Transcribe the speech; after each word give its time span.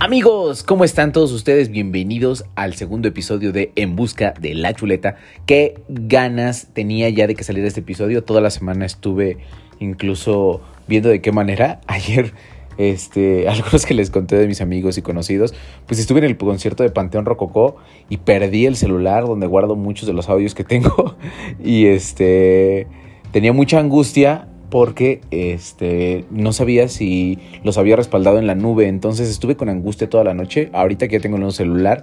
Amigos, 0.00 0.64
¿cómo 0.64 0.84
están 0.84 1.12
todos 1.12 1.30
ustedes? 1.30 1.70
Bienvenidos 1.70 2.44
al 2.56 2.74
segundo 2.74 3.06
episodio 3.06 3.52
de 3.52 3.72
En 3.76 3.94
Busca 3.94 4.34
de 4.38 4.52
la 4.52 4.74
Chuleta. 4.74 5.16
Qué 5.46 5.80
ganas 5.88 6.66
tenía 6.72 7.08
ya 7.10 7.28
de 7.28 7.36
que 7.36 7.44
saliera 7.44 7.68
este 7.68 7.80
episodio. 7.80 8.24
Toda 8.24 8.40
la 8.40 8.50
semana 8.50 8.86
estuve 8.86 9.38
incluso 9.78 10.60
viendo 10.88 11.08
de 11.08 11.22
qué 11.22 11.30
manera. 11.30 11.80
Ayer, 11.86 12.34
este, 12.76 13.48
algunos 13.48 13.86
que 13.86 13.94
les 13.94 14.10
conté 14.10 14.36
de 14.36 14.48
mis 14.48 14.60
amigos 14.60 14.98
y 14.98 15.02
conocidos, 15.02 15.54
pues 15.86 16.00
estuve 16.00 16.18
en 16.18 16.24
el 16.24 16.36
concierto 16.36 16.82
de 16.82 16.90
Panteón 16.90 17.24
Rococó 17.24 17.76
y 18.10 18.16
perdí 18.16 18.66
el 18.66 18.74
celular 18.74 19.24
donde 19.26 19.46
guardo 19.46 19.76
muchos 19.76 20.08
de 20.08 20.12
los 20.12 20.28
audios 20.28 20.56
que 20.56 20.64
tengo. 20.64 21.16
Y 21.64 21.86
este, 21.86 22.88
tenía 23.30 23.52
mucha 23.52 23.78
angustia 23.78 24.48
porque 24.74 25.20
este, 25.30 26.24
no 26.32 26.52
sabía 26.52 26.88
si 26.88 27.38
los 27.62 27.78
había 27.78 27.94
respaldado 27.94 28.40
en 28.40 28.48
la 28.48 28.56
nube. 28.56 28.88
Entonces 28.88 29.30
estuve 29.30 29.54
con 29.54 29.68
angustia 29.68 30.10
toda 30.10 30.24
la 30.24 30.34
noche. 30.34 30.68
Ahorita 30.72 31.06
que 31.06 31.12
ya 31.12 31.20
tengo 31.20 31.36
el 31.36 31.42
nuevo 31.42 31.52
celular, 31.52 32.02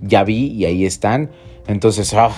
ya 0.00 0.22
vi 0.22 0.46
y 0.52 0.64
ahí 0.64 0.86
están. 0.86 1.32
Entonces, 1.66 2.14
ah, 2.14 2.30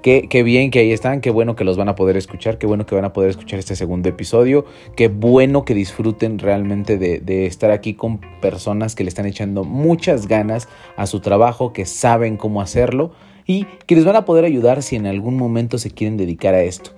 qué, 0.00 0.42
bien 0.42 0.70
que 0.70 0.78
ahí 0.78 0.92
están. 0.92 1.20
Qué 1.20 1.28
bueno 1.28 1.56
que 1.56 1.64
los 1.64 1.76
van 1.76 1.90
a 1.90 1.94
poder 1.94 2.16
escuchar. 2.16 2.56
Qué 2.56 2.66
bueno 2.66 2.86
que 2.86 2.94
van 2.94 3.04
a 3.04 3.12
poder 3.12 3.28
escuchar 3.28 3.58
este 3.58 3.76
segundo 3.76 4.08
episodio. 4.08 4.64
Qué 4.96 5.08
bueno 5.08 5.66
que 5.66 5.74
disfruten 5.74 6.38
realmente 6.38 6.96
de, 6.96 7.18
de 7.18 7.44
estar 7.44 7.70
aquí 7.70 7.92
con 7.92 8.22
personas 8.40 8.94
que 8.94 9.04
le 9.04 9.10
están 9.10 9.26
echando 9.26 9.62
muchas 9.62 10.26
ganas 10.26 10.70
a 10.96 11.04
su 11.04 11.20
trabajo, 11.20 11.74
que 11.74 11.84
saben 11.84 12.38
cómo 12.38 12.62
hacerlo 12.62 13.12
y 13.46 13.66
que 13.86 13.94
les 13.94 14.06
van 14.06 14.16
a 14.16 14.24
poder 14.24 14.46
ayudar 14.46 14.82
si 14.82 14.96
en 14.96 15.06
algún 15.06 15.36
momento 15.36 15.76
se 15.76 15.90
quieren 15.90 16.16
dedicar 16.16 16.54
a 16.54 16.62
esto. 16.62 16.92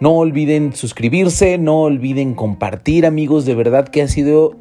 No 0.00 0.12
olviden 0.12 0.74
suscribirse, 0.74 1.56
no 1.56 1.82
olviden 1.82 2.34
compartir 2.34 3.06
amigos, 3.06 3.44
de 3.44 3.54
verdad 3.54 3.88
que 3.88 4.02
ha 4.02 4.08
sido 4.08 4.56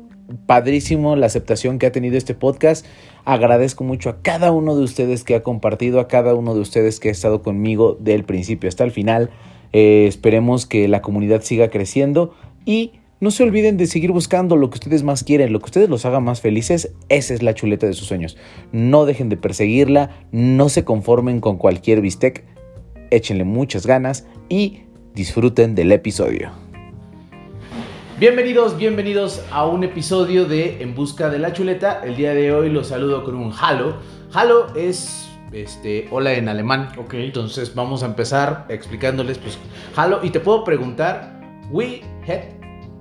padrísimo 0.46 1.16
la 1.16 1.26
aceptación 1.26 1.80
que 1.80 1.88
ha 1.88 1.92
tenido 1.92 2.18
este 2.18 2.36
podcast. 2.36 2.86
Agradezco 3.26 3.84
mucho 3.84 4.10
a 4.10 4.22
cada 4.22 4.52
uno 4.52 4.76
de 4.76 4.84
ustedes 4.84 5.24
que 5.24 5.36
ha 5.36 5.44
compartido, 5.44 6.00
a 6.00 6.08
cada 6.08 6.36
uno 6.36 6.54
de 6.54 6.62
ustedes 6.62 7.00
que 7.00 7.10
ha 7.10 7.12
estado 7.12 7.42
conmigo 7.42 7.98
del 8.00 8.24
principio 8.24 8.70
hasta 8.70 8.84
el 8.84 8.92
final. 8.92 9.32
Eh, 9.74 10.06
esperemos 10.08 10.66
que 10.66 10.88
la 10.88 11.02
comunidad 11.02 11.42
siga 11.42 11.70
creciendo 11.70 12.34
y 12.64 12.92
no 13.20 13.32
se 13.32 13.44
olviden 13.44 13.78
de 13.78 13.88
seguir 13.88 14.12
buscando 14.12 14.56
lo 14.56 14.70
que 14.70 14.76
ustedes 14.76 15.02
más 15.02 15.24
quieren, 15.24 15.52
lo 15.52 15.60
que 15.60 15.66
ustedes 15.66 15.90
los 15.90 16.06
haga 16.06 16.20
más 16.20 16.42
felices. 16.42 16.94
Esa 17.10 17.34
es 17.34 17.42
la 17.42 17.56
chuleta 17.56 17.88
de 17.88 17.94
sus 17.94 18.08
sueños. 18.08 18.38
No 18.72 19.06
dejen 19.06 19.30
de 19.30 19.38
perseguirla, 19.38 20.12
no 20.32 20.70
se 20.70 20.84
conformen 20.84 21.40
con 21.40 21.58
cualquier 21.58 22.02
bistec, 22.02 22.44
échenle 23.10 23.46
muchas 23.46 23.88
ganas 23.88 24.28
y 24.50 24.82
disfruten 25.14 25.76
del 25.76 25.92
episodio. 25.92 26.52
Bienvenidos, 28.20 28.78
bienvenidos 28.78 29.44
a 29.52 29.66
un 29.66 29.84
episodio 29.84 30.46
de 30.46 30.82
En 30.82 30.96
Busca 30.96 31.30
de 31.30 31.40
la 31.40 31.54
Chuleta. 31.54 32.02
El 32.04 32.16
día 32.16 32.34
de 32.34 32.52
hoy 32.52 32.70
los 32.70 32.88
saludo 32.88 33.24
con 33.24 33.36
un 33.36 33.52
Hallo. 33.52 33.98
Hallo 34.34 34.68
es 34.76 35.30
este, 35.52 36.08
hola 36.10 36.34
en 36.34 36.48
alemán. 36.48 36.90
Ok. 36.98 37.16
Entonces 37.16 37.76
vamos 37.76 38.02
a 38.02 38.08
empezar 38.08 38.66
explicándoles, 38.70 39.38
pues, 39.38 39.58
Hallo. 39.96 40.20
Y 40.24 40.30
te 40.32 40.40
puedo 40.40 40.64
preguntar, 40.64 41.40
we 41.72 42.02
het 42.26 42.46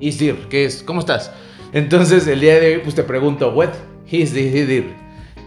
is 0.01 0.19
dir, 0.19 0.37
que 0.49 0.65
es, 0.65 0.83
¿cómo 0.83 1.01
estás? 1.01 1.33
Entonces 1.73 2.27
el 2.27 2.41
día 2.41 2.59
de 2.59 2.75
hoy, 2.75 2.81
pues 2.83 2.95
te 2.95 3.05
pregunto, 3.05 3.53
what 3.53 3.71
is 4.11 4.35
dir? 4.35 4.93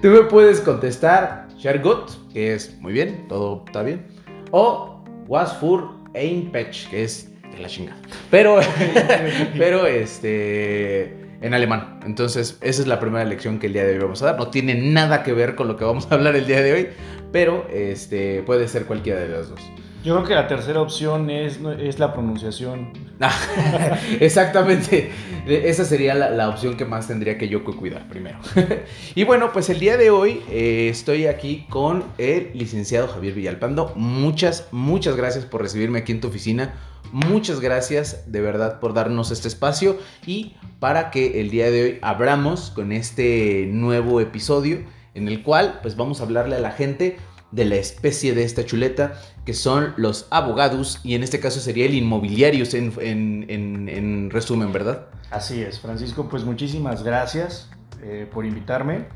Tú 0.02 0.08
me 0.08 0.21
puedes 0.21 0.61
contestar, 0.61 1.47
sehr 1.59 1.81
gut, 1.81 2.09
que 2.33 2.53
es 2.53 2.75
muy 2.80 2.93
bien, 2.93 3.27
todo 3.27 3.63
está 3.67 3.83
bien. 3.83 4.05
O 4.52 5.03
was 5.27 5.53
für 5.59 5.94
ein 6.16 6.52
Pech, 6.52 6.89
que 6.89 7.03
es 7.03 7.31
de 7.52 7.59
la 7.59 7.67
chingada. 7.67 7.99
Pero, 8.31 8.59
pero 9.58 9.85
este, 9.85 11.16
en 11.41 11.53
alemán. 11.53 11.99
Entonces, 12.05 12.58
esa 12.61 12.81
es 12.81 12.88
la 12.88 12.99
primera 12.99 13.25
lección 13.25 13.59
que 13.59 13.67
el 13.67 13.73
día 13.73 13.85
de 13.85 13.94
hoy 13.94 13.99
vamos 13.99 14.21
a 14.21 14.27
dar. 14.27 14.38
No 14.38 14.49
tiene 14.49 14.75
nada 14.75 15.23
que 15.23 15.33
ver 15.33 15.55
con 15.55 15.67
lo 15.67 15.77
que 15.77 15.86
vamos 15.86 16.08
a 16.09 16.16
hablar 16.16 16.36
el 16.36 16.47
día 16.47 16.61
de 16.61 16.73
hoy, 16.73 16.87
pero 17.31 17.67
este, 17.71 18.43
puede 18.43 18.67
ser 18.67 18.86
cualquiera 18.86 19.20
de 19.20 19.30
las 19.30 19.49
dos. 19.49 19.59
Yo 20.03 20.15
creo 20.15 20.27
que 20.27 20.36
la 20.36 20.48
tercera 20.48 20.81
opción 20.81 21.30
es, 21.30 21.59
es 21.80 21.99
la 21.99 22.14
pronunciación. 22.14 22.93
Exactamente. 24.20 25.11
Esa 25.48 25.86
sería 25.86 26.15
la, 26.15 26.49
opción 26.49 26.76
que 26.76 26.86
más 26.86 27.08
tendría 27.08 27.37
que 27.37 27.48
yo 27.48 27.64
cuidar 27.64 28.08
primero. 28.08 28.39
y 29.15 29.23
bueno, 29.23 29.52
pues 29.53 29.70
el 29.70 29.80
día 29.80 29.98
de 29.98 30.09
hoy 30.09 30.42
eh, 30.49 30.87
estoy 30.89 31.27
aquí 31.27 31.65
con 31.70 32.03
el 32.17 32.52
licenciado 32.53 33.08
Javier 33.08 33.33
Villalpando. 33.33 33.93
Muchas, 33.95 34.67
muchas 34.71 35.15
gracias 35.15 35.45
por 35.45 35.61
recibirme 35.61 35.99
aquí 35.99 36.11
en 36.11 36.21
tu 36.21 36.30
oficina. 36.30 36.73
Muchas 37.11 37.59
gracias 37.59 38.31
de 38.31 38.42
verdad 38.42 38.80
por 38.80 38.93
darnos 38.93 39.32
este 39.32 39.47
espacio 39.47 39.99
y 40.26 40.55
para 40.80 41.11
que 41.11 41.39
el 41.39 41.49
día 41.49 41.70
de 41.70 41.83
hoy 41.83 41.99
abramos 42.02 42.71
con 42.71 42.92
este 42.92 43.67
nuevo 43.71 44.20
episodio 44.20 44.80
en 45.14 45.27
el 45.27 45.43
cual 45.43 45.80
pues 45.82 45.95
vamos 45.95 46.20
a 46.20 46.23
hablarle 46.23 46.55
a 46.55 46.59
la 46.59 46.71
gente 46.71 47.17
de 47.52 47.66
la 47.66 47.76
especie 47.76 48.33
de 48.33 48.44
esta 48.44 48.66
chuleta, 48.66 49.20
que 49.45 49.54
son 49.54 49.94
los 49.98 50.28
abogados, 50.30 51.00
y 51.04 51.16
en 51.16 51.23
este 51.23 51.39
caso 51.39 51.60
sería 51.60 51.86
el 51.86 51.94
inmobiliarios 51.94 52.73
en, 52.73 52.94
en, 53.00 53.45
en, 53.50 53.89
en 53.89 54.30
resumen, 54.30 54.72
¿verdad? 54.72 55.08
Así 55.32 55.61
es, 55.61 55.80
Francisco, 55.80 56.28
pues 56.30 56.44
muchísimas 56.44 57.04
gracias 57.04 57.70
eh, 58.02 58.28
por 58.32 58.45
invitarme. 58.45 59.08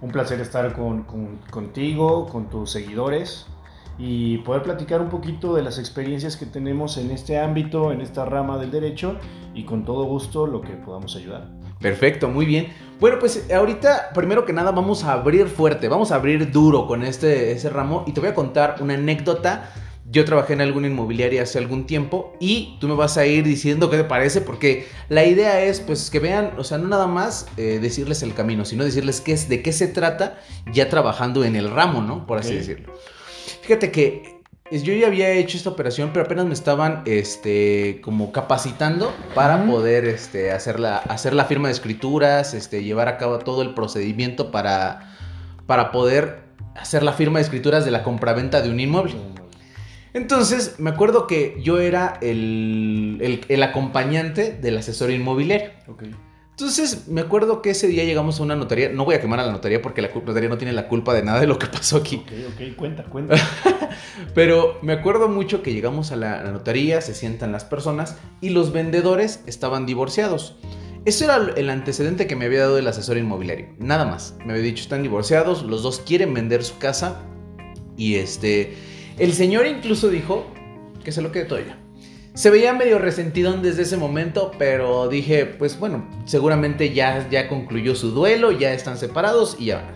Un 0.00 0.10
placer 0.10 0.40
estar 0.40 0.74
con, 0.74 1.04
con, 1.04 1.38
contigo, 1.50 2.26
con 2.26 2.50
tus 2.50 2.70
seguidores 2.70 3.46
y 3.96 4.38
poder 4.38 4.62
platicar 4.62 5.00
un 5.00 5.08
poquito 5.08 5.54
de 5.54 5.62
las 5.62 5.78
experiencias 5.78 6.36
que 6.36 6.46
tenemos 6.46 6.98
en 6.98 7.10
este 7.10 7.38
ámbito, 7.38 7.92
en 7.92 8.00
esta 8.00 8.24
rama 8.24 8.58
del 8.58 8.70
derecho 8.70 9.18
y 9.54 9.64
con 9.64 9.84
todo 9.84 10.04
gusto 10.04 10.46
lo 10.46 10.60
que 10.60 10.72
podamos 10.72 11.16
ayudar. 11.16 11.48
Perfecto, 11.84 12.30
muy 12.30 12.46
bien. 12.46 12.68
Bueno, 12.98 13.18
pues 13.18 13.44
ahorita, 13.52 14.12
primero 14.14 14.46
que 14.46 14.54
nada, 14.54 14.70
vamos 14.70 15.04
a 15.04 15.12
abrir 15.12 15.48
fuerte, 15.48 15.86
vamos 15.86 16.12
a 16.12 16.14
abrir 16.14 16.50
duro 16.50 16.86
con 16.86 17.02
este 17.04 17.52
ese 17.52 17.68
ramo 17.68 18.04
y 18.06 18.12
te 18.12 18.20
voy 18.20 18.30
a 18.30 18.34
contar 18.34 18.76
una 18.80 18.94
anécdota. 18.94 19.70
Yo 20.10 20.24
trabajé 20.24 20.54
en 20.54 20.62
alguna 20.62 20.86
inmobiliaria 20.86 21.42
hace 21.42 21.58
algún 21.58 21.84
tiempo 21.84 22.32
y 22.40 22.78
tú 22.80 22.88
me 22.88 22.94
vas 22.94 23.18
a 23.18 23.26
ir 23.26 23.44
diciendo 23.44 23.90
qué 23.90 23.98
te 23.98 24.04
parece, 24.04 24.40
porque 24.40 24.86
la 25.10 25.26
idea 25.26 25.62
es 25.62 25.80
pues 25.80 26.08
que 26.08 26.20
vean, 26.20 26.52
o 26.56 26.64
sea, 26.64 26.78
no 26.78 26.88
nada 26.88 27.06
más 27.06 27.48
eh, 27.58 27.80
decirles 27.82 28.22
el 28.22 28.32
camino, 28.32 28.64
sino 28.64 28.82
decirles 28.82 29.20
qué 29.20 29.32
es, 29.32 29.50
de 29.50 29.60
qué 29.60 29.74
se 29.74 29.86
trata 29.86 30.38
ya 30.72 30.88
trabajando 30.88 31.44
en 31.44 31.54
el 31.54 31.70
ramo, 31.70 32.00
¿no? 32.00 32.26
Por 32.26 32.38
así 32.38 32.54
decirlo. 32.54 32.94
Fíjate 33.60 33.90
que 33.90 34.33
yo 34.70 34.94
ya 34.94 35.08
había 35.08 35.30
hecho 35.30 35.58
esta 35.58 35.68
operación, 35.68 36.10
pero 36.12 36.24
apenas 36.24 36.46
me 36.46 36.54
estaban, 36.54 37.02
este, 37.04 38.00
como 38.02 38.32
capacitando 38.32 39.12
para 39.34 39.56
uh 39.56 39.60
-huh. 39.60 39.70
poder, 39.70 40.06
este, 40.06 40.52
hacer 40.52 40.80
la, 40.80 40.96
hacer 40.96 41.34
la 41.34 41.44
firma 41.44 41.68
de 41.68 41.72
escrituras, 41.72 42.54
este, 42.54 42.82
llevar 42.82 43.08
a 43.08 43.18
cabo 43.18 43.38
todo 43.40 43.60
el 43.62 43.74
procedimiento 43.74 44.50
para, 44.50 45.14
para 45.66 45.92
poder 45.92 46.44
hacer 46.76 47.02
la 47.02 47.12
firma 47.12 47.38
de 47.38 47.44
escrituras 47.44 47.84
de 47.84 47.90
la 47.90 48.02
compraventa 48.02 48.62
de 48.62 48.70
un 48.70 48.80
inmueble. 48.80 49.14
Entonces, 50.14 50.76
me 50.78 50.90
acuerdo 50.90 51.26
que 51.26 51.56
yo 51.60 51.80
era 51.80 52.18
el, 52.22 53.18
el, 53.20 53.44
el 53.48 53.62
acompañante 53.62 54.52
del 54.52 54.78
asesor 54.78 55.10
inmobiliario. 55.10 55.72
Okay. 55.88 56.14
Entonces, 56.56 57.08
me 57.08 57.20
acuerdo 57.20 57.62
que 57.62 57.70
ese 57.70 57.88
día 57.88 58.04
llegamos 58.04 58.38
a 58.38 58.44
una 58.44 58.54
notaría. 58.54 58.88
No 58.88 59.04
voy 59.04 59.16
a 59.16 59.20
quemar 59.20 59.40
a 59.40 59.44
la 59.44 59.50
notaría 59.50 59.82
porque 59.82 60.00
la 60.00 60.10
notaría 60.14 60.48
no 60.48 60.56
tiene 60.56 60.72
la 60.72 60.86
culpa 60.86 61.12
de 61.12 61.24
nada 61.24 61.40
de 61.40 61.48
lo 61.48 61.58
que 61.58 61.66
pasó 61.66 61.96
aquí. 61.96 62.22
Ok, 62.24 62.32
ok, 62.52 62.76
cuenta, 62.76 63.02
cuenta. 63.02 63.34
Pero 64.34 64.78
me 64.80 64.92
acuerdo 64.92 65.28
mucho 65.28 65.62
que 65.62 65.72
llegamos 65.72 66.12
a 66.12 66.16
la, 66.16 66.44
notaría, 66.44 67.00
se 67.00 67.12
sientan 67.12 67.50
las 67.50 67.64
personas 67.64 68.18
y 68.40 68.50
los 68.50 68.72
vendedores 68.72 69.42
estaban 69.46 69.84
divorciados. 69.84 70.54
Eso 71.04 71.24
era 71.24 71.52
el 71.56 71.68
antecedente 71.70 72.28
que 72.28 72.36
me 72.36 72.44
había 72.44 72.60
dado 72.60 72.78
el 72.78 72.86
asesor 72.86 73.18
inmobiliario. 73.18 73.74
Nada 73.80 74.04
más. 74.04 74.36
Me 74.46 74.52
había 74.52 74.62
dicho, 74.62 74.84
están 74.84 75.02
divorciados, 75.02 75.64
los 75.64 75.82
dos 75.82 75.98
quieren 76.06 76.34
vender 76.34 76.62
su 76.62 76.78
casa. 76.78 77.20
Y 77.96 78.14
este. 78.14 78.76
El 79.18 79.32
señor 79.32 79.66
incluso 79.66 80.08
dijo 80.08 80.46
que 81.02 81.10
se 81.10 81.20
lo 81.20 81.32
quede 81.32 81.46
todo 81.46 81.58
ya. 81.58 81.78
Se 82.34 82.50
veía 82.50 82.72
medio 82.72 82.98
resentidón 82.98 83.62
desde 83.62 83.82
ese 83.82 83.96
momento, 83.96 84.50
pero 84.58 85.06
dije, 85.06 85.46
pues 85.46 85.78
bueno, 85.78 86.04
seguramente 86.24 86.92
ya, 86.92 87.28
ya 87.30 87.48
concluyó 87.48 87.94
su 87.94 88.10
duelo, 88.10 88.50
ya 88.50 88.72
están 88.72 88.98
separados 88.98 89.56
y 89.60 89.66
ya. 89.66 89.94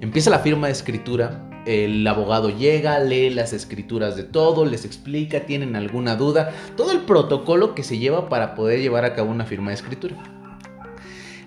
Empieza 0.00 0.30
la 0.30 0.38
firma 0.38 0.68
de 0.68 0.74
escritura, 0.74 1.50
el 1.66 2.06
abogado 2.06 2.56
llega, 2.56 3.00
lee 3.00 3.30
las 3.30 3.52
escrituras 3.52 4.14
de 4.14 4.22
todo, 4.22 4.66
les 4.66 4.84
explica, 4.84 5.46
tienen 5.46 5.74
alguna 5.74 6.14
duda, 6.14 6.54
todo 6.76 6.92
el 6.92 7.00
protocolo 7.00 7.74
que 7.74 7.82
se 7.82 7.98
lleva 7.98 8.28
para 8.28 8.54
poder 8.54 8.80
llevar 8.80 9.04
a 9.04 9.14
cabo 9.14 9.32
una 9.32 9.44
firma 9.44 9.72
de 9.72 9.74
escritura. 9.74 10.14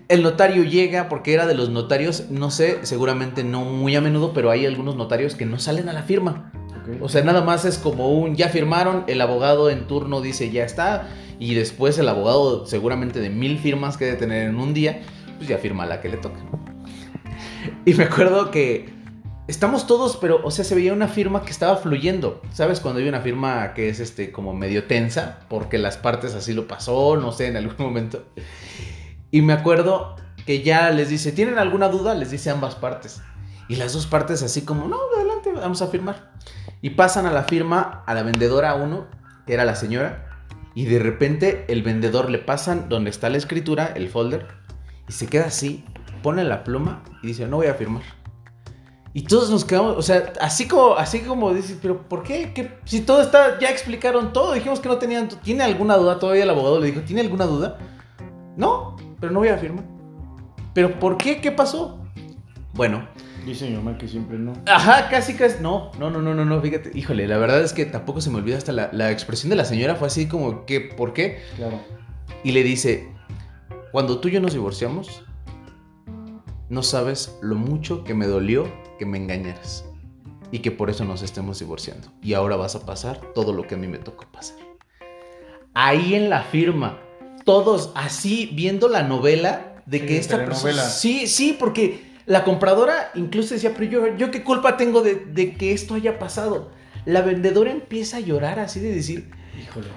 El 0.10 0.24
notario 0.24 0.66
llega 0.66 1.08
porque 1.08 1.34
era 1.34 1.48
de 1.48 1.56
los 1.56 1.70
notarios, 1.70 2.26
no 2.30 2.52
sé, 2.52 2.80
seguramente 2.82 3.46
no 3.46 3.64
muy 3.64 3.96
a 3.96 4.02
menudo, 4.02 4.34
pero 4.34 4.52
hay 4.52 4.66
algunos 4.66 4.98
notarios 4.98 5.36
que 5.36 5.46
no 5.46 5.58
salen 5.58 5.88
a 5.88 5.94
la 5.94 6.04
firma. 6.04 6.52
O 7.02 7.10
sea, 7.10 7.24
nada 7.24 7.42
más 7.42 7.66
es 7.66 7.78
como 7.78 8.12
un 8.12 8.36
ya 8.36 8.50
firmaron, 8.50 9.04
el 9.08 9.22
abogado 9.22 9.70
en 9.70 9.88
turno 9.88 10.22
dice 10.22 10.52
ya 10.52 10.64
está, 10.64 11.08
y 11.40 11.54
después 11.54 11.98
el 11.98 12.08
abogado 12.10 12.66
seguramente 12.66 13.20
de 13.20 13.30
mil 13.30 13.60
firmas 13.60 13.98
que 13.98 14.06
debe 14.06 14.18
tener 14.18 14.50
en 14.50 14.58
un 14.58 14.74
día, 14.74 15.02
pues 15.38 15.50
ya 15.50 15.58
firma 15.58 15.86
la 15.86 16.02
que 16.02 16.10
le 16.10 16.18
toca. 16.18 16.40
Y 17.86 17.94
me 17.94 18.04
acuerdo 18.04 18.52
que 18.52 18.90
estamos 19.48 19.88
todos, 19.88 20.18
pero, 20.18 20.42
o 20.44 20.52
sea, 20.52 20.64
se 20.66 20.76
veía 20.76 20.94
una 20.94 21.08
firma 21.08 21.44
que 21.44 21.52
estaba 21.52 21.78
fluyendo. 21.78 22.42
¿Sabes? 22.54 22.80
Cuando 22.80 23.00
hay 23.00 23.08
una 23.08 23.22
firma 23.22 23.74
que 23.74 23.90
es 23.90 24.00
este 24.00 24.32
como 24.32 24.54
medio 24.54 24.86
tensa, 24.86 25.40
porque 25.50 25.78
las 25.78 25.98
partes 25.98 26.36
así 26.36 26.54
lo 26.54 26.68
pasó, 26.68 27.18
no 27.18 27.32
sé, 27.32 27.48
en 27.48 27.58
algún 27.58 27.76
momento. 27.80 28.24
Y 29.32 29.42
me 29.42 29.54
acuerdo 29.54 30.16
que 30.46 30.64
ya 30.64 30.90
les 30.92 31.10
dice, 31.10 31.32
¿tienen 31.32 31.58
alguna 31.58 31.90
duda? 31.90 32.14
Les 32.16 32.32
dice 32.32 32.50
ambas 32.50 32.76
partes. 32.76 33.22
Y 33.72 33.78
las 33.78 33.94
dos 33.94 34.06
partes 34.06 34.44
así 34.44 34.64
como, 34.64 34.90
no, 34.90 34.98
adelante, 35.16 35.50
vamos 35.54 35.82
a 35.82 35.88
firmar. 35.88 36.34
Y 36.82 36.90
pasan 36.90 37.26
a 37.26 37.32
la 37.32 37.44
firma 37.44 38.04
a 38.06 38.14
la 38.14 38.22
vendedora 38.22 38.76
uno, 38.76 39.08
que 39.48 39.54
era 39.54 39.64
la 39.64 39.78
señora, 39.78 40.44
y 40.76 40.84
de 40.84 41.00
repente 41.00 41.64
el 41.70 41.82
vendedor 41.82 42.30
le 42.30 42.40
pasan 42.40 42.90
donde 42.90 43.10
está 43.10 43.30
la 43.30 43.38
escritura, 43.38 43.94
el 43.96 44.10
folder, 44.10 44.46
y 45.08 45.14
se 45.14 45.28
queda 45.28 45.46
así, 45.46 45.86
pone 46.22 46.44
la 46.44 46.66
pluma 46.66 47.02
y 47.24 47.28
dice, 47.28 47.48
no 47.48 47.56
voy 47.56 47.68
a 47.68 47.76
firmar. 47.76 48.02
Y 49.14 49.24
todos 49.24 49.50
nos 49.50 49.64
quedamos, 49.64 49.96
o 49.96 50.02
sea, 50.02 50.34
así 50.42 50.68
como, 50.68 50.96
así 50.96 51.22
como 51.22 51.54
dices, 51.54 51.78
pero 51.82 52.10
¿por 52.10 52.24
qué? 52.24 52.52
¿Qué? 52.54 52.78
Si 52.84 53.00
todo 53.00 53.22
está, 53.22 53.58
ya 53.58 53.70
explicaron 53.70 54.34
todo, 54.34 54.52
dijimos 54.52 54.82
que 54.82 54.90
no 54.90 54.98
tenían, 54.98 55.30
¿tiene 55.30 55.64
alguna 55.64 55.96
duda? 55.96 56.20
Todavía 56.20 56.44
el 56.44 56.50
abogado 56.50 56.82
le 56.82 56.88
dijo, 56.88 57.04
¿tiene 57.04 57.22
alguna 57.22 57.46
duda? 57.46 57.78
No, 58.58 58.98
pero 59.22 59.32
no 59.32 59.40
voy 59.40 59.48
a 59.48 59.58
firmar. 59.58 59.86
¿Pero 60.74 61.00
por 61.00 61.16
qué? 61.18 61.40
¿Qué 61.40 61.54
pasó? 61.54 62.04
Bueno. 62.74 63.08
Dice 63.46 63.70
mi 63.70 63.76
mamá 63.76 63.98
que 63.98 64.08
siempre 64.08 64.38
no. 64.38 64.54
Ajá, 64.68 65.10
casi, 65.10 65.34
casi. 65.34 65.62
No, 65.62 65.92
no, 66.00 66.10
no, 66.10 66.22
no, 66.22 66.36
no, 66.36 66.46
no, 66.46 66.62
fíjate. 66.62 66.92
Híjole, 66.94 67.28
la 67.28 67.38
verdad 67.38 67.62
es 67.64 67.74
que 67.74 67.86
tampoco 67.86 68.22
se 68.22 68.30
me 68.30 68.38
olvida 68.38 68.58
hasta 68.58 68.72
la, 68.72 68.90
la 68.94 69.12
expresión 69.12 69.50
de 69.50 69.56
la 69.56 69.66
señora 69.66 69.96
fue 69.96 70.08
así 70.08 70.28
como 70.28 70.66
que, 70.66 70.82
¿por 70.82 71.14
qué? 71.14 71.40
Claro. 71.56 71.80
Y 72.44 72.52
le 72.52 72.64
dice, 72.64 73.10
cuando 73.92 74.20
tú 74.20 74.28
y 74.28 74.32
yo 74.32 74.42
nos 74.42 74.54
divorciamos, 74.54 75.24
no 76.70 76.84
sabes 76.84 77.38
lo 77.42 77.56
mucho 77.56 78.04
que 78.04 78.14
me 78.14 78.28
dolió 78.28 78.72
que 78.98 79.06
me 79.06 79.18
engañaras. 79.18 79.86
Y 80.52 80.60
que 80.60 80.72
por 80.72 80.90
eso 80.90 81.06
nos 81.06 81.22
estemos 81.22 81.60
divorciando. 81.60 82.10
Y 82.22 82.34
ahora 82.34 82.56
vas 82.58 82.76
a 82.76 82.86
pasar 82.86 83.20
todo 83.34 83.54
lo 83.54 83.66
que 83.68 83.76
a 83.76 83.78
mí 83.78 83.88
me 83.88 83.98
tocó 83.98 84.26
pasar. 84.32 84.58
Ahí 85.74 86.14
en 86.14 86.30
la 86.30 86.44
firma, 86.44 87.00
todos 87.46 87.92
así 87.96 88.52
viendo 88.54 88.90
la 88.90 89.04
novela 89.04 89.82
de 89.86 90.00
Sí, 90.00 90.06
que 90.06 90.18
esta 90.18 90.38
persona... 90.38 90.84
Sí, 90.84 91.28
sí, 91.28 91.56
porque 91.58 92.11
la 92.26 92.44
compradora 92.44 93.12
incluso 93.16 93.54
decía, 93.54 93.74
pero 93.76 93.90
yo, 93.90 94.18
yo 94.18 94.32
qué 94.32 94.44
culpa 94.44 94.78
tengo 94.78 95.02
de, 95.02 95.56
que 95.58 95.74
esto 95.74 95.96
haya 95.96 96.20
pasado. 96.20 96.72
La 97.06 97.22
vendedora 97.22 97.72
empieza 97.72 98.18
a 98.18 98.20
llorar 98.20 98.60
así 98.60 98.80
de 98.80 98.94
decir, 98.94 99.32
Híjole. 99.60 99.88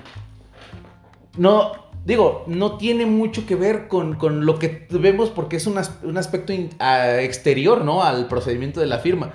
no, 1.37 1.73
digo, 2.05 2.45
no 2.47 2.79
tiene 2.79 3.07
mucho 3.07 3.47
que 3.47 3.57
ver 3.57 3.89
con, 3.89 4.15
con 4.15 4.47
lo 4.47 4.59
que 4.59 4.87
vemos 4.91 5.31
porque 5.31 5.57
es 5.57 5.67
un, 5.67 5.79
un 6.03 6.17
aspecto 6.17 6.53
exterior, 6.53 7.85
¿no? 7.85 8.03
Al 8.03 8.27
procedimiento 8.29 8.81
de 8.81 8.87
la 8.87 8.99
firma. 8.99 9.33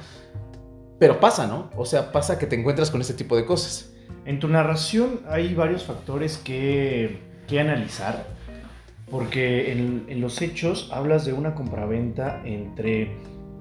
Pero 1.00 1.20
pasa, 1.20 1.48
¿no? 1.48 1.70
O 1.78 1.86
sea, 1.86 2.12
pasa 2.12 2.38
que 2.38 2.46
te 2.46 2.56
encuentras 2.56 2.92
con 2.92 3.02
este 3.02 3.14
tipo 3.14 3.36
de 3.36 3.46
cosas. 3.46 3.94
En 4.26 4.40
tu 4.40 4.48
narración 4.48 5.22
hay 5.30 5.54
varios 5.54 5.84
factores 5.86 6.38
que, 6.38 7.22
que 7.48 7.60
analizar, 7.60 8.28
porque 9.10 9.72
en, 9.72 10.06
en 10.08 10.22
los 10.22 10.42
hechos 10.42 10.90
hablas 10.94 11.26
de 11.26 11.34
una 11.34 11.56
compraventa 11.56 12.42
entre, 12.46 13.12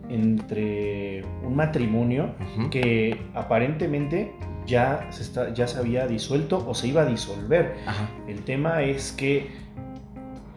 entre 0.09 1.23
un 1.45 1.55
matrimonio 1.56 2.35
que 2.71 3.17
aparentemente 3.35 4.33
ya 4.67 5.06
se, 5.11 5.23
está, 5.23 5.55
ya 5.55 5.67
se 5.67 5.79
había 5.79 6.06
disuelto 6.06 6.65
o 6.69 6.75
se 6.75 6.89
iba 6.89 7.03
a 7.03 7.06
disolver. 7.06 7.77
Ajá. 7.87 8.09
El 8.29 8.41
tema 8.43 8.83
es 8.83 9.12
que, 9.12 9.49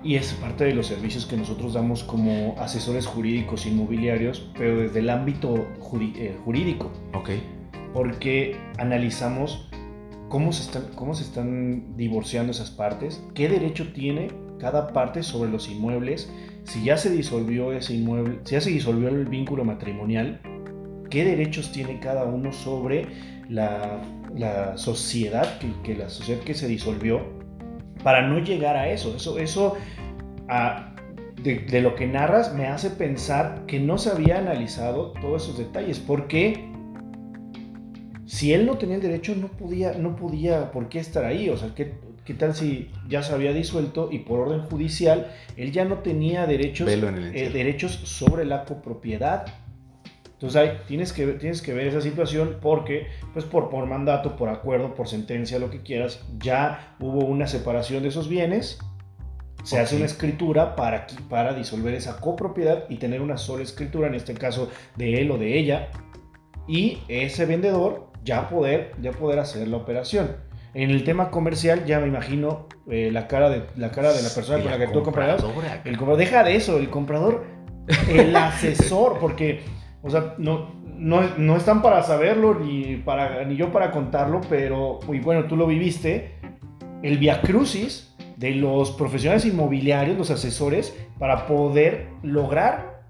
y 0.03 0.15
es 0.15 0.33
parte 0.33 0.65
de 0.65 0.73
los 0.73 0.87
servicios 0.87 1.25
que 1.25 1.37
nosotros 1.37 1.73
damos 1.73 2.03
como 2.03 2.55
asesores 2.59 3.05
jurídicos 3.07 3.65
inmobiliarios, 3.65 4.49
pero 4.57 4.77
desde 4.81 4.99
el 4.99 5.09
ámbito 5.09 5.67
juri- 5.79 6.13
eh, 6.17 6.35
jurídico 6.43 6.91
Ok. 7.13 7.29
porque 7.93 8.57
analizamos 8.77 9.69
cómo 10.27 10.51
se, 10.53 10.63
están, 10.63 10.83
cómo 10.95 11.13
se 11.13 11.23
están 11.23 11.95
divorciando 11.97 12.51
esas 12.51 12.71
partes, 12.71 13.23
qué 13.33 13.47
derecho 13.47 13.93
tiene 13.93 14.29
cada 14.61 14.93
parte 14.93 15.23
sobre 15.23 15.49
los 15.49 15.67
inmuebles, 15.67 16.31
si 16.65 16.83
ya 16.83 16.95
se 16.95 17.09
disolvió 17.09 17.73
ese 17.73 17.95
inmueble, 17.95 18.37
si 18.43 18.53
ya 18.53 18.61
se 18.61 18.69
disolvió 18.69 19.09
el 19.09 19.25
vínculo 19.25 19.65
matrimonial, 19.65 20.39
qué 21.09 21.25
derechos 21.25 21.71
tiene 21.71 21.99
cada 21.99 22.25
uno 22.25 22.53
sobre 22.53 23.07
la, 23.49 23.99
la 24.35 24.77
sociedad, 24.77 25.57
que, 25.57 25.73
que 25.83 25.95
la 25.97 26.09
sociedad 26.09 26.39
que 26.43 26.53
se 26.53 26.67
disolvió, 26.67 27.21
para 28.03 28.27
no 28.27 28.37
llegar 28.39 28.77
a 28.77 28.89
eso. 28.91 29.15
Eso, 29.15 29.39
eso 29.39 29.75
a- 30.47 30.93
de, 31.41 31.61
de 31.61 31.81
lo 31.81 31.95
que 31.95 32.05
narras 32.05 32.53
me 32.53 32.67
hace 32.67 32.91
pensar 32.91 33.65
que 33.65 33.79
no 33.79 33.97
se 33.97 34.11
había 34.11 34.37
analizado 34.37 35.11
todos 35.21 35.43
esos 35.43 35.57
detalles, 35.57 35.99
porque 35.99 36.69
si 38.25 38.53
él 38.53 38.65
no 38.67 38.77
tenía 38.77 38.95
el 38.97 39.01
derecho, 39.01 39.35
no 39.35 39.47
podía, 39.47 39.93
no 39.93 40.15
podía 40.15 40.71
por 40.71 40.87
qué 40.87 40.99
estar 40.99 41.25
ahí. 41.25 41.49
O 41.49 41.57
sea, 41.57 41.73
¿qué, 41.75 41.95
qué 42.25 42.33
tal 42.33 42.55
si 42.55 42.91
ya 43.07 43.23
se 43.23 43.33
había 43.33 43.53
disuelto 43.53 44.09
y 44.11 44.19
por 44.19 44.39
orden 44.39 44.61
judicial 44.61 45.31
él 45.57 45.71
ya 45.71 45.85
no 45.85 45.99
tenía 45.99 46.45
derechos, 46.45 46.89
eh, 46.89 47.49
derechos 47.51 47.91
sobre 47.91 48.45
la 48.45 48.65
copropiedad? 48.65 49.45
Entonces 50.41 50.59
ahí 50.59 50.77
tienes 50.87 51.13
que, 51.13 51.27
tienes 51.33 51.61
que 51.61 51.71
ver 51.71 51.85
esa 51.85 52.01
situación 52.01 52.57
porque, 52.59 53.05
pues 53.31 53.45
por, 53.45 53.69
por 53.69 53.85
mandato, 53.85 54.35
por 54.35 54.49
acuerdo, 54.49 54.95
por 54.95 55.07
sentencia, 55.07 55.59
lo 55.59 55.69
que 55.69 55.83
quieras, 55.83 56.25
ya 56.39 56.95
hubo 56.99 57.25
una 57.25 57.45
separación 57.45 58.01
de 58.01 58.09
esos 58.09 58.27
bienes. 58.27 58.79
Se 59.63 59.77
hace 59.77 59.95
una 59.95 60.05
escritura 60.05 60.75
para, 60.75 61.05
para 61.29 61.53
disolver 61.53 61.93
esa 61.93 62.19
copropiedad 62.19 62.85
y 62.89 62.95
tener 62.95 63.21
una 63.21 63.37
sola 63.37 63.61
escritura, 63.61 64.07
en 64.07 64.15
este 64.15 64.33
caso 64.33 64.71
de 64.95 65.21
él 65.21 65.29
o 65.29 65.37
de 65.37 65.59
ella, 65.59 65.89
y 66.67 66.97
ese 67.07 67.45
vendedor 67.45 68.07
ya 68.23 68.49
poder, 68.49 68.93
ya 68.99 69.11
poder 69.11 69.37
hacer 69.37 69.67
la 69.67 69.77
operación. 69.77 70.37
En 70.73 70.89
el 70.89 71.03
tema 71.03 71.31
comercial 71.31 71.85
ya 71.85 71.99
me 71.99 72.07
imagino 72.07 72.67
eh, 72.89 73.09
la, 73.11 73.27
cara 73.27 73.49
de, 73.49 73.63
la 73.75 73.91
cara 73.91 74.13
de 74.13 74.21
la 74.21 74.29
persona 74.29 74.61
con 74.61 74.71
la 74.71 74.77
que 74.77 74.87
tú 74.87 75.03
comprarás. 75.03 75.43
El 75.83 75.97
comprador, 75.97 76.17
deja 76.17 76.43
de 76.43 76.55
eso, 76.55 76.77
el 76.77 76.89
comprador, 76.89 77.43
el 78.09 78.35
asesor, 78.35 79.17
porque, 79.19 79.61
o 80.01 80.09
sea, 80.09 80.35
no, 80.37 80.71
no, 80.85 81.21
no 81.37 81.57
están 81.57 81.81
para 81.81 82.03
saberlo 82.03 82.57
ni, 82.57 82.97
para, 82.97 83.43
ni 83.43 83.57
yo 83.57 83.71
para 83.71 83.91
contarlo, 83.91 84.39
pero, 84.49 84.99
y 85.11 85.19
bueno, 85.19 85.45
tú 85.45 85.57
lo 85.57 85.67
viviste, 85.67 86.35
el 87.03 87.17
viacrucis 87.17 88.15
de 88.37 88.51
los 88.51 88.91
profesionales 88.91 89.45
inmobiliarios, 89.45 90.17
los 90.17 90.31
asesores, 90.31 90.95
para 91.19 91.47
poder 91.47 92.07
lograr 92.23 93.01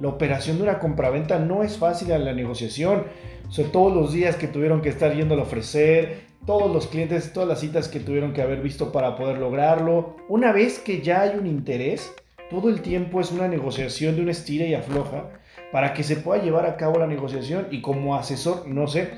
la 0.00 0.08
operación 0.08 0.56
de 0.56 0.62
una 0.62 0.78
compraventa 0.78 1.38
no 1.38 1.62
es 1.62 1.76
fácil 1.76 2.12
a 2.12 2.18
la 2.18 2.32
negociación. 2.32 3.04
O 3.50 3.52
sea, 3.52 3.66
todos 3.72 3.92
los 3.92 4.12
días 4.12 4.36
que 4.36 4.46
tuvieron 4.46 4.80
que 4.80 4.90
estar 4.90 5.12
yendo 5.12 5.34
a 5.34 5.42
ofrecer, 5.42 6.20
todos 6.46 6.72
los 6.72 6.86
clientes, 6.86 7.32
todas 7.32 7.48
las 7.48 7.58
citas 7.58 7.88
que 7.88 7.98
tuvieron 7.98 8.32
que 8.32 8.42
haber 8.42 8.62
visto 8.62 8.92
para 8.92 9.16
poder 9.16 9.38
lograrlo. 9.38 10.14
Una 10.28 10.52
vez 10.52 10.78
que 10.78 11.02
ya 11.02 11.22
hay 11.22 11.36
un 11.36 11.48
interés, 11.48 12.14
todo 12.48 12.68
el 12.70 12.80
tiempo 12.80 13.20
es 13.20 13.32
una 13.32 13.48
negociación 13.48 14.14
de 14.14 14.22
una 14.22 14.30
estira 14.30 14.66
y 14.66 14.74
afloja 14.74 15.30
para 15.72 15.92
que 15.94 16.04
se 16.04 16.14
pueda 16.16 16.40
llevar 16.40 16.64
a 16.64 16.76
cabo 16.76 17.00
la 17.00 17.08
negociación. 17.08 17.66
Y 17.72 17.80
como 17.82 18.14
asesor, 18.14 18.68
no 18.68 18.86
sé, 18.86 19.10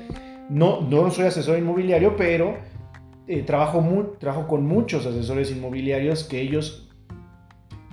no, 0.49 0.81
no 0.81 1.11
soy 1.11 1.25
asesor 1.25 1.59
inmobiliario, 1.59 2.15
pero 2.17 2.57
eh, 3.27 3.43
trabajo, 3.43 3.81
mu- 3.81 4.15
trabajo 4.19 4.47
con 4.47 4.65
muchos 4.65 5.05
asesores 5.05 5.51
inmobiliarios 5.51 6.23
que 6.23 6.41
ellos 6.41 6.89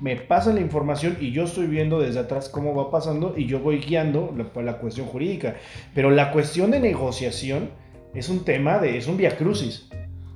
me 0.00 0.16
pasan 0.16 0.54
la 0.54 0.61
información 0.62 1.16
y 1.21 1.30
yo 1.33 1.45
estoy 1.45 1.66
viendo 1.66 2.00
desde 2.00 2.21
atrás 2.21 2.49
cómo 2.49 2.75
va 2.75 2.90
pasando 2.90 3.35
y 3.37 3.47
yo 3.47 3.61
voy 3.61 3.78
guiando 3.80 4.35
la, 4.37 4.62
la 4.62 4.78
cuestión 4.78 5.07
jurídica. 5.07 5.57
Pero 5.95 6.11
la 6.11 6.33
cuestión 6.33 6.71
de 6.71 6.80
negociación 6.80 7.71
es 8.14 8.28
un 8.28 8.45
tema 8.45 8.78
de, 8.78 8.97
es 8.97 9.07
un 9.09 9.16
viacrucis, 9.16 9.88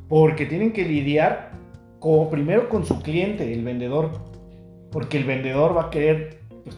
porque 0.09 0.47
tienen 0.47 0.73
que 0.73 0.85
lidiar 0.85 1.53
con- 1.99 2.29
primero 2.31 2.69
con 2.69 2.85
su 2.85 3.01
cliente, 3.01 3.53
el 3.53 3.65
vendedor, 3.65 4.11
porque 4.93 5.17
el 5.19 5.25
vendedor 5.25 5.77
va 5.77 5.85
a 5.87 5.91
querer 5.91 6.41
pues, 6.63 6.77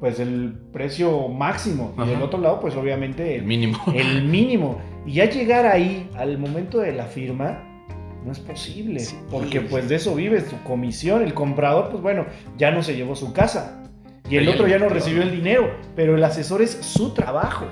pues, 0.00 0.18
el 0.20 0.54
precio 0.72 1.28
máximo 1.28 1.94
y 2.04 2.08
del 2.08 2.22
otro 2.22 2.40
lado 2.40 2.58
pues 2.60 2.74
obviamente 2.74 3.34
El 3.34 3.42
el, 3.42 3.46
mínimo. 3.46 3.78
el 3.94 4.24
mínimo. 4.24 4.80
Y 5.06 5.12
ya 5.12 5.26
llegar 5.30 5.66
ahí 5.66 6.08
al 6.16 6.38
momento 6.38 6.78
de 6.80 6.92
la 6.92 7.04
firma 7.04 7.67
no 8.24 8.32
es 8.32 8.38
posible, 8.38 9.00
Sí, 9.00 9.16
porque 9.30 9.60
pues 9.60 9.88
de 9.88 9.96
eso 9.96 10.14
vive 10.14 10.40
tu 10.42 10.62
comisión. 10.64 11.22
El 11.22 11.34
comprador, 11.34 11.90
pues 11.90 12.02
bueno, 12.02 12.26
ya 12.56 12.70
no 12.70 12.82
se 12.82 12.96
llevó 12.96 13.16
su 13.16 13.32
casa. 13.32 13.84
Y 14.28 14.36
el 14.36 14.48
otro 14.48 14.68
ya 14.68 14.78
no 14.78 14.88
recibió 14.88 15.22
el 15.22 15.30
dinero, 15.30 15.70
pero 15.96 16.16
el 16.16 16.22
asesor 16.22 16.60
es 16.60 16.72
su 16.82 17.14
trabajo. 17.14 17.66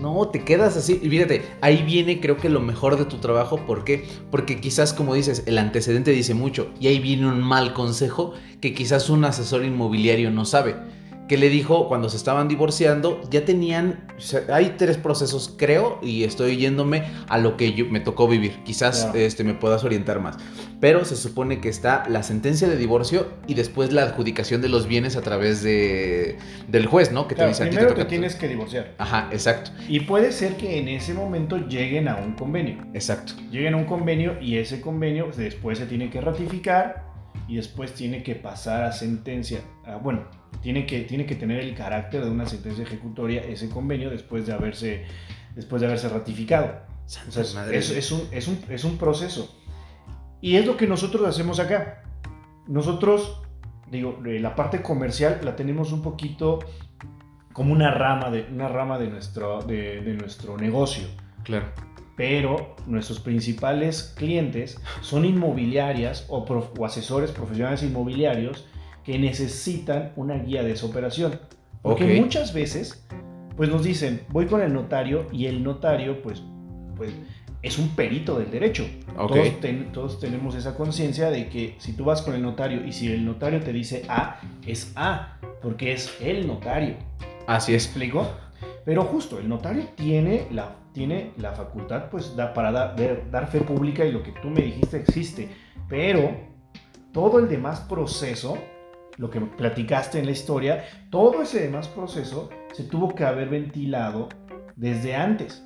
No, 0.00 0.28
te 0.28 0.44
quedas 0.44 0.76
así. 0.76 1.00
Y 1.02 1.08
fíjate, 1.08 1.42
ahí 1.62 1.82
viene 1.82 2.20
creo 2.20 2.36
que 2.36 2.48
lo 2.48 2.60
mejor 2.60 2.98
de 2.98 3.06
tu 3.06 3.16
trabajo. 3.16 3.56
¿Por 3.66 3.84
qué? 3.84 4.04
Porque 4.30 4.60
quizás, 4.60 4.92
como 4.92 5.14
dices, 5.14 5.44
el 5.46 5.58
antecedente 5.58 6.10
dice 6.10 6.34
mucho. 6.34 6.70
Y 6.78 6.88
ahí 6.88 7.00
viene 7.00 7.26
un 7.26 7.40
mal 7.40 7.72
consejo 7.72 8.34
que 8.60 8.74
quizás 8.74 9.08
un 9.08 9.24
asesor 9.24 9.64
inmobiliario 9.64 10.30
no 10.30 10.44
sabe. 10.44 10.76
Que 11.28 11.36
le 11.36 11.48
dijo 11.48 11.88
cuando 11.88 12.08
se 12.08 12.16
estaban 12.16 12.46
divorciando, 12.48 13.20
ya 13.30 13.44
tenían, 13.44 14.06
o 14.16 14.20
sea, 14.20 14.42
hay 14.52 14.74
tres 14.78 14.96
procesos 14.96 15.54
creo, 15.58 15.98
y 16.02 16.24
estoy 16.24 16.56
yéndome 16.56 17.04
a 17.28 17.38
lo 17.38 17.56
que 17.56 17.72
yo, 17.72 17.86
me 17.86 18.00
tocó 18.00 18.28
vivir. 18.28 18.62
Quizás 18.64 19.08
este, 19.14 19.42
me 19.42 19.54
puedas 19.54 19.82
orientar 19.84 20.20
más. 20.20 20.36
Pero 20.80 21.04
se 21.04 21.16
supone 21.16 21.60
que 21.60 21.68
está 21.68 22.04
la 22.08 22.22
sentencia 22.22 22.68
de 22.68 22.76
divorcio 22.76 23.28
y 23.46 23.54
después 23.54 23.92
la 23.92 24.02
adjudicación 24.02 24.60
de 24.60 24.68
los 24.68 24.86
bienes 24.86 25.16
a 25.16 25.22
través 25.22 25.62
de, 25.62 26.36
del 26.68 26.86
juez, 26.86 27.12
¿no? 27.12 27.26
Que 27.26 27.34
Claro, 27.34 27.50
te 27.50 27.54
dice, 27.54 27.62
a 27.64 27.70
ti 27.70 27.76
primero 27.76 27.94
te 27.94 28.04
tienes 28.04 28.34
que 28.36 28.48
divorciar. 28.48 28.94
Ajá, 28.98 29.28
exacto, 29.32 29.70
Y 29.88 30.00
puede 30.00 30.32
ser 30.32 30.56
que 30.56 30.78
en 30.78 30.88
ese 30.88 31.14
momento 31.14 31.56
lleguen 31.56 32.08
a 32.08 32.16
un 32.16 32.34
convenio. 32.34 32.78
exacto. 32.94 33.32
Lleguen 33.50 33.74
a 33.74 33.76
un 33.78 33.84
convenio 33.84 34.40
y 34.40 34.58
ese 34.58 34.80
convenio 34.80 35.30
después 35.36 35.78
se 35.78 35.86
tiene 35.86 36.10
que 36.10 36.20
ratificar 36.20 37.04
y 37.48 37.56
después 37.56 37.92
tiene 37.92 38.22
que 38.22 38.34
pasar 38.34 38.82
a 38.84 38.92
sentencia. 38.92 39.60
Bueno, 40.02 40.24
tiene 40.62 40.86
que, 40.86 41.00
tiene 41.02 41.26
que 41.26 41.34
tener 41.34 41.60
el 41.60 41.74
carácter 41.74 42.24
de 42.24 42.30
una 42.30 42.46
sentencia 42.46 42.84
ejecutoria 42.84 43.42
ese 43.42 43.68
convenio 43.68 44.10
después 44.10 44.46
de 44.46 44.52
haberse, 44.52 45.04
después 45.54 45.80
de 45.80 45.86
haberse 45.86 46.08
ratificado. 46.08 46.80
es, 47.06 48.12
un, 48.12 48.28
es, 48.32 48.48
un, 48.48 48.58
es 48.68 48.84
un 48.84 48.98
proceso. 48.98 49.54
Y 50.40 50.56
es 50.56 50.66
lo 50.66 50.76
que 50.76 50.86
nosotros 50.86 51.26
hacemos 51.26 51.60
acá. 51.60 52.02
Nosotros, 52.66 53.42
digo, 53.90 54.18
la 54.22 54.54
parte 54.54 54.82
comercial 54.82 55.40
la 55.42 55.56
tenemos 55.56 55.92
un 55.92 56.02
poquito 56.02 56.58
como 57.52 57.72
una 57.72 57.90
rama 57.90 58.30
de, 58.30 58.46
una 58.52 58.68
rama 58.68 58.98
de, 58.98 59.08
nuestro, 59.08 59.62
de, 59.62 60.02
de 60.02 60.14
nuestro 60.14 60.56
negocio. 60.56 61.06
Claro 61.44 61.66
pero 62.16 62.74
nuestros 62.86 63.20
principales 63.20 64.14
clientes 64.16 64.80
son 65.02 65.24
inmobiliarias 65.24 66.24
o, 66.28 66.44
asesores 66.84 67.30
profesionales 67.30 67.82
inmobiliarios 67.82 68.64
que 69.06 69.18
necesitan 69.18 70.12
una 70.16 70.34
guía 70.34 70.64
de 70.64 70.72
esa 70.72 70.86
operación. 70.86 71.38
Porque 71.80 72.20
muchas 72.20 72.52
veces, 72.52 73.06
pues 73.56 73.70
nos 73.70 73.84
dicen, 73.84 74.22
voy 74.30 74.46
con 74.46 74.60
el 74.60 74.72
notario 74.72 75.28
y 75.32 75.46
el 75.46 75.62
notario, 75.62 76.20
pues, 76.20 76.42
pues 76.96 77.12
es 77.62 77.78
un 77.78 77.90
perito 77.90 78.36
del 78.38 78.50
derecho. 78.50 78.84
Todos, 79.92 80.18
tenemos 80.18 80.56
esa 80.56 80.74
conciencia 80.74 81.30
de 81.30 81.48
que 81.48 81.76
si 81.78 81.92
tú 81.92 82.04
vas 82.04 82.20
con 82.22 82.34
el 82.34 82.42
notario 82.42 82.84
y 82.84 82.90
si 82.90 83.12
el 83.12 83.24
notario 83.24 83.60
te 83.60 83.72
dice 83.72 84.02
A, 84.08 84.40
es 84.66 84.92
A, 84.96 85.38
porque 85.62 85.92
es 85.92 86.16
el 86.20 86.48
notario. 86.48 86.96
Así 87.46 87.74
es. 87.74 87.86
¿Explico? 87.86 88.28
Pero 88.84 89.04
justo, 89.04 89.38
el 89.38 89.48
notario 89.48 89.84
tiene 89.94 90.48
la 90.50 90.74
tiene 90.92 91.32
la 91.36 91.52
facultad 91.52 92.08
pues 92.10 92.34
da, 92.34 92.54
para 92.54 92.72
dar 92.72 93.48
fe 93.48 93.60
pública 93.60 94.02
y 94.06 94.12
lo 94.12 94.22
que 94.22 94.32
tú 94.32 94.48
me 94.48 94.62
dijiste 94.62 94.96
existe. 94.96 95.48
Pero 95.88 96.34
todo 97.12 97.38
el 97.38 97.48
demás 97.48 97.80
proceso, 97.80 98.56
lo 99.16 99.30
que 99.30 99.40
platicaste 99.40 100.18
en 100.18 100.26
la 100.26 100.32
historia, 100.32 100.84
todo 101.10 101.42
ese 101.42 101.60
demás 101.60 101.88
proceso 101.88 102.50
se 102.72 102.84
tuvo 102.84 103.14
que 103.14 103.24
haber 103.24 103.48
ventilado 103.48 104.28
desde 104.76 105.14
antes. 105.14 105.64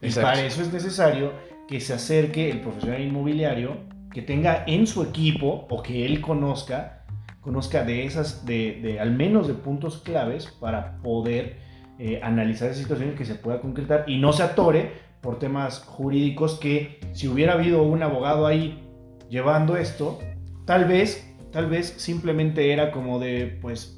Y 0.00 0.10
para 0.12 0.42
eso 0.42 0.62
es 0.62 0.72
necesario 0.72 1.32
que 1.68 1.80
se 1.80 1.94
acerque 1.94 2.50
el 2.50 2.60
profesional 2.60 3.00
inmobiliario, 3.00 3.76
que 4.12 4.22
tenga 4.22 4.64
en 4.66 4.86
su 4.86 5.02
equipo 5.02 5.66
o 5.70 5.82
que 5.82 6.04
él 6.04 6.20
conozca, 6.20 7.04
conozca 7.40 7.84
de 7.84 8.04
esas, 8.04 8.44
de, 8.44 8.80
de 8.82 9.00
al 9.00 9.12
menos 9.12 9.46
de 9.46 9.54
puntos 9.54 9.98
claves 9.98 10.46
para 10.46 10.98
poder 10.98 11.58
eh, 12.02 12.18
analizar 12.22 12.70
esa 12.70 12.80
situación 12.80 13.10
y 13.10 13.14
que 13.14 13.26
se 13.26 13.34
pueda 13.34 13.60
concretar 13.60 14.04
y 14.06 14.16
no 14.16 14.32
se 14.32 14.42
atore 14.42 14.92
por 15.20 15.38
temas 15.38 15.80
jurídicos 15.80 16.58
que 16.58 16.98
si 17.12 17.28
hubiera 17.28 17.52
habido 17.52 17.82
un 17.82 18.02
abogado 18.02 18.46
ahí 18.46 18.82
llevando 19.28 19.76
esto, 19.76 20.18
tal 20.64 20.86
vez, 20.86 21.29
tal 21.52 21.68
vez 21.68 21.94
simplemente 21.96 22.72
era 22.72 22.92
como 22.92 23.18
de, 23.18 23.58
pues, 23.60 23.96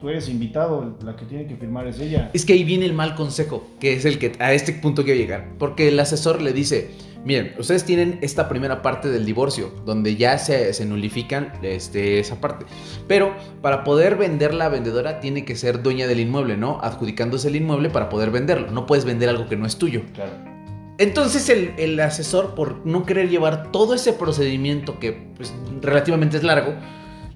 tú 0.00 0.08
eres 0.08 0.28
invitado, 0.28 0.96
la 1.02 1.16
que 1.16 1.24
tiene 1.24 1.46
que 1.46 1.56
firmar 1.56 1.86
es 1.86 1.98
ella. 2.00 2.30
Es 2.32 2.44
que 2.44 2.52
ahí 2.52 2.64
viene 2.64 2.86
el 2.86 2.92
mal 2.92 3.14
consejo, 3.14 3.68
que 3.80 3.94
es 3.94 4.04
el 4.04 4.18
que 4.18 4.32
a 4.38 4.52
este 4.52 4.72
punto 4.72 5.04
quiero 5.04 5.18
llegar, 5.18 5.52
porque 5.58 5.88
el 5.88 5.98
asesor 5.98 6.42
le 6.42 6.52
dice, 6.52 6.90
Miren, 7.24 7.54
ustedes 7.58 7.84
tienen 7.84 8.18
esta 8.20 8.50
primera 8.50 8.82
parte 8.82 9.08
del 9.08 9.24
divorcio, 9.24 9.72
donde 9.86 10.16
ya 10.16 10.36
se, 10.36 10.74
se 10.74 10.84
nulifican 10.84 11.52
este, 11.62 12.18
esa 12.18 12.38
parte. 12.38 12.66
Pero 13.08 13.34
para 13.62 13.82
poder 13.82 14.16
vender 14.16 14.52
la 14.52 14.68
vendedora 14.68 15.20
tiene 15.20 15.46
que 15.46 15.56
ser 15.56 15.82
dueña 15.82 16.06
del 16.06 16.20
inmueble, 16.20 16.58
¿no? 16.58 16.80
Adjudicándose 16.82 17.48
el 17.48 17.56
inmueble 17.56 17.88
para 17.88 18.10
poder 18.10 18.30
venderlo. 18.30 18.70
No 18.72 18.84
puedes 18.84 19.06
vender 19.06 19.30
algo 19.30 19.48
que 19.48 19.56
no 19.56 19.64
es 19.64 19.78
tuyo. 19.78 20.02
Claro. 20.12 20.53
Entonces 20.98 21.48
el, 21.48 21.98
asesor, 22.00 22.54
por 22.54 22.86
no 22.86 23.04
querer 23.04 23.28
llevar 23.28 23.72
todo 23.72 23.94
ese 23.94 24.12
procedimiento 24.12 24.98
que 25.00 25.12
pues, 25.36 25.52
relativamente 25.80 26.36
es 26.36 26.44
largo, 26.44 26.74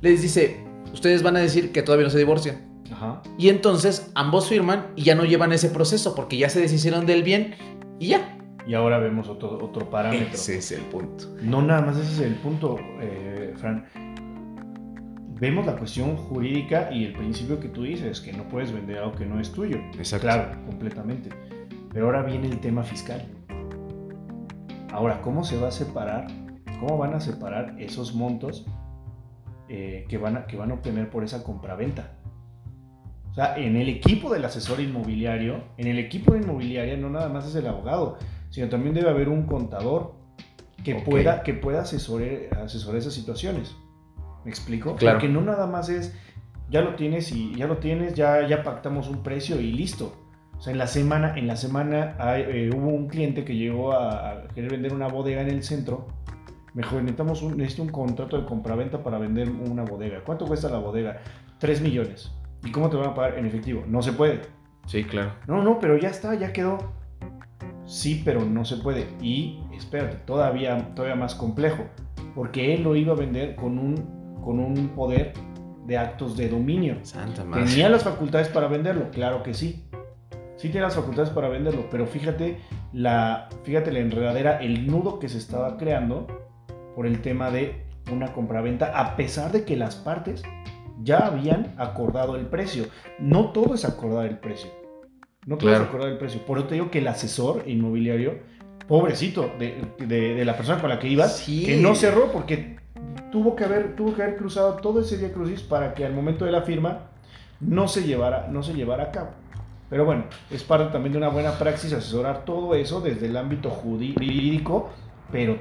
les 0.01 0.23
dice, 0.23 0.65
ustedes 0.93 1.23
van 1.23 1.37
a 1.37 1.41
decir 1.41 1.73
que 1.73 1.83
todavía 1.83 2.05
no 2.05 2.11
se 2.11 2.19
divorcian. 2.19 2.69
Ajá. 2.93 3.23
Y 3.37 3.49
entonces 3.49 4.11
ambos 4.15 4.49
firman 4.49 4.89
y 4.97 5.03
ya 5.03 5.15
no 5.15 5.25
llevan 5.25 5.53
ese 5.53 5.69
proceso 5.69 6.15
porque 6.15 6.37
ya 6.37 6.49
se 6.49 6.61
deshicieron 6.61 7.05
del 7.05 7.23
bien 7.23 7.55
y 7.99 8.09
ya, 8.09 8.39
y 8.69 8.75
ahora 8.75 8.99
vemos 8.99 9.29
otro, 9.31 9.59
otro 9.65 9.89
parámetro. 9.89 10.35
Ese 10.35 10.59
es 10.59 10.73
el 10.73 10.83
punto. 10.83 11.25
No 11.41 11.63
nada 11.63 11.81
más 11.81 11.97
ese 11.97 12.13
es 12.13 12.21
el 12.21 12.35
punto, 12.35 12.79
eh, 13.01 13.55
Fran. 13.57 13.87
Vemos 15.41 15.65
la 15.65 15.75
cuestión 15.75 16.17
jurídica 16.17 16.91
y 16.93 17.07
el 17.07 17.15
principio 17.15 17.59
que 17.59 17.69
tú 17.69 17.85
dices, 17.85 18.21
que 18.21 18.31
no 18.35 18.47
puedes 18.49 18.71
vender 18.71 18.99
algo 18.99 19.13
que 19.15 19.25
no 19.25 19.41
es 19.41 19.51
tuyo. 19.53 19.79
Exacto. 19.97 20.27
Claro, 20.27 20.67
completamente. 20.67 21.31
Pero 21.95 22.07
ahora 22.07 22.23
viene 22.23 22.49
el 22.49 22.61
tema 22.61 22.83
fiscal. 22.83 23.27
Ahora, 24.93 25.21
¿cómo 25.21 25.45
se 25.45 25.59
va 25.59 25.69
a 25.69 25.71
separar? 25.73 26.27
¿Cómo 26.81 26.97
van 26.97 27.15
a 27.15 27.21
separar 27.21 27.75
esos 27.79 28.15
montos 28.15 28.67
eh, 29.69 30.07
que, 30.09 30.19
van 30.19 30.37
a, 30.37 30.47
que 30.47 30.57
van 30.57 30.71
a 30.71 30.75
obtener 30.75 31.11
por 31.11 31.25
esa 31.25 31.43
compraventa? 31.45 32.19
O 33.31 33.35
sea, 33.35 33.57
en 33.57 33.77
el 33.77 33.89
equipo 33.89 34.33
del 34.33 34.45
asesor 34.45 34.81
inmobiliario, 34.81 35.63
en 35.77 35.87
el 35.87 35.99
equipo 35.99 36.33
de 36.33 36.41
inmobiliaria 36.41 36.97
no 36.97 37.11
nada 37.11 37.29
más 37.29 37.47
es 37.47 37.55
el 37.55 37.67
abogado, 37.67 38.19
sino 38.51 38.69
también 38.69 38.95
debe 38.95 39.11
haber 39.11 39.29
un 39.29 39.45
contador 39.45 40.15
que 40.83 40.97
pueda, 40.97 41.43
que 41.43 41.55
pueda 41.55 41.83
asesorar, 41.83 42.59
asesorar 42.63 42.99
esas 42.99 43.13
situaciones. 43.13 43.77
¿Me 44.45 44.51
explico? 44.51 44.97
Claro. 44.97 45.19
Porque 45.19 45.29
no 45.29 45.43
nada 45.43 45.67
más 45.67 45.89
es, 45.89 46.17
ya 46.71 46.81
lo 46.81 46.95
tienes 46.95 47.31
y 47.33 47.55
ya 47.55 47.67
lo 47.67 47.79
tienes, 47.79 48.15
ya, 48.15 48.47
ya 48.47 48.63
pactamos 48.63 49.09
un 49.09 49.23
precio 49.23 49.61
y 49.61 49.73
listo. 49.73 50.28
O 50.59 50.61
sea, 50.61 50.73
en 50.73 50.79
la 50.79 50.87
semana, 50.87 51.35
en 51.37 51.47
la 51.47 51.57
semana 51.57 52.17
eh, 52.37 52.71
hubo 52.75 52.89
un 52.89 53.09
cliente 53.09 53.45
que 53.45 53.57
llegó 53.57 53.93
a, 53.93 54.49
querer 54.55 54.73
vender 54.73 54.93
una 54.93 55.09
bodega 55.09 55.41
en 55.41 55.49
el 55.49 55.63
centro. 55.63 56.09
Mejor 56.75 57.03
necesitamos 57.03 57.43
un, 57.43 57.57
necesito 57.57 57.83
un 57.83 57.91
contrato 57.91 58.39
de 58.39 58.45
compraventa 58.45 59.03
para 59.03 59.19
vender 59.19 59.49
una 59.51 59.85
bodega. 59.85 60.23
¿Cuánto 60.25 60.47
cuesta 60.47 60.69
la 60.69 60.79
bodega? 60.79 61.19
3 61.59 61.81
millones. 61.81 62.33
¿Y 62.65 62.73
cómo 62.73 62.91
te 62.91 62.97
van 62.97 63.11
a 63.11 63.15
pagar 63.15 63.39
en 63.39 63.47
efectivo? 63.47 63.85
No 63.87 64.03
se 64.03 64.13
puede. 64.13 64.41
Sí, 64.87 65.05
claro. 65.05 65.33
No, 65.47 65.63
no, 65.63 65.79
pero 65.79 65.97
ya 65.97 66.09
está, 66.09 66.35
ya 66.35 66.53
quedó 66.53 66.79
sí, 67.89 68.23
pero 68.25 68.45
no 68.45 68.65
se 68.65 68.77
puede. 68.77 69.09
Y 69.21 69.59
espérate, 69.77 70.19
todavía, 70.19 70.95
todavía 70.95 71.17
más 71.17 71.35
complejo, 71.35 71.85
porque 72.35 72.75
él 72.75 72.85
lo 72.85 72.95
iba 72.95 73.15
a 73.15 73.17
vender 73.17 73.57
con 73.57 73.79
un, 73.79 73.97
con 74.45 74.61
un 74.61 74.91
poder 74.91 75.33
de 75.87 75.99
actos 75.99 76.37
de 76.37 76.49
dominio. 76.49 76.99
Santa 77.03 77.45
¿Tenía 77.51 77.89
las 77.89 78.05
facultades 78.05 78.49
para 78.49 78.69
venderlo? 78.69 79.11
Claro 79.11 79.43
que 79.43 79.55
sí. 79.55 79.88
Sí 80.59 80.71
tiene 80.71 80.87
las 80.87 80.97
facultades 80.97 81.31
para 81.31 81.49
venderlo, 81.49 81.87
pero 81.89 82.05
fíjate 82.07 82.59
la, 82.93 83.49
fíjate 83.63 83.93
la 83.93 84.01
enredadera, 84.01 84.59
el 84.59 84.89
nudo 84.89 85.21
que 85.21 85.29
se 85.29 85.39
estaba 85.39 85.77
creando 85.77 86.27
por 86.97 87.07
el 87.07 87.23
tema 87.23 87.53
de 87.53 87.87
una 88.13 88.33
compraventa, 88.33 88.99
a 88.99 89.15
pesar 89.15 89.53
de 89.53 89.65
que 89.65 89.77
las 89.77 89.95
partes 89.95 90.43
ya 91.01 91.19
habían 91.19 91.75
acordado 91.79 92.35
el 92.35 92.47
precio. 92.47 92.87
No 93.21 93.53
todo 93.53 93.77
es 93.77 93.85
acordar 93.85 94.27
el 94.27 94.39
precio. 94.39 94.69
No 95.47 95.59
puedes 95.59 95.79
acordar 95.79 96.09
el 96.09 96.19
precio. 96.19 96.45
Por 96.45 96.59
eso 96.59 96.67
te 96.67 96.75
digo 96.75 96.91
que 96.91 96.99
el 96.99 97.07
asesor 97.07 97.63
inmobiliario, 97.67 98.41
pobrecito 98.89 99.53
de, 99.61 100.43
la 100.45 100.57
persona 100.57 100.81
con 100.81 100.91
la 100.91 100.99
que 100.99 101.07
ibas, 101.07 101.41
que 101.47 101.77
no 101.77 101.95
cerró 101.95 102.33
porque 102.33 102.79
tuvo 103.31 103.55
que, 103.55 103.63
haber, 103.63 103.95
tuvo 103.95 104.13
que 104.13 104.25
haber 104.25 104.37
cruzado 104.37 104.75
todo 104.75 105.03
ese 105.03 105.19
día 105.19 105.33
crucis 105.33 105.63
para 105.63 105.95
que 105.95 106.05
al 106.05 106.15
momento 106.15 106.45
de 106.45 106.51
la 106.51 106.63
firma 106.63 107.11
no 107.61 107.87
se 107.87 108.03
llevara, 108.03 108.49
no 108.51 108.65
se 108.65 108.75
llevara 108.75 109.05
a 109.05 109.13
cabo. 109.13 109.31
Pero 109.91 110.05
bueno, 110.05 110.25
es 110.51 110.63
parte 110.63 110.93
también 110.93 111.13
de 111.13 111.19
una 111.19 111.29
buena 111.29 111.53
praxis 111.53 111.93
asesorar 111.93 112.45
todo 112.45 112.75
eso 112.75 113.01
desde 113.01 113.27
el 113.27 113.37
ámbito 113.37 113.71
jurídico, 113.71 114.91
pero 115.33 115.59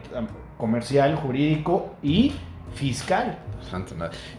comercial, 0.58 1.16
jurídico 1.16 1.96
y 2.04 2.34
fiscal. 2.76 3.40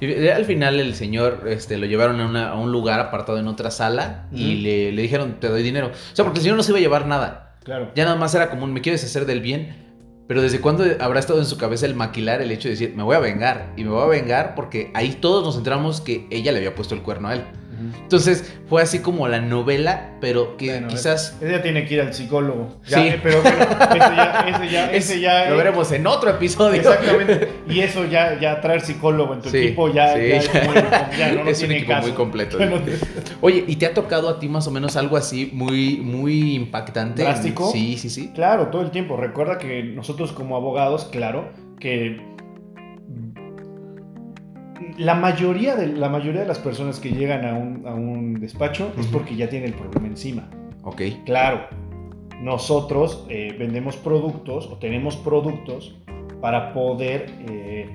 Y 0.00 0.28
al 0.28 0.44
final 0.44 0.78
el 0.78 0.94
señor 0.94 1.44
este, 1.48 1.76
lo 1.78 1.86
llevaron 1.86 2.36
a, 2.36 2.54
un 2.54 2.70
lugar 2.70 3.00
apartado 3.00 3.38
en 3.38 3.48
otra 3.48 3.70
sala 3.70 4.26
y 4.32 4.56
le, 4.56 4.92
le, 4.92 5.02
dijeron, 5.02 5.36
te 5.40 5.48
doy 5.48 5.62
dinero. 5.62 5.88
O 5.88 6.16
sea, 6.16 6.24
porque 6.24 6.38
el 6.38 6.42
señor 6.42 6.56
no 6.56 6.62
se 6.62 6.72
iba 6.72 6.78
a 6.78 6.82
llevar 6.82 7.06
nada. 7.06 7.56
Claro. 7.64 7.90
Ya 7.94 8.04
nada 8.04 8.16
más 8.16 8.34
era 8.34 8.50
como, 8.50 8.66
me 8.66 8.80
quieres 8.80 9.04
hacer 9.04 9.26
del 9.26 9.40
bien. 9.40 9.86
Pero 10.26 10.42
¿desde 10.42 10.60
cuándo 10.60 10.84
habrá 11.00 11.20
estado 11.20 11.38
en 11.38 11.46
su 11.46 11.56
cabeza 11.56 11.86
el 11.86 11.94
maquilar 11.94 12.42
el 12.42 12.50
hecho 12.50 12.68
de 12.68 12.74
decir, 12.74 12.92
me 12.94 13.02
voy 13.02 13.16
a 13.16 13.18
vengar? 13.18 13.72
Y 13.78 13.84
me 13.84 13.90
voy 13.90 14.02
a 14.02 14.06
vengar 14.06 14.54
porque 14.54 14.90
ahí 14.94 15.14
todos 15.14 15.42
nos 15.42 15.56
enteramos 15.56 16.02
que 16.02 16.26
ella 16.30 16.52
le 16.52 16.58
había 16.58 16.74
puesto 16.74 16.94
el 16.94 17.00
cuerno 17.00 17.28
a 17.28 17.34
él. 17.34 17.44
Entonces 18.02 18.54
fue 18.68 18.82
así 18.82 19.00
como 19.00 19.28
la 19.28 19.40
novela, 19.40 20.10
pero 20.20 20.56
que 20.56 20.84
quizás. 20.88 21.36
Ella 21.40 21.62
tiene 21.62 21.86
que 21.86 21.94
ir 21.94 22.00
al 22.00 22.14
psicólogo. 22.14 22.76
sí. 22.84 22.94
Eh, 22.98 23.20
pero, 23.22 23.38
ese 23.38 24.70
ya, 24.70 24.92
ese 24.92 25.20
ya, 25.20 25.50
Lo 25.50 25.56
veremos 25.56 25.90
en 25.92 26.06
otro 26.06 26.30
episodio. 26.30 26.80
Exactamente. 26.80 27.48
Y 27.68 27.80
eso 27.80 28.06
ya, 28.06 28.40
ya 28.40 28.60
traer 28.62 28.80
psicólogo 28.80 29.34
en 29.34 29.42
tu 29.42 29.50
equipo 29.50 29.92
ya, 29.92 30.14
es, 30.16 30.48
un 31.62 31.72
equipo 31.72 31.94
muy 32.00 32.12
completo. 32.12 32.58
Oye, 33.42 33.64
¿y 33.66 33.76
te 33.76 33.86
ha 33.86 33.94
tocado 33.94 34.28
a 34.28 34.38
ti 34.38 34.48
más 34.48 34.66
o 34.66 34.70
menos 34.70 34.96
algo 34.96 35.16
así 35.16 35.50
muy, 35.52 35.98
muy 35.98 36.54
impactante? 36.54 37.22
¿Drástico? 37.22 37.70
Sí, 37.70 37.98
sí, 37.98 38.08
sí. 38.08 38.32
Claro, 38.34 38.68
todo 38.68 38.82
el 38.82 38.90
tiempo. 38.90 39.16
Recuerda 39.16 39.58
que 39.58 39.82
nosotros 39.82 40.32
como 40.32 40.56
abogados, 40.56 41.04
claro, 41.12 41.50
que 41.78 42.37
la 44.98 45.14
mayoría, 45.14 45.76
de, 45.76 45.86
la 45.88 46.08
mayoría 46.08 46.40
de 46.42 46.46
las 46.46 46.58
personas 46.58 46.98
que 47.00 47.10
llegan 47.12 47.44
a 47.44 47.54
un, 47.94 48.34
despacho 48.40 48.92
es 48.98 49.06
porque 49.06 49.36
ya 49.36 49.48
tienen 49.48 49.68
el 49.72 49.74
problema 49.74 50.08
encima. 50.08 50.48
Ok. 50.82 51.02
Claro, 51.24 51.66
nosotros 52.40 53.24
eh, 53.28 53.54
vendemos 53.58 53.96
productos 53.96 54.66
o 54.66 54.76
tenemos 54.78 55.16
productos 55.16 55.96
para 56.40 56.72
poder 56.72 57.30
eh, 57.48 57.88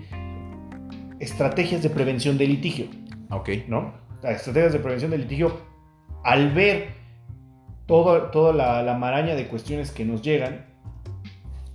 estrategias 1.20 1.84
de 1.84 1.90
prevención 1.90 2.38
de 2.38 2.48
litigio. 2.48 2.86
Ok. 3.32 3.50
¿no? 3.68 3.94
Las 4.22 4.38
estrategias 4.38 4.74
de 4.74 4.80
prevención 4.80 5.12
de 5.12 5.18
litigio, 5.18 5.58
al 6.24 6.52
ver 6.52 6.88
todo- 7.86 8.30
toda 8.32 8.54
la, 8.54 8.82
la 8.84 8.98
maraña 8.98 9.36
de 9.36 9.48
cuestiones 9.48 9.92
que 9.92 10.06
nos 10.06 10.22
llegan, 10.22 10.66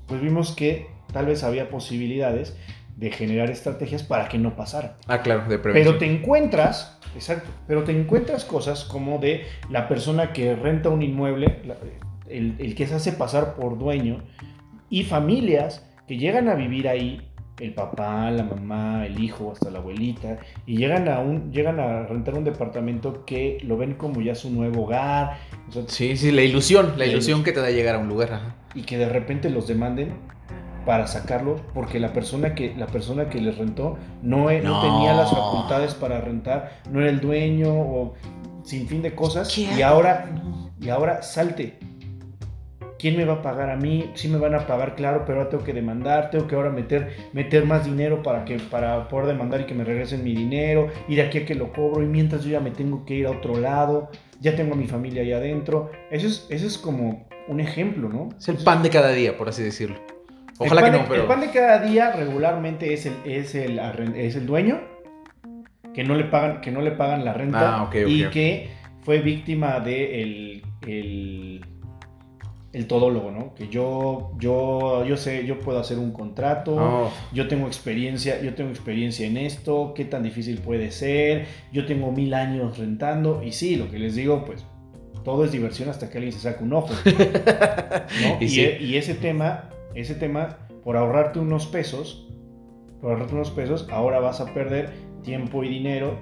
pues 0.06 0.20
vimos 0.22 0.52
que 0.54 0.86
tal 1.12 1.26
vez 1.26 1.44
había 1.44 1.68
posibilidades 1.68 2.56
de 2.98 3.12
generar 3.12 3.48
estrategias 3.48 4.02
para 4.02 4.28
que 4.28 4.38
no 4.38 4.56
pasara. 4.56 4.96
Ah, 5.06 5.22
claro, 5.22 5.48
de 5.48 5.58
prevención. 5.58 5.94
Pero 5.94 5.98
te 5.98 6.12
encuentras, 6.12 6.98
exacto, 7.14 7.48
pero 7.68 7.84
te 7.84 7.92
encuentras 7.92 8.44
cosas 8.44 8.84
como 8.84 9.18
de 9.18 9.44
la 9.70 9.86
persona 9.86 10.32
que 10.32 10.56
renta 10.56 10.88
un 10.88 11.02
inmueble, 11.02 11.62
el, 12.28 12.56
el 12.58 12.74
que 12.74 12.88
se 12.88 12.96
hace 12.96 13.12
pasar 13.12 13.54
por 13.54 13.78
dueño, 13.78 14.24
y 14.90 15.04
familias 15.04 15.86
que 16.08 16.16
llegan 16.16 16.48
a 16.48 16.54
vivir 16.54 16.88
ahí, 16.88 17.24
el 17.60 17.72
papá, 17.72 18.30
la 18.32 18.42
mamá, 18.42 19.06
el 19.06 19.22
hijo, 19.22 19.52
hasta 19.52 19.70
la 19.70 19.78
abuelita, 19.78 20.38
y 20.66 20.76
llegan 20.76 21.08
a, 21.08 21.20
un, 21.20 21.52
llegan 21.52 21.78
a 21.78 22.02
rentar 22.02 22.34
un 22.34 22.44
departamento 22.44 23.24
que 23.24 23.58
lo 23.62 23.76
ven 23.76 23.94
como 23.94 24.20
ya 24.20 24.34
su 24.34 24.50
nuevo 24.50 24.84
hogar, 24.84 25.38
o 25.68 25.72
sea, 25.72 25.82
Sí, 25.86 26.16
sí, 26.16 26.32
la 26.32 26.42
ilusión, 26.42 26.92
la 26.92 26.98
La 26.98 27.06
ilusión 27.06 27.44
que 27.44 27.52
te 27.52 27.60
da 27.60 27.70
llegar 27.70 27.94
a 27.94 27.98
un 27.98 28.08
lugar. 28.08 28.32
Ajá. 28.32 28.56
y 28.74 28.82
que 28.82 28.98
de 28.98 29.08
repente 29.08 29.50
los 29.50 29.66
demanden 29.68 30.14
para 30.84 31.06
sacarlos 31.06 31.60
porque 31.74 31.98
la 32.00 32.12
persona 32.12 32.54
que 32.54 32.74
la 32.76 32.86
persona 32.86 33.28
que 33.28 33.40
les 33.40 33.58
rentó 33.58 33.96
no, 34.22 34.50
no 34.50 34.60
No. 34.62 34.80
tenía 34.80 35.14
las 35.14 35.30
facultades 35.30 35.94
para 35.94 36.20
rentar, 36.20 36.72
no 36.90 37.00
era 37.00 37.10
el 37.10 37.20
dueño 37.20 37.72
o 37.72 38.14
sin 38.62 38.86
fin 38.88 39.02
de 39.02 39.14
cosas 39.14 39.52
¿Qué? 39.54 39.68
y 39.78 39.82
ahora 39.82 40.26
y 40.80 40.88
ahora 40.88 41.22
salte. 41.22 41.78
¿Quién 42.98 43.16
me 43.16 43.24
va 43.24 43.34
a 43.34 43.42
pagar 43.42 43.70
a 43.70 43.76
mí? 43.76 44.10
Sí 44.14 44.26
me 44.26 44.38
van 44.38 44.56
a 44.56 44.66
pagar, 44.66 44.96
claro, 44.96 45.22
pero 45.24 45.38
ahora 45.38 45.50
tengo 45.50 45.62
que 45.62 45.72
demandar, 45.72 46.30
tengo 46.30 46.48
que 46.48 46.56
ahora 46.56 46.70
meter, 46.70 47.14
meter 47.32 47.64
más 47.64 47.84
dinero 47.84 48.24
para, 48.24 48.44
que, 48.44 48.56
para 48.58 49.06
poder 49.06 49.28
demandar 49.28 49.60
y 49.60 49.66
que 49.66 49.74
me 49.74 49.84
regresen 49.84 50.24
mi 50.24 50.34
dinero, 50.34 50.88
y 51.06 51.14
de 51.14 51.22
aquí 51.22 51.38
a 51.38 51.46
que 51.46 51.54
lo 51.54 51.72
cobro, 51.72 52.02
y 52.02 52.06
mientras 52.06 52.42
yo 52.42 52.50
ya 52.50 52.58
me 52.60 52.72
tengo 52.72 53.04
que 53.04 53.14
ir 53.14 53.28
a 53.28 53.30
otro 53.30 53.56
lado, 53.60 54.10
ya 54.40 54.56
tengo 54.56 54.74
a 54.74 54.76
mi 54.76 54.88
familia 54.88 55.22
ahí 55.22 55.32
adentro. 55.32 55.92
Eso 56.10 56.26
es, 56.26 56.46
eso 56.50 56.66
es 56.66 56.76
como 56.76 57.28
un 57.46 57.60
ejemplo, 57.60 58.08
¿no? 58.08 58.30
Es 58.36 58.48
el 58.48 58.56
pan 58.56 58.82
de 58.82 58.90
cada 58.90 59.10
día, 59.10 59.38
por 59.38 59.48
así 59.48 59.62
decirlo. 59.62 60.00
El 60.60 60.66
Ojalá 60.66 60.80
pan 60.80 60.90
que 60.90 60.96
de- 60.96 61.02
no, 61.02 61.08
pero. 61.08 61.22
El 61.22 61.28
pan 61.28 61.40
de 61.40 61.50
cada 61.50 61.78
día 61.80 62.12
regularmente 62.12 62.92
es 62.92 63.06
el, 63.06 63.14
es 63.24 63.54
el, 63.54 63.78
es 64.16 64.34
el 64.36 64.46
dueño 64.46 64.80
que 65.94 66.04
no 66.04 66.14
le 66.14 66.24
pagan, 66.24 66.60
que 66.60 66.70
no 66.70 66.80
le 66.82 66.90
pagan 66.92 67.24
la 67.24 67.32
renta 67.32 67.76
Ah, 67.78 67.82
ok, 67.84 67.88
ok, 68.04 68.08
y 68.08 68.24
que 68.30 68.68
fue 69.02 69.18
víctima 69.20 69.80
de 69.80 70.22
el, 70.22 70.62
el, 70.86 71.64
el 72.72 72.86
todólogo, 72.86 73.30
¿no? 73.30 73.54
Que 73.54 73.68
yo, 73.68 74.32
yo, 74.38 75.04
yo 75.06 75.16
sé, 75.16 75.46
yo 75.46 75.58
puedo 75.60 75.78
hacer 75.80 75.98
un 75.98 76.12
contrato, 76.12 76.74
Oh, 76.76 77.12
yo 77.32 77.48
tengo 77.48 77.66
experiencia, 77.66 78.40
yo 78.42 78.54
tengo 78.54 78.70
experiencia 78.70 79.26
en 79.26 79.36
esto, 79.38 79.92
qué 79.94 80.04
tan 80.04 80.22
difícil 80.22 80.58
puede 80.58 80.90
ser, 80.90 81.46
yo 81.72 81.86
tengo 81.86 82.12
mil 82.12 82.34
años 82.34 82.78
rentando, 82.78 83.42
y 83.42 83.52
sí, 83.52 83.76
lo 83.76 83.90
que 83.90 83.98
les 83.98 84.14
digo, 84.14 84.44
pues 84.44 84.64
todo 85.24 85.44
es 85.44 85.52
diversión 85.52 85.88
hasta 85.88 86.10
que 86.10 86.18
alguien 86.18 86.32
se 86.32 86.40
saca 86.40 86.62
un 86.62 86.72
ojo. 86.74 86.90
¿no? 87.04 88.36
Y 88.40 88.44
Y, 88.44 88.48
sí. 88.48 88.60
e- 88.60 88.82
y 88.82 88.96
ese 88.96 89.14
tema, 89.14 89.70
ese 90.00 90.14
tema, 90.14 90.58
por 90.84 90.96
ahorrarte 90.96 91.38
unos 91.38 91.66
pesos, 91.66 92.28
por 93.00 93.10
ahorrarte 93.12 93.34
unos 93.34 93.50
pesos, 93.50 93.86
ahora 93.90 94.20
vas 94.20 94.40
a 94.40 94.52
perder 94.54 94.92
tiempo 95.22 95.62
y 95.64 95.68
dinero 95.68 96.14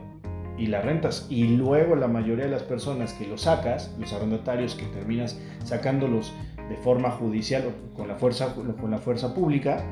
y 0.58 0.66
las 0.66 0.84
rentas. 0.84 1.26
Y 1.30 1.44
luego 1.44 1.96
la 1.96 2.08
mayoría 2.08 2.44
de 2.46 2.50
las 2.50 2.62
personas 2.62 3.12
que 3.14 3.26
lo 3.26 3.36
sacas, 3.38 3.94
los 3.98 4.12
arrendatarios 4.12 4.74
que 4.74 4.86
terminas 4.86 5.38
sacándolos 5.64 6.32
de 6.68 6.76
forma 6.76 7.10
judicial 7.10 7.64
o 7.68 7.94
con 7.94 8.08
la 8.08 8.16
fuerza, 8.16 8.54
con 8.54 8.90
la 8.90 8.98
fuerza 8.98 9.34
pública, 9.34 9.84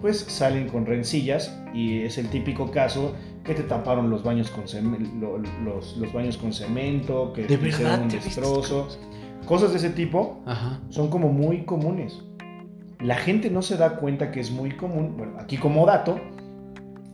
pues 0.00 0.20
salen 0.20 0.68
con 0.68 0.86
rencillas 0.86 1.58
y 1.74 2.02
es 2.02 2.18
el 2.18 2.28
típico 2.28 2.70
caso 2.70 3.14
que 3.44 3.54
te 3.54 3.62
taparon 3.64 4.10
los 4.10 4.22
baños 4.22 4.50
con, 4.50 4.64
cem- 4.64 5.18
lo- 5.18 5.38
los, 5.38 5.96
los 5.96 6.12
baños 6.12 6.36
con 6.36 6.52
cemento, 6.52 7.32
que 7.32 7.46
¿De 7.46 7.56
te 7.56 7.68
hicieron 7.68 8.02
un 8.02 8.08
destrozo. 8.08 8.86
Cosas 9.46 9.70
de 9.72 9.78
ese 9.78 9.90
tipo 9.90 10.42
Ajá. 10.46 10.80
son 10.90 11.08
como 11.08 11.30
muy 11.32 11.64
comunes. 11.64 12.22
La 13.00 13.16
gente 13.16 13.50
no 13.50 13.62
se 13.62 13.76
da 13.76 13.96
cuenta 13.96 14.30
que 14.32 14.40
es 14.40 14.50
muy 14.50 14.72
común. 14.72 15.14
Bueno, 15.16 15.34
aquí 15.38 15.56
como 15.56 15.86
dato, 15.86 16.20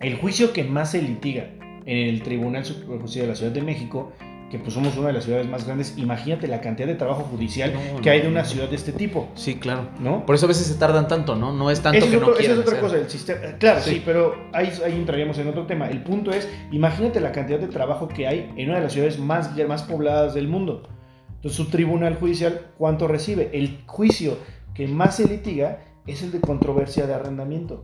el 0.00 0.16
juicio 0.16 0.52
que 0.52 0.64
más 0.64 0.92
se 0.92 1.02
litiga 1.02 1.44
en 1.84 2.08
el 2.08 2.22
Tribunal 2.22 2.64
Superior 2.64 2.94
de 2.94 3.00
Justicia 3.00 3.22
de 3.22 3.28
la 3.28 3.34
Ciudad 3.34 3.52
de 3.52 3.60
México, 3.62 4.12
que 4.50 4.58
pues 4.58 4.72
somos 4.72 4.96
una 4.96 5.08
de 5.08 5.14
las 5.14 5.24
ciudades 5.24 5.46
más 5.48 5.66
grandes, 5.66 5.98
imagínate 5.98 6.46
la 6.48 6.60
cantidad 6.60 6.86
de 6.86 6.94
trabajo 6.94 7.22
judicial 7.24 7.72
No, 7.74 8.00
que 8.00 8.08
no, 8.10 8.12
hay 8.14 8.20
de 8.22 8.28
una 8.28 8.44
ciudad 8.44 8.68
de 8.68 8.76
este 8.76 8.92
tipo, 8.92 9.28
Sí, 9.34 9.56
claro. 9.56 9.88
¿no? 10.00 10.24
Por 10.24 10.36
eso 10.36 10.46
a 10.46 10.48
veces 10.48 10.66
se 10.66 10.74
tardan 10.76 11.08
tanto, 11.08 11.34
¿no? 11.34 11.52
No 11.52 11.70
es 11.70 11.80
tanto 11.80 11.98
Esa 11.98 12.06
es, 12.06 12.10
que 12.12 12.16
otro- 12.18 12.34
no 12.34 12.38
esa 12.38 12.52
es 12.52 12.58
otra 12.58 12.72
hacer. 12.72 12.80
cosa, 12.80 12.96
el 12.98 13.10
sistema. 13.10 13.40
Claro, 13.58 13.80
sí, 13.80 13.90
Sí. 13.90 14.02
pero 14.04 14.34
ahí, 14.52 14.70
ahí 14.86 14.92
entraríamos 14.92 15.38
en 15.38 15.48
otro 15.48 15.66
tema. 15.66 15.88
El 15.88 16.02
punto 16.02 16.30
es, 16.30 16.48
imagínate 16.70 17.20
la 17.20 17.32
cantidad 17.32 17.58
de 17.58 17.66
trabajo 17.66 18.06
que 18.08 18.26
hay 18.28 18.52
en 18.56 18.68
una 18.68 18.78
de 18.78 18.84
las 18.84 18.92
ciudades 18.92 19.18
más, 19.18 19.50
más 19.66 19.82
pobladas 19.82 20.34
del 20.34 20.46
mundo. 20.48 20.88
Entonces, 21.36 21.56
su 21.56 21.66
tribunal 21.70 22.14
judicial, 22.14 22.68
¿cuánto 22.78 23.08
recibe? 23.08 23.50
El 23.52 23.80
juicio 23.86 24.38
que 24.74 24.88
más 24.88 25.16
se 25.16 25.28
litiga 25.28 25.80
es 26.06 26.22
el 26.22 26.32
de 26.32 26.40
controversia 26.40 27.06
de 27.06 27.14
arrendamiento. 27.14 27.82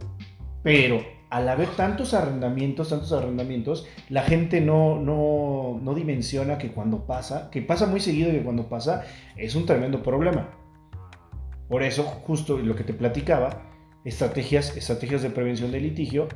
Pero 0.63 1.01
al 1.31 1.49
haber 1.49 1.69
tantos 1.71 2.13
arrendamientos, 2.13 2.91
tantos 2.91 3.13
arrendamientos, 3.13 3.87
la 4.09 4.23
gente 4.23 4.61
no, 4.61 4.99
no, 5.01 5.79
no 5.81 5.95
dimensiona 5.95 6.59
que 6.59 6.73
cuando 6.73 7.07
pasa, 7.07 7.51
que 7.51 7.63
pasa 7.63 7.87
muy 7.87 8.01
seguido 8.01 8.31
y 8.31 8.33
que 8.33 8.43
cuando 8.43 8.69
pasa 8.69 9.05
es 9.37 9.55
un 9.55 9.65
tremendo 9.65 10.03
problema. 10.03 10.51
Por 11.69 11.85
eso, 11.85 12.03
justo 12.03 12.59
lo 12.59 12.75
que 12.75 12.83
te 12.83 12.93
platicaba, 12.93 13.63
estrategias, 14.05 14.77
estrategias 14.77 15.23
de 15.23 15.31
prevención 15.31 15.71
de 15.71 15.81
litigio, 15.81 16.27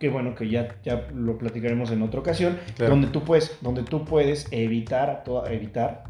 que 0.00 0.08
bueno, 0.08 0.34
que 0.34 0.48
ya, 0.48 0.80
ya 0.82 1.06
lo 1.14 1.38
platicaremos 1.38 1.92
en 1.92 2.02
otra 2.02 2.20
ocasión, 2.20 2.58
Claro. 2.76 2.90
donde, 2.90 3.06
tú 3.08 3.22
puedes, 3.22 3.56
donde 3.60 3.84
tú 3.84 4.04
puedes 4.04 4.48
evitar, 4.50 5.22
evitar 5.48 6.04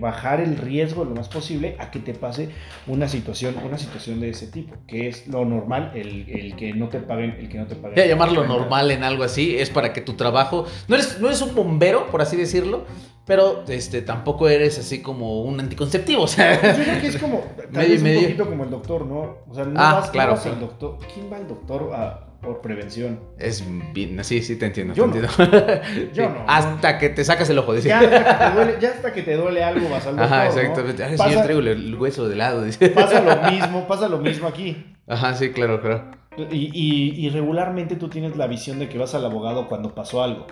bajar 0.00 0.40
el 0.40 0.56
riesgo 0.56 1.04
lo 1.04 1.14
más 1.14 1.28
posible 1.28 1.76
a 1.78 1.90
que 1.90 2.00
te 2.00 2.12
pase 2.14 2.50
una 2.86 3.08
situación, 3.08 3.54
una 3.64 3.78
situación 3.78 4.20
de 4.20 4.30
ese 4.30 4.48
tipo, 4.48 4.74
que 4.86 5.08
es 5.08 5.28
lo 5.28 5.44
normal, 5.44 5.92
el, 5.94 6.28
el 6.28 6.56
que 6.56 6.72
no 6.74 6.88
te 6.88 6.98
paguen, 7.00 7.36
el 7.38 7.48
que 7.48 7.58
no 7.58 7.66
te 7.66 7.76
paguen. 7.76 7.96
Ya 7.96 8.06
llamarlo 8.06 8.44
normal 8.46 8.90
en 8.90 9.04
algo 9.04 9.24
así 9.24 9.56
es 9.56 9.70
para 9.70 9.92
que 9.92 10.00
tu 10.00 10.14
trabajo. 10.14 10.66
No 10.88 10.94
eres, 10.96 11.20
no 11.20 11.28
eres 11.28 11.40
un 11.42 11.54
bombero, 11.54 12.08
por 12.10 12.20
así 12.22 12.36
decirlo, 12.36 12.84
pero 13.24 13.64
este, 13.68 14.02
tampoco 14.02 14.48
eres 14.48 14.78
así 14.78 15.00
como 15.02 15.42
un 15.42 15.60
anticonceptivo. 15.60 16.22
O 16.22 16.28
sea, 16.28 16.54
Yo 16.76 16.82
creo 16.82 17.00
que 17.00 17.06
es 17.06 17.16
como, 17.18 17.40
tal 17.56 17.68
Medio 17.70 17.88
vez 17.90 17.98
un 17.98 18.04
medio. 18.04 18.22
poquito 18.22 18.46
como 18.48 18.64
el 18.64 18.70
doctor, 18.70 19.06
¿no? 19.06 19.36
O 19.48 19.54
sea, 19.54 19.64
no 19.64 19.80
Ah, 19.80 19.94
vas, 19.94 20.06
no 20.06 20.12
claro, 20.12 20.32
vas 20.32 20.46
al 20.46 20.60
doctor. 20.60 20.98
¿Quién 21.14 21.32
va 21.32 21.36
al 21.36 21.46
doctor 21.46 21.90
a- 21.94 22.28
por 22.42 22.60
prevención? 22.60 23.20
es 23.38 23.64
bien, 23.94 24.22
sí, 24.24 24.42
sí, 24.42 24.56
te 24.56 24.66
entiendo. 24.66 24.94
Yo 24.94 25.06
te 25.10 25.20
no. 25.20 25.26
entiendo. 25.28 25.82
Yo 26.12 26.24
Sí, 26.26 26.30
no, 26.34 26.44
Hasta 26.48 26.98
que 26.98 27.08
te 27.08 27.24
sacas 27.24 27.48
el 27.50 27.58
ojo. 27.58 27.72
dice. 27.74 27.88
Ya 27.88 28.00
hasta, 28.00 28.10
que 28.10 28.44
te 28.50 28.54
duele, 28.54 28.76
ya 28.80 28.88
hasta 28.90 29.12
que 29.12 29.22
te 29.22 29.36
duele 29.36 29.64
algo 29.64 29.88
vas 29.88 30.06
al 30.06 30.16
doctor, 30.16 30.24
Ajá, 30.38 30.44
¿no? 30.44 30.50
exactamente. 30.50 31.04
Ay, 31.04 31.16
Pasa- 31.16 31.30
señor, 31.30 31.44
traigo 31.44 31.60
el 31.62 31.94
hueso 31.94 32.28
de 32.28 32.36
lado. 32.36 32.64
dice. 32.64 32.88
Pasa 32.90 33.20
lo 33.22 33.50
mismo, 33.50 33.86
pasa 33.86 34.08
lo 34.08 34.18
mismo 34.18 34.48
aquí. 34.48 34.84
Ajá, 35.06 35.34
sí, 35.34 35.50
claro, 35.50 35.80
claro. 35.80 36.10
Y, 36.50 36.70
y- 36.72 37.26
y 37.26 37.28
regularmente 37.30 37.96
tú 37.96 38.08
tienes 38.08 38.36
la 38.36 38.46
visión 38.46 38.78
de 38.78 38.88
que 38.88 38.98
vas 38.98 39.14
al 39.14 39.24
abogado 39.24 39.68
cuando 39.68 39.94
pasó 39.94 40.22
algo. 40.22 40.46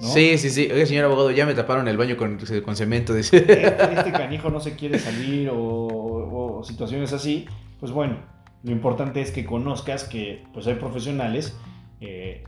¿no? 0.00 0.08
Sí, 0.08 0.36
sí, 0.38 0.50
sí. 0.50 0.68
Oiga, 0.72 0.84
señor 0.86 1.04
abogado, 1.06 1.30
ya 1.30 1.46
me 1.46 1.54
taparon 1.54 1.86
el 1.88 1.96
baño 1.96 2.16
con, 2.16 2.38
con 2.64 2.76
cemento. 2.76 3.14
Dice. 3.14 3.36
Este, 3.38 3.66
este 3.94 4.12
canijo 4.12 4.50
no 4.50 4.60
se 4.60 4.74
quiere 4.74 4.98
salir 4.98 5.48
o, 5.50 5.56
o- 5.56 6.58
o 6.58 6.64
situaciones 6.64 7.12
así. 7.12 7.46
Pues 7.80 7.92
bueno, 7.92 8.18
lo 8.62 8.72
importante 8.72 9.20
es 9.20 9.30
que 9.30 9.44
conozcas 9.44 10.04
que 10.04 10.44
pues 10.52 10.66
hay 10.66 10.74
profesionales 10.74 11.56
eh, 12.00 12.44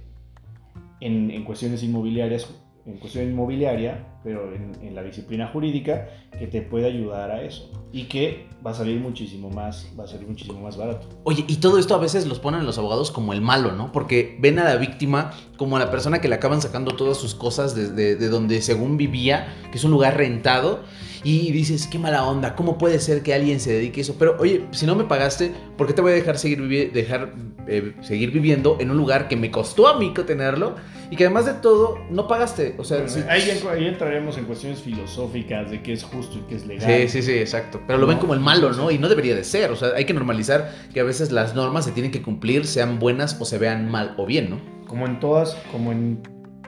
en, 1.00 1.30
en 1.30 1.44
cuestiones 1.44 1.82
inmobiliarias, 1.82 2.48
en 2.86 2.96
cuestión 2.98 3.28
inmobiliaria, 3.28 4.06
pero 4.24 4.52
en, 4.54 4.72
en 4.82 4.94
la 4.94 5.02
disciplina 5.02 5.46
jurídica, 5.48 6.08
que 6.38 6.46
te 6.46 6.62
puede 6.62 6.86
ayudar 6.86 7.30
a 7.30 7.42
eso. 7.42 7.70
Y 7.92 8.04
que 8.04 8.46
va 8.66 8.70
a 8.70 8.74
salir 8.74 8.98
muchísimo 8.98 9.50
más, 9.50 9.92
va 9.98 10.04
a 10.04 10.06
salir 10.06 10.26
muchísimo 10.26 10.60
más 10.60 10.76
barato. 10.76 11.06
Oye, 11.24 11.44
y 11.46 11.56
todo 11.56 11.78
esto 11.78 11.94
a 11.94 11.98
veces 11.98 12.26
los 12.26 12.38
ponen 12.38 12.64
los 12.66 12.78
abogados 12.78 13.10
como 13.10 13.32
el 13.34 13.40
malo, 13.42 13.72
¿no? 13.72 13.92
Porque 13.92 14.36
ven 14.40 14.58
a 14.58 14.64
la 14.64 14.76
víctima 14.76 15.32
como 15.58 15.76
a 15.76 15.78
la 15.78 15.90
persona 15.90 16.20
que 16.20 16.28
le 16.28 16.34
acaban 16.34 16.62
sacando 16.62 16.96
todas 16.96 17.18
sus 17.18 17.34
cosas 17.34 17.74
de, 17.74 17.90
de- 17.92 18.16
de 18.16 18.28
donde 18.28 18.60
según 18.62 18.96
vivía, 18.96 19.54
que 19.70 19.76
es 19.78 19.84
un 19.84 19.90
lugar 19.90 20.16
rentado, 20.16 20.80
y 21.24 21.50
dices, 21.52 21.86
qué 21.86 21.98
mala 21.98 22.24
onda, 22.24 22.54
¿cómo 22.54 22.78
puede 22.78 22.98
ser 23.00 23.22
que 23.22 23.34
alguien 23.34 23.60
se 23.60 23.72
dedique 23.72 24.00
a 24.00 24.02
eso? 24.02 24.16
Pero 24.18 24.36
oye, 24.38 24.66
si 24.70 24.86
no 24.86 24.94
me 24.94 25.04
pagaste, 25.04 25.52
¿por 25.76 25.86
qué 25.86 25.92
te 25.92 26.02
voy 26.02 26.12
a 26.12 26.14
dejar 26.14 26.38
seguir, 26.38 26.60
vivi- 26.60 26.92
dejar, 26.92 27.32
eh, 27.66 27.94
seguir 28.02 28.30
viviendo 28.30 28.76
en 28.80 28.90
un 28.90 28.96
lugar 28.96 29.28
que 29.28 29.36
me 29.36 29.50
costó 29.50 29.88
a 29.88 29.98
mí 29.98 30.12
tenerlo? 30.14 30.76
Y 31.10 31.16
que 31.16 31.24
además 31.24 31.46
de 31.46 31.54
todo, 31.54 31.96
no 32.10 32.28
pagaste. 32.28 32.74
O 32.76 32.84
sea, 32.84 33.08
sí, 33.08 33.20
ahí, 33.30 33.42
ahí 33.70 33.86
entraremos 33.86 34.36
en 34.36 34.44
cuestiones 34.44 34.80
filosóficas 34.80 35.70
de 35.70 35.80
qué 35.82 35.94
es 35.94 36.04
justo 36.04 36.36
y 36.36 36.42
qué 36.42 36.56
es 36.56 36.66
legal. 36.66 36.86
Sí, 36.86 37.08
sí, 37.08 37.22
sí, 37.22 37.32
exacto. 37.32 37.80
Pero 37.86 37.98
lo 37.98 38.06
ven 38.06 38.18
como 38.18 38.34
el 38.34 38.40
malo. 38.40 38.58
¿no? 38.74 38.90
Y 38.90 38.98
no 38.98 39.08
debería 39.08 39.34
de 39.34 39.42
ser. 39.42 39.70
O 39.70 39.76
sea, 39.76 39.92
hay 39.96 40.04
que 40.04 40.12
normalizar 40.12 40.70
que 40.92 41.00
a 41.00 41.04
veces 41.04 41.32
las 41.32 41.54
normas 41.54 41.86
se 41.86 41.92
tienen 41.92 42.12
que 42.12 42.20
cumplir, 42.20 42.66
sean 42.66 42.98
buenas 42.98 43.40
o 43.40 43.46
se 43.46 43.56
vean 43.56 43.90
mal 43.90 44.14
o 44.18 44.26
bien, 44.26 44.50
¿no? 44.50 44.60
Como 44.86 45.06
en 45.06 45.18
todas, 45.18 45.54
como 45.72 45.92
en... 45.92 46.20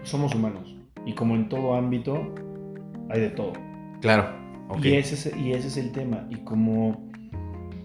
Somos 0.04 0.34
humanos. 0.34 0.74
Y 1.04 1.14
como 1.14 1.34
en 1.34 1.50
todo 1.50 1.74
ámbito, 1.74 2.34
hay 3.10 3.20
de 3.20 3.28
todo. 3.28 3.52
Claro. 4.00 4.39
Ok. 4.70 4.84
Y, 4.84 4.94
ese 4.94 5.14
es, 5.14 5.36
y 5.36 5.52
ese 5.52 5.68
es 5.68 5.76
el 5.76 5.92
tema. 5.92 6.26
Y 6.30 6.36
como 6.36 7.10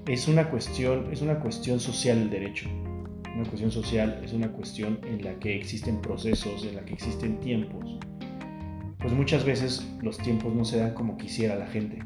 es 0.07 0.27
una 0.27 0.49
cuestión, 0.49 1.09
es 1.11 1.21
una 1.21 1.39
cuestión 1.39 1.79
social 1.79 2.17
el 2.17 2.29
derecho. 2.29 2.69
una 3.35 3.43
cuestión 3.43 3.71
social, 3.71 4.21
es 4.23 4.33
una 4.33 4.51
cuestión 4.51 4.99
en 5.03 5.23
la 5.23 5.37
que 5.39 5.55
existen 5.55 6.01
procesos, 6.01 6.63
en 6.63 6.75
la 6.75 6.85
que 6.85 6.93
existen 6.93 7.39
tiempos, 7.39 7.99
pues 8.99 9.13
muchas 9.13 9.43
veces 9.43 9.87
los 10.01 10.17
tiempos 10.17 10.53
no 10.55 10.65
se 10.65 10.79
dan 10.79 10.93
como 10.93 11.17
quisiera 11.17 11.55
la 11.55 11.67
gente. 11.67 11.99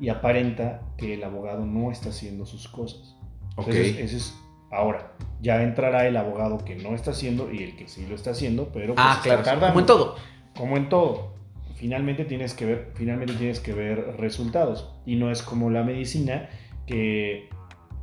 Y 0.00 0.08
aparenta 0.08 0.82
que 0.96 1.14
el 1.14 1.22
abogado 1.22 1.66
no 1.66 1.92
está 1.92 2.08
haciendo 2.08 2.46
sus 2.46 2.66
cosas. 2.66 3.16
Ok. 3.56 3.68
Entonces, 3.68 3.98
ese 3.98 4.16
es 4.16 4.34
ahora. 4.72 5.12
Ya 5.40 5.62
entrará 5.62 6.06
el 6.06 6.16
abogado 6.16 6.58
que 6.64 6.74
no 6.76 6.94
está 6.94 7.12
haciendo 7.12 7.52
y 7.52 7.62
el 7.62 7.76
que 7.76 7.86
sí 7.86 8.06
lo 8.08 8.14
está 8.14 8.30
haciendo, 8.30 8.70
pero 8.72 8.94
pues, 8.94 9.06
ah, 9.08 9.20
claro. 9.22 9.42
tardando. 9.42 9.68
Como 9.68 9.80
en 9.80 9.86
todo. 9.86 10.16
Como 10.56 10.76
en 10.76 10.88
todo. 10.88 11.34
Finalmente 11.80 12.26
tienes 12.26 12.52
que 12.52 12.66
ver, 12.66 12.90
finalmente 12.94 13.32
tienes 13.34 13.58
que 13.58 13.72
ver 13.72 14.16
resultados. 14.18 14.92
Y 15.06 15.16
no 15.16 15.30
es 15.30 15.42
como 15.42 15.70
la 15.70 15.82
medicina 15.82 16.50
que, 16.86 17.48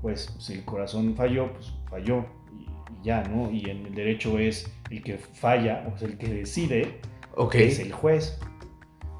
pues, 0.01 0.35
si 0.39 0.53
el 0.53 0.65
corazón 0.65 1.13
falló, 1.15 1.53
pues 1.53 1.71
falló 1.87 2.25
y, 2.59 2.63
y 2.63 3.03
ya, 3.03 3.21
¿no? 3.23 3.51
Y 3.51 3.69
en 3.69 3.85
el 3.85 3.93
derecho 3.93 4.39
es 4.39 4.73
el 4.89 5.03
que 5.03 5.19
falla, 5.19 5.87
o 5.93 5.97
sea, 5.97 6.07
el 6.07 6.17
que 6.17 6.27
decide, 6.27 6.99
Ok. 7.35 7.53
es 7.55 7.77
el 7.77 7.91
juez. 7.93 8.39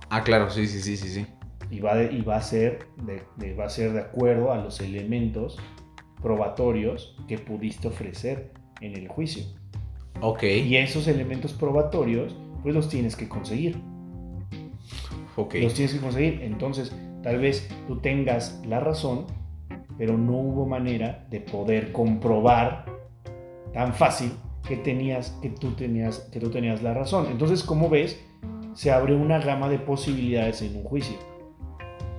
Ah, 0.10 0.24
claro, 0.24 0.50
sí, 0.50 0.66
sí, 0.68 0.80
sí, 0.82 0.98
sí, 0.98 1.08
sí. 1.10 1.26
Y 1.70 1.80
va, 1.82 1.96
de- 1.96 2.12
y 2.12 2.22
va, 2.22 2.38
a 2.38 2.42
ser 2.42 2.80
de, 3.06 3.22
de- 3.36 3.54
va 3.54 3.66
a 3.66 3.70
ser 3.70 3.94
de 3.94 4.00
acuerdo 4.00 4.52
a 4.52 4.58
los 4.58 4.80
elementos 4.82 5.58
probatorios 6.22 7.16
que 7.28 7.38
pudiste 7.38 7.88
ofrecer 7.90 8.52
en 8.82 8.96
el 8.96 9.08
juicio. 9.08 9.44
Ok. 10.22 10.42
Y 10.44 10.78
esos 10.78 11.08
elementos 11.08 11.54
probatorios, 11.54 12.36
pues 12.64 12.74
los 12.74 12.90
tienes 12.90 13.16
que 13.16 13.30
conseguir. 13.30 13.80
Ok. 15.38 15.56
Los 15.62 15.74
tienes 15.74 15.94
que 15.94 16.00
conseguir. 16.02 16.42
Entonces, 16.44 16.94
tal 17.24 17.40
vez 17.40 17.70
tú 17.88 18.00
tengas 18.00 18.62
la 18.68 18.80
razón, 18.82 19.26
pero 19.98 20.18
no 20.18 20.34
hubo 20.34 20.66
manera 20.66 21.26
de 21.30 21.40
poder 21.40 21.92
comprobar 21.94 22.86
tan 23.74 23.94
fácil 23.94 24.34
que 24.68 24.76
tenías 24.78 25.32
que 25.42 25.50
tú 25.50 25.72
tenías 25.72 26.20
que 26.32 26.40
tú 26.42 26.50
tenías 26.50 26.84
la 26.84 26.94
razón. 26.94 27.28
Entonces, 27.32 27.64
como 27.64 27.88
ves, 27.90 28.20
se 28.74 28.92
abre 28.92 29.16
una 29.16 29.40
gama 29.40 29.70
de 29.70 29.80
posibilidades 29.80 30.62
en 30.62 30.76
un 30.76 30.84
juicio. 30.84 31.16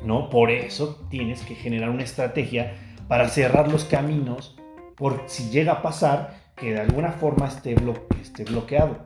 ¿No? 0.04 0.30
Por 0.30 0.50
eso 0.50 1.04
tienes 1.10 1.42
que 1.42 1.54
generar 1.56 1.90
una 1.90 2.04
estrategia 2.04 2.74
para 3.08 3.28
cerrar 3.28 3.70
los 3.70 3.84
caminos 3.84 4.56
por 4.96 5.22
si 5.26 5.50
llega 5.50 5.72
a 5.74 5.82
pasar 5.82 6.36
que 6.56 6.72
de 6.72 6.80
alguna 6.80 7.10
forma 7.12 7.46
esté, 7.48 7.74
blo- 7.76 8.02
esté 8.20 8.44
bloqueado 8.44 8.98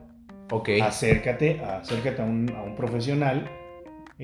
Ok. 0.51 0.69
acércate, 0.83 1.61
acércate 1.61 2.21
a 2.21 2.25
un, 2.25 2.51
a 2.57 2.63
un 2.63 2.75
profesional, 2.75 3.49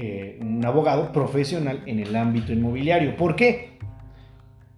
eh, 0.01 0.39
un 0.41 0.65
abogado 0.65 1.11
profesional 1.11 1.83
en 1.87 1.99
el 1.99 2.15
ámbito 2.15 2.53
inmobiliario. 2.53 3.17
¿Por 3.17 3.35
qué? 3.35 3.79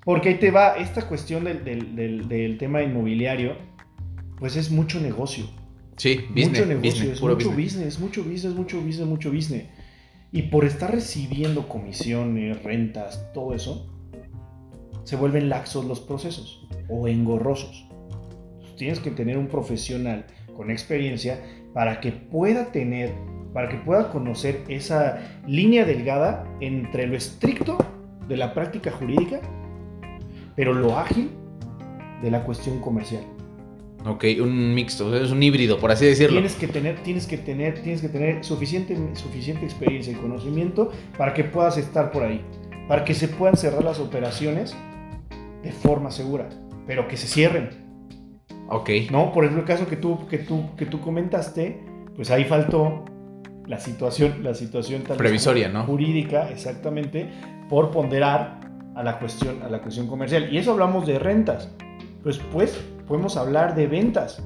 Porque 0.03 0.31
ahí 0.31 0.35
te 0.39 0.51
va 0.51 0.77
esta 0.79 1.07
cuestión 1.07 1.45
del, 1.45 1.63
del- 1.63 1.95
del- 1.95 2.27
del 2.29 2.57
tema 2.57 2.83
inmobiliario, 2.83 3.57
pues 4.39 4.57
es 4.57 4.71
mucho 4.71 4.99
negocio. 4.99 5.45
Sí, 5.97 6.25
business, 6.31 6.49
mucho 6.49 6.67
negocio, 6.67 6.91
business, 6.91 7.13
es 7.13 7.21
mucho 7.21 7.35
business. 7.37 7.57
business. 7.75 8.01
mucho 8.01 8.23
business, 8.25 8.55
mucho 8.55 8.81
business, 8.81 9.07
mucho 9.07 9.31
business. 9.31 9.65
Y 10.33 10.43
por 10.43 10.65
estar 10.65 10.91
recibiendo 10.91 11.69
comisiones, 11.69 12.63
rentas, 12.63 13.31
todo 13.35 13.53
eso, 13.53 13.93
se 15.05 15.17
vuelven 15.17 15.49
laxos 15.51 15.85
los 15.85 16.01
procesos 16.01 16.67
o 16.89 17.09
engorrosos. 17.09 17.87
Tienes 18.79 19.01
que 19.01 19.11
tener 19.11 19.37
un 19.37 19.49
profesional 19.49 20.25
con 20.57 20.71
experiencia 20.71 21.43
para 21.75 22.01
que 22.01 22.13
pueda 22.13 22.73
tener, 22.73 23.13
para 23.53 23.69
que 23.69 23.77
pueda 23.77 24.11
conocer 24.11 24.65
esa 24.69 25.19
línea 25.47 25.85
delgada 25.85 26.45
entre 26.61 27.07
lo 27.07 27.17
estricto 27.17 27.79
de 28.29 28.37
la 28.37 28.55
práctica 28.55 28.91
jurídica, 28.91 29.41
pero 30.55 30.73
lo 30.73 30.99
ágil 30.99 31.31
de 32.23 32.31
la 32.31 32.45
cuestión 32.45 32.81
comercial. 32.81 33.23
Ok, 34.07 34.25
un 34.41 34.75
mixto, 34.75 35.15
es 35.15 35.31
un 35.31 35.43
híbrido, 35.43 35.79
por 35.79 35.91
así 35.91 36.07
decirlo. 36.07 36.37
Tienes 36.37 36.55
que 36.55 36.69
tener, 36.69 36.99
tienes 37.03 37.27
que 37.27 37.37
tener, 37.37 37.83
tienes 37.83 38.01
que 38.01 38.09
tener 38.09 38.43
suficiente, 38.45 38.97
suficiente 39.15 39.65
experiencia 39.65 40.13
y 40.13 40.17
conocimiento 40.17 40.91
para 41.19 41.35
que 41.35 41.45
puedas 41.45 41.77
estar 41.77 42.11
por 42.11 42.23
ahí, 42.23 42.43
para 42.89 43.05
que 43.05 43.13
se 43.13 43.29
puedan 43.29 43.57
cerrar 43.57 43.85
las 43.85 43.99
operaciones 44.01 44.75
de 45.63 45.73
forma 45.73 46.11
segura, 46.11 46.49
pero 46.87 47.09
que 47.09 47.19
se 47.19 47.27
cierren, 47.27 47.91
Ok. 48.71 48.89
¿no? 49.11 49.33
Por 49.33 49.45
ejemplo, 49.45 49.63
el 49.63 49.69
caso 49.69 49.89
que 49.89 49.97
tú, 49.97 50.27
que 50.29 50.39
tú, 50.39 50.71
que 50.77 50.87
tú 50.87 51.01
comentaste, 51.01 51.81
pues 52.15 52.31
ahí 52.31 52.45
faltó 52.45 53.05
la 53.71 53.79
situación, 53.79 54.43
la 54.43 54.53
situación 54.53 55.05
tal 55.05 55.17
Previsoria, 55.17 55.69
¿no? 55.69 55.85
jurídica, 55.85 56.51
exactamente, 56.51 57.31
por 57.69 57.93
ponderar 57.93 58.59
a 58.97 59.05
la 59.05 59.21
cuestión, 59.21 59.63
a 59.63 59.69
la 59.69 59.81
cuestión 59.81 60.09
comercial. 60.09 60.53
Y 60.53 60.59
eso 60.59 60.73
hablamos 60.73 61.07
de 61.07 61.21
rentas. 61.21 61.71
Pues, 62.25 62.39
pues 62.51 62.77
podemos 63.07 63.37
hablar 63.37 63.77
de 63.77 63.87
ventas, 63.87 64.43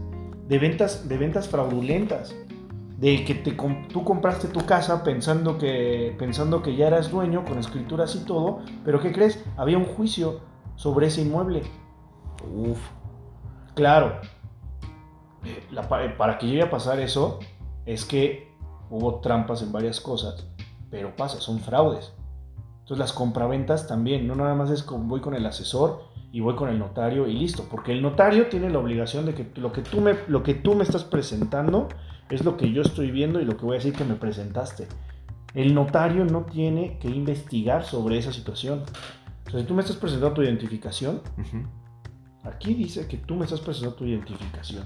de 0.46 0.58
ventas, 0.58 1.08
de 1.08 1.16
ventas 1.16 1.48
fraudulentas, 1.48 2.36
de 2.98 3.24
que 3.24 3.34
te, 3.34 3.52
tú 3.52 4.04
compraste 4.04 4.48
tu 4.48 4.60
casa 4.66 5.02
pensando 5.02 5.56
que, 5.56 6.14
pensando 6.18 6.62
que 6.62 6.76
ya 6.76 6.88
eras 6.88 7.10
dueño 7.10 7.46
con 7.46 7.56
escrituras 7.58 8.14
y 8.16 8.26
todo, 8.26 8.60
pero 8.84 9.00
¿qué 9.00 9.10
crees? 9.10 9.42
Había 9.56 9.78
un 9.78 9.86
juicio 9.86 10.42
sobre 10.76 11.06
ese 11.06 11.22
inmueble. 11.22 11.62
Uf. 12.54 12.78
Claro, 13.74 14.20
eh, 15.46 15.64
la 15.70 15.88
eh, 16.04 16.10
para 16.10 16.36
que 16.36 16.46
llegue 16.46 16.62
a 16.62 16.70
pasar 16.70 17.00
eso 17.00 17.40
es 17.86 18.04
que 18.04 18.53
hubo 18.96 19.20
trampas 19.20 19.62
en 19.62 19.72
varias 19.72 20.00
cosas, 20.00 20.46
pero 20.90 21.14
pasa, 21.16 21.40
son 21.40 21.60
fraudes. 21.60 22.12
Entonces 22.80 22.98
las 22.98 23.12
compraventas 23.12 23.86
también, 23.86 24.26
no 24.26 24.34
nada 24.34 24.54
más 24.54 24.70
es 24.70 24.82
como 24.82 25.04
voy 25.04 25.20
con 25.20 25.34
el 25.34 25.46
asesor 25.46 26.02
y 26.32 26.40
voy 26.40 26.54
con 26.54 26.68
el 26.68 26.78
notario 26.78 27.26
y 27.26 27.34
listo, 27.34 27.66
porque 27.70 27.92
el 27.92 28.02
notario 28.02 28.48
tiene 28.48 28.70
la 28.70 28.78
obligación 28.78 29.24
de 29.24 29.34
que 29.34 29.50
lo 29.58 29.72
que 29.72 29.82
tú 29.82 30.00
me, 30.00 30.14
lo 30.28 30.42
que 30.42 30.54
tú 30.54 30.74
me 30.74 30.84
estás 30.84 31.04
presentando 31.04 31.88
es 32.28 32.44
lo 32.44 32.56
que 32.56 32.72
yo 32.72 32.82
estoy 32.82 33.10
viendo 33.10 33.40
y 33.40 33.44
lo 33.44 33.56
que 33.56 33.64
voy 33.64 33.76
a 33.76 33.78
decir 33.78 33.94
que 33.94 34.04
me 34.04 34.14
presentaste. 34.14 34.88
El 35.54 35.74
notario 35.74 36.24
no 36.24 36.42
tiene 36.44 36.98
que 36.98 37.08
investigar 37.08 37.84
sobre 37.84 38.18
esa 38.18 38.32
situación. 38.32 38.82
O 39.46 39.50
sea, 39.50 39.60
si 39.60 39.66
tú 39.66 39.74
me 39.74 39.82
estás 39.82 39.96
presentando 39.96 40.34
tu 40.34 40.42
identificación, 40.42 41.20
Ujú. 41.38 41.64
Aquí 42.44 42.74
dice 42.74 43.08
que 43.08 43.16
tú 43.16 43.34
me 43.36 43.44
estás 43.44 43.60
presentando 43.60 43.96
tu 43.96 44.04
identificación. 44.04 44.84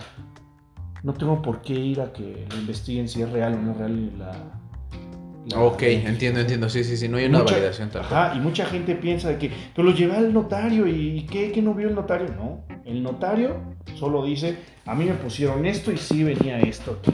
No 1.03 1.15
tengo 1.15 1.41
por 1.41 1.61
qué 1.63 1.75
ir 1.75 2.01
a 2.01 2.13
que 2.13 2.47
lo 2.51 2.57
investiguen 2.59 3.09
si 3.09 3.23
es 3.23 3.31
real 3.31 3.55
o 3.55 3.59
no 3.59 3.75
real 3.75 4.19
la. 4.19 4.33
la 5.47 5.61
Ok, 5.61 5.83
entiendo, 5.83 6.41
entiendo. 6.41 6.69
Sí, 6.69 6.83
sí, 6.85 6.97
sí. 6.97 7.09
No 7.09 7.17
hay 7.19 7.27
una 7.27 7.39
Mucha- 7.41 7.55
validación 7.55 7.91
tal. 7.91 8.03
Ajá, 8.03 8.33
y 8.35 8.41
mucha 8.41 8.67
gente 8.67 8.95
piensa 8.97 9.29
de 9.29 9.39
que 9.39 9.51
pero 9.75 9.89
lo 9.89 9.95
llevé 9.95 10.17
al 10.17 10.33
notario 10.35 10.87
y 10.87 11.27
¿qué, 11.31 11.53
¿Qué 11.53 11.63
no 11.63 11.75
vio 11.75 11.89
el 11.89 11.95
notario? 11.95 12.29
No, 12.37 12.65
el 12.85 13.03
notario 13.03 13.57
solo 13.95 14.25
dice, 14.25 14.57
a 14.87 14.95
mí 14.95 15.05
me 15.05 15.15
pusieron 15.15 15.65
esto 15.67 15.93
y 15.93 15.97
sí 15.97 16.25
venía 16.25 16.59
esto 16.61 16.99
aquí. 17.01 17.13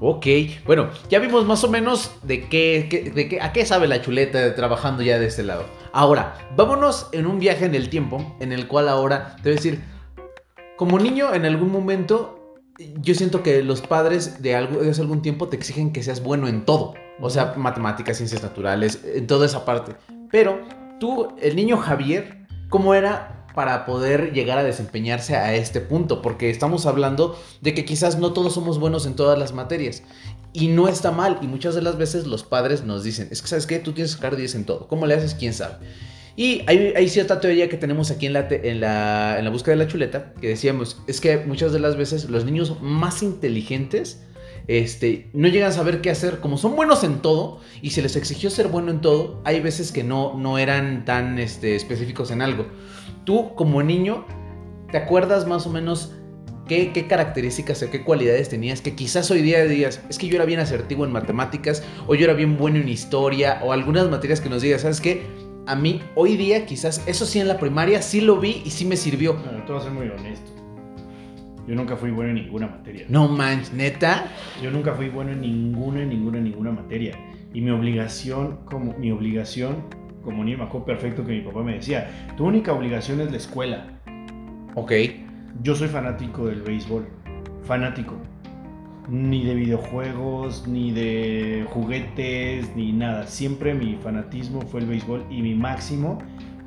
Ok, 0.00 0.26
bueno, 0.64 0.90
ya 1.10 1.18
vimos 1.18 1.44
más 1.44 1.64
o 1.64 1.68
menos 1.68 2.12
de 2.22 2.48
qué, 2.48 2.86
qué- 2.88 3.10
de 3.10 3.28
qué, 3.28 3.40
a 3.40 3.52
qué 3.52 3.66
sabe 3.66 3.88
la 3.88 4.00
chuleta 4.00 4.54
trabajando 4.54 5.02
ya 5.02 5.18
de 5.18 5.26
este 5.26 5.42
lado. 5.42 5.64
Ahora, 5.92 6.34
vámonos 6.56 7.08
en 7.12 7.26
un 7.26 7.40
viaje 7.40 7.64
en 7.64 7.74
el 7.74 7.88
tiempo, 7.88 8.36
en 8.38 8.52
el 8.52 8.68
cual 8.68 8.88
ahora 8.88 9.34
te 9.36 9.42
voy 9.44 9.52
a 9.52 9.54
decir, 9.56 9.80
como 10.76 11.00
niño 11.00 11.34
en 11.34 11.44
algún 11.46 11.72
momento, 11.72 12.37
yo 12.78 13.14
siento 13.14 13.42
que 13.42 13.62
los 13.62 13.80
padres 13.80 14.42
de, 14.42 14.54
algo, 14.54 14.80
de 14.80 14.90
hace 14.90 15.00
algún 15.00 15.22
tiempo 15.22 15.48
te 15.48 15.56
exigen 15.56 15.92
que 15.92 16.02
seas 16.02 16.22
bueno 16.22 16.46
en 16.48 16.64
todo. 16.64 16.94
O 17.20 17.30
sea, 17.30 17.54
matemáticas, 17.56 18.16
ciencias 18.16 18.42
naturales, 18.42 19.00
en 19.04 19.26
toda 19.26 19.46
esa 19.46 19.64
parte. 19.64 19.96
Pero 20.30 20.60
tú, 21.00 21.28
el 21.40 21.56
niño 21.56 21.76
Javier, 21.76 22.46
¿cómo 22.68 22.94
era 22.94 23.46
para 23.54 23.86
poder 23.86 24.32
llegar 24.32 24.58
a 24.58 24.62
desempeñarse 24.62 25.34
a 25.34 25.54
este 25.54 25.80
punto? 25.80 26.22
Porque 26.22 26.50
estamos 26.50 26.86
hablando 26.86 27.36
de 27.60 27.74
que 27.74 27.84
quizás 27.84 28.18
no 28.18 28.32
todos 28.32 28.54
somos 28.54 28.78
buenos 28.78 29.06
en 29.06 29.16
todas 29.16 29.38
las 29.38 29.52
materias. 29.52 30.04
Y 30.52 30.68
no 30.68 30.86
está 30.86 31.10
mal. 31.10 31.38
Y 31.42 31.48
muchas 31.48 31.74
de 31.74 31.82
las 31.82 31.98
veces 31.98 32.26
los 32.26 32.44
padres 32.44 32.84
nos 32.84 33.02
dicen, 33.02 33.28
es 33.32 33.42
que 33.42 33.48
sabes 33.48 33.66
qué, 33.66 33.80
tú 33.80 33.92
tienes 33.92 34.12
que 34.12 34.22
sacar 34.22 34.36
10 34.36 34.54
en 34.54 34.64
todo. 34.64 34.86
¿Cómo 34.86 35.06
le 35.06 35.14
haces? 35.14 35.34
¿Quién 35.34 35.52
sabe? 35.52 35.74
Y 36.38 36.62
hay, 36.68 37.08
cierta 37.08 37.40
teoría 37.40 37.68
que 37.68 37.76
tenemos 37.76 38.12
aquí 38.12 38.26
en 38.26 38.32
la, 38.32 38.46
te- 38.46 38.70
en, 38.70 38.78
la, 38.78 39.40
en 39.40 39.44
la 39.44 39.50
búsqueda 39.50 39.74
de 39.74 39.84
la 39.84 39.90
chuleta, 39.90 40.34
que 40.40 40.46
decíamos, 40.46 41.02
es 41.08 41.20
que 41.20 41.38
muchas 41.38 41.72
de 41.72 41.80
las 41.80 41.96
veces 41.96 42.30
los 42.30 42.44
niños 42.44 42.80
más 42.80 43.24
inteligentes 43.24 44.22
este, 44.68 45.30
no 45.32 45.48
llegan 45.48 45.70
a 45.70 45.72
saber 45.72 46.00
qué 46.00 46.10
hacer. 46.10 46.38
Como 46.38 46.56
son 46.56 46.76
buenos 46.76 47.02
en 47.02 47.22
todo 47.22 47.58
y 47.82 47.90
se 47.90 48.02
les 48.02 48.14
exigió 48.14 48.50
ser 48.50 48.68
bueno 48.68 48.92
en 48.92 49.00
todo, 49.00 49.42
hay 49.44 49.58
veces 49.58 49.90
que 49.90 50.04
no, 50.04 50.38
no 50.38 50.58
eran 50.58 51.04
tan 51.04 51.40
este, 51.40 51.74
específicos 51.74 52.30
en 52.30 52.40
algo. 52.40 52.66
Tú, 53.24 53.56
como 53.56 53.82
niño, 53.82 54.24
¿te 54.92 54.98
acuerdas 54.98 55.44
más 55.44 55.66
o 55.66 55.70
menos 55.70 56.12
qué, 56.68 56.92
qué 56.92 57.08
características 57.08 57.82
o 57.82 57.90
qué 57.90 58.04
cualidades 58.04 58.48
tenías 58.48 58.80
que 58.80 58.94
quizás 58.94 59.28
hoy 59.32 59.42
día 59.42 59.64
digas, 59.64 60.02
es 60.08 60.18
que 60.18 60.28
yo 60.28 60.36
era 60.36 60.44
bien 60.44 60.60
asertivo 60.60 61.04
en 61.04 61.10
matemáticas, 61.10 61.82
o 62.06 62.14
yo 62.14 62.26
era 62.26 62.34
bien 62.34 62.56
bueno 62.56 62.78
en 62.78 62.88
historia, 62.88 63.60
o 63.64 63.72
algunas 63.72 64.08
materias 64.08 64.40
que 64.40 64.48
nos 64.48 64.62
digas, 64.62 64.82
¿sabes 64.82 65.00
qué? 65.00 65.47
A 65.68 65.74
mí 65.74 66.00
hoy 66.14 66.38
día 66.38 66.64
quizás 66.64 67.06
eso 67.06 67.26
sí 67.26 67.40
en 67.40 67.46
la 67.46 67.58
primaria 67.58 68.00
sí 68.00 68.22
lo 68.22 68.40
vi 68.40 68.62
y 68.64 68.70
sí 68.70 68.86
me 68.86 68.96
sirvió. 68.96 69.34
Bueno, 69.34 69.62
te 69.66 69.72
voy 69.72 69.78
a 69.78 69.84
ser 69.84 69.92
muy 69.92 70.08
honesto. 70.08 70.50
Yo 71.66 71.74
nunca 71.74 71.94
fui 71.94 72.10
bueno 72.10 72.30
en 72.30 72.36
ninguna 72.36 72.68
materia. 72.68 73.04
No 73.10 73.28
manches, 73.28 73.74
neta. 73.74 74.32
Yo 74.62 74.70
nunca 74.70 74.94
fui 74.94 75.10
bueno 75.10 75.32
en 75.32 75.42
ninguna, 75.42 76.00
en 76.00 76.08
ninguna, 76.08 76.38
en 76.38 76.44
ninguna 76.44 76.70
materia. 76.70 77.18
Y 77.52 77.60
mi 77.60 77.70
obligación, 77.70 78.60
como 78.64 78.94
mi 78.94 79.10
obligación, 79.10 79.84
como 80.24 80.42
niño, 80.42 80.56
me 80.56 80.64
acuerdo 80.64 80.86
perfecto 80.86 81.26
que 81.26 81.32
mi 81.32 81.42
papá 81.42 81.62
me 81.62 81.74
decía, 81.74 82.32
tu 82.38 82.46
única 82.46 82.72
obligación 82.72 83.20
es 83.20 83.30
la 83.30 83.36
escuela. 83.36 84.00
Ok. 84.74 84.92
Yo 85.62 85.74
soy 85.74 85.88
fanático 85.88 86.46
del 86.46 86.62
béisbol. 86.62 87.06
Fanático. 87.64 88.14
Ni 89.08 89.44
de 89.44 89.54
videojuegos, 89.54 90.68
ni 90.68 90.92
de 90.92 91.66
juguetes, 91.70 92.76
ni 92.76 92.92
nada. 92.92 93.26
Siempre 93.26 93.72
mi 93.72 93.96
fanatismo 93.96 94.60
fue 94.62 94.80
el 94.80 94.86
béisbol 94.86 95.24
y 95.30 95.40
mi 95.40 95.54
máximo 95.54 96.18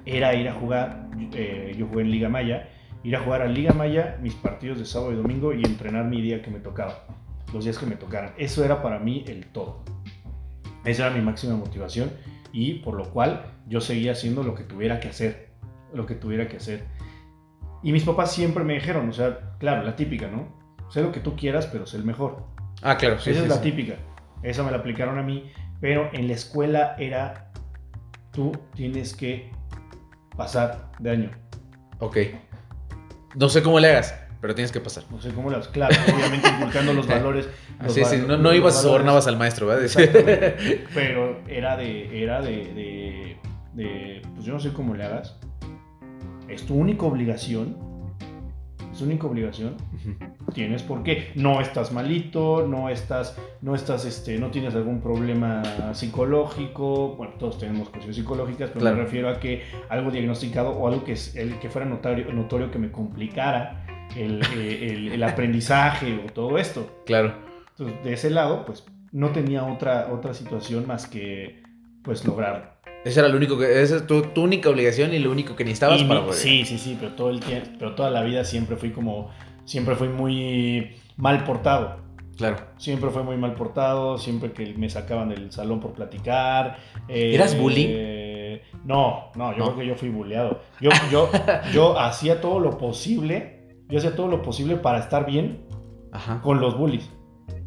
era 0.06 0.34
ir 0.34 0.50
a 0.50 0.54
jugar. 0.54 1.10
eh, 1.34 1.76
yo 1.78 1.88
jugué 1.88 2.02
en 2.02 2.12
Liga 2.12 2.30
Maya. 2.30 2.70
Ir 3.04 3.16
a 3.16 3.20
jugar 3.20 3.42
a 3.44 3.48
Liga 3.48 3.74
Maya 3.74 4.18
mis 4.22 4.34
partidos 4.34 4.80
de 4.80 4.86
sábado 4.86 5.12
y 5.12 5.16
domingo 5.16 5.54
y 5.54 5.64
entrenar 5.64 6.06
mi 6.06 6.22
día 6.22 6.42
que 6.42 6.50
me 6.50 6.60
tocaba. 6.60 7.06
Los 7.54 7.66
días 7.66 7.78
que 7.78 7.86
me 7.86 7.96
tocaran. 7.96 8.34
Eso 8.38 8.66
era 8.66 8.82
para 8.82 8.98
mí 8.98 9.24
el 9.28 9.46
todo. 9.48 9.84
Esa 10.84 11.08
era 11.08 11.16
mi 11.16 11.22
máxima 11.22 11.56
motivación 11.56 12.12
y 12.52 12.76
por 12.76 12.96
lo 12.96 13.12
cual 13.12 13.46
yo 13.68 13.82
seguía 13.82 14.14
haciendo 14.14 14.42
lo 14.42 14.56
que 14.56 14.64
tuviera 14.64 15.00
que 15.00 15.10
hacer. 15.10 15.50
Lo 15.94 16.08
que 16.08 16.16
tuviera 16.16 16.48
que 16.48 16.58
hacer. 16.58 16.86
Y 17.84 17.92
mis 17.92 18.04
papás 18.04 18.32
siempre 18.32 18.64
me 18.64 18.74
dijeron, 18.74 19.10
o 19.10 19.14
sea, 19.14 19.56
claro, 19.60 19.84
la 19.84 19.96
típica, 19.96 20.28
¿no? 20.28 20.61
Sé 20.92 21.02
lo 21.02 21.12
que 21.12 21.20
tú 21.20 21.36
quieras, 21.36 21.68
pero 21.68 21.86
sé 21.86 21.98
el 21.98 22.04
mejor. 22.04 22.44
Ah, 22.82 22.98
claro. 22.98 23.20
Sí, 23.20 23.32
Esa 23.32 23.40
sí, 23.40 23.46
es 23.46 23.50
la 23.50 23.56
sí. 23.58 23.64
típica. 23.72 23.94
Esa 24.44 24.64
me 24.64 24.72
la 24.72 24.78
aplicaron 24.78 25.18
a 25.18 25.24
mí, 25.24 25.52
pero 25.80 26.10
en 26.14 26.28
la 26.28 26.34
escuela 26.34 26.96
era, 27.00 27.52
tú 28.32 28.52
tienes 28.76 29.16
que 29.16 29.52
pasar 30.36 30.90
de 31.00 31.10
año. 31.12 31.32
Ok. 32.00 32.18
No 33.36 33.48
sé 33.50 33.62
cómo 33.64 33.80
le 33.80 33.90
hagas, 33.90 34.16
pero 34.42 34.54
tienes 34.56 34.72
que 34.72 34.80
pasar. 34.82 35.04
No 35.12 35.22
sé 35.22 35.32
cómo 35.32 35.50
las, 35.52 35.68
claro, 35.70 35.96
obviamente 36.14 36.50
inculcando 36.50 36.94
los 36.94 37.08
valores. 37.08 37.48
los 37.82 37.92
Así, 37.92 38.04
sí, 38.04 38.18
val- 38.18 38.28
no, 38.28 38.38
no 38.38 38.54
ibas 38.54 38.82
sobornabas 38.82 39.28
al 39.28 39.38
maestro, 39.38 39.68
¿verdad? 39.68 39.88
Pero 40.94 41.40
era 41.48 41.78
de, 41.78 42.24
era 42.24 42.42
de, 42.42 42.52
de, 42.74 43.38
de, 43.74 44.22
pues 44.34 44.44
yo 44.46 44.54
no 44.54 44.60
sé 44.60 44.74
cómo 44.74 44.96
le 44.96 45.06
hagas. 45.06 45.38
Es 46.50 46.66
tu 46.66 46.76
única 46.76 47.06
obligación. 47.06 47.78
Tu 49.02 49.08
única 49.08 49.26
obligación. 49.26 49.78
Tienes 50.54 50.84
por 50.84 51.02
qué. 51.02 51.32
No 51.34 51.60
estás 51.60 51.92
malito, 51.92 52.68
no 52.68 52.88
estás, 52.88 53.36
no 53.64 53.74
estás, 53.74 54.06
este, 54.06 54.38
no 54.38 54.52
tienes 54.52 54.76
algún 54.76 55.02
problema 55.02 55.64
psicológico. 55.96 57.16
Bueno, 57.16 57.34
todos 57.40 57.58
tenemos 57.58 57.90
cuestiones 57.90 58.16
psicológicas, 58.16 58.70
pero 58.70 58.82
Claro. 58.82 58.98
me 58.98 59.04
refiero 59.04 59.30
a 59.30 59.40
que 59.40 59.64
algo 59.90 60.12
diagnosticado 60.12 60.70
o 60.70 60.88
algo 60.88 61.04
que, 61.04 61.14
es- 61.14 61.36
el, 61.36 61.58
que 61.58 61.70
fuera 61.70 61.88
notorio, 61.88 62.32
notorio 62.32 62.70
que 62.70 62.78
me 62.78 62.92
complicara 62.92 63.86
el, 64.16 64.40
eh, 64.56 64.90
el- 64.92 65.12
el 65.14 65.24
aprendizaje 65.24 66.22
o 66.24 66.32
todo 66.32 66.60
esto. 66.60 67.02
Claro. 67.08 67.34
Entonces, 67.72 68.04
de 68.04 68.14
ese 68.14 68.30
lado, 68.30 68.66
pues 68.68 68.84
no 69.12 69.30
tenía 69.32 69.64
otra, 69.66 70.10
otra 70.14 70.36
situación 70.36 70.86
más 70.86 71.08
que 71.08 71.64
pues 72.04 72.24
lograrlo. 72.24 72.66
Ese 73.04 73.20
era 73.20 73.30
lo 73.30 73.38
único 73.38 73.58
que. 73.58 73.82
Esa 73.82 73.98
es 73.98 74.08
tu, 74.08 74.22
tu 74.22 74.44
única 74.44 74.70
obligación 74.70 75.14
y 75.14 75.20
lo 75.20 75.32
único 75.32 75.56
que 75.56 75.64
necesitabas 75.64 76.02
Y 76.02 76.06
para 76.06 76.22
poder. 76.22 76.36
sí, 76.36 76.66
sí, 76.66 76.78
sí, 76.78 76.98
pero 77.00 77.14
todo 77.14 77.30
el 77.32 77.40
tiempo, 77.40 77.70
pero 77.80 77.96
toda 77.96 78.10
la 78.12 78.22
vida 78.22 78.44
siempre 78.44 78.76
fui 78.76 78.92
como, 78.92 79.30
siempre 79.66 79.96
fui 79.96 80.08
muy 80.08 80.96
mal 81.18 81.44
portado. 81.44 82.00
Claro. 82.38 82.58
Siempre 82.78 83.10
fue 83.10 83.24
muy 83.24 83.38
mal 83.38 83.54
portado, 83.54 84.18
siempre 84.18 84.52
que 84.52 84.74
me 84.76 84.90
sacaban 84.90 85.30
del 85.30 85.52
salón 85.52 85.80
por 85.80 85.94
platicar. 85.94 86.78
eh, 87.08 87.34
¿Eras 87.36 87.58
bullying? 87.58 87.88
eh, 87.90 88.62
no, 88.86 89.32
no, 89.36 89.52
yo 89.52 89.58
No. 89.60 89.66
creo 89.66 89.78
que 89.78 89.88
yo 89.88 89.96
fui 89.96 90.10
bulleado. 90.10 90.62
Yo, 90.80 90.90
yo, 91.12 91.30
yo 91.74 92.00
hacía 92.00 92.40
todo 92.42 92.60
lo 92.60 92.78
posible, 92.78 93.84
yo 93.90 93.98
hacía 94.00 94.16
todo 94.16 94.28
lo 94.28 94.42
posible 94.42 94.76
para 94.78 95.00
estar 95.00 95.26
bien 95.26 95.66
Ajá. 96.12 96.42
con 96.42 96.60
los 96.62 96.78
bullies. 96.78 97.10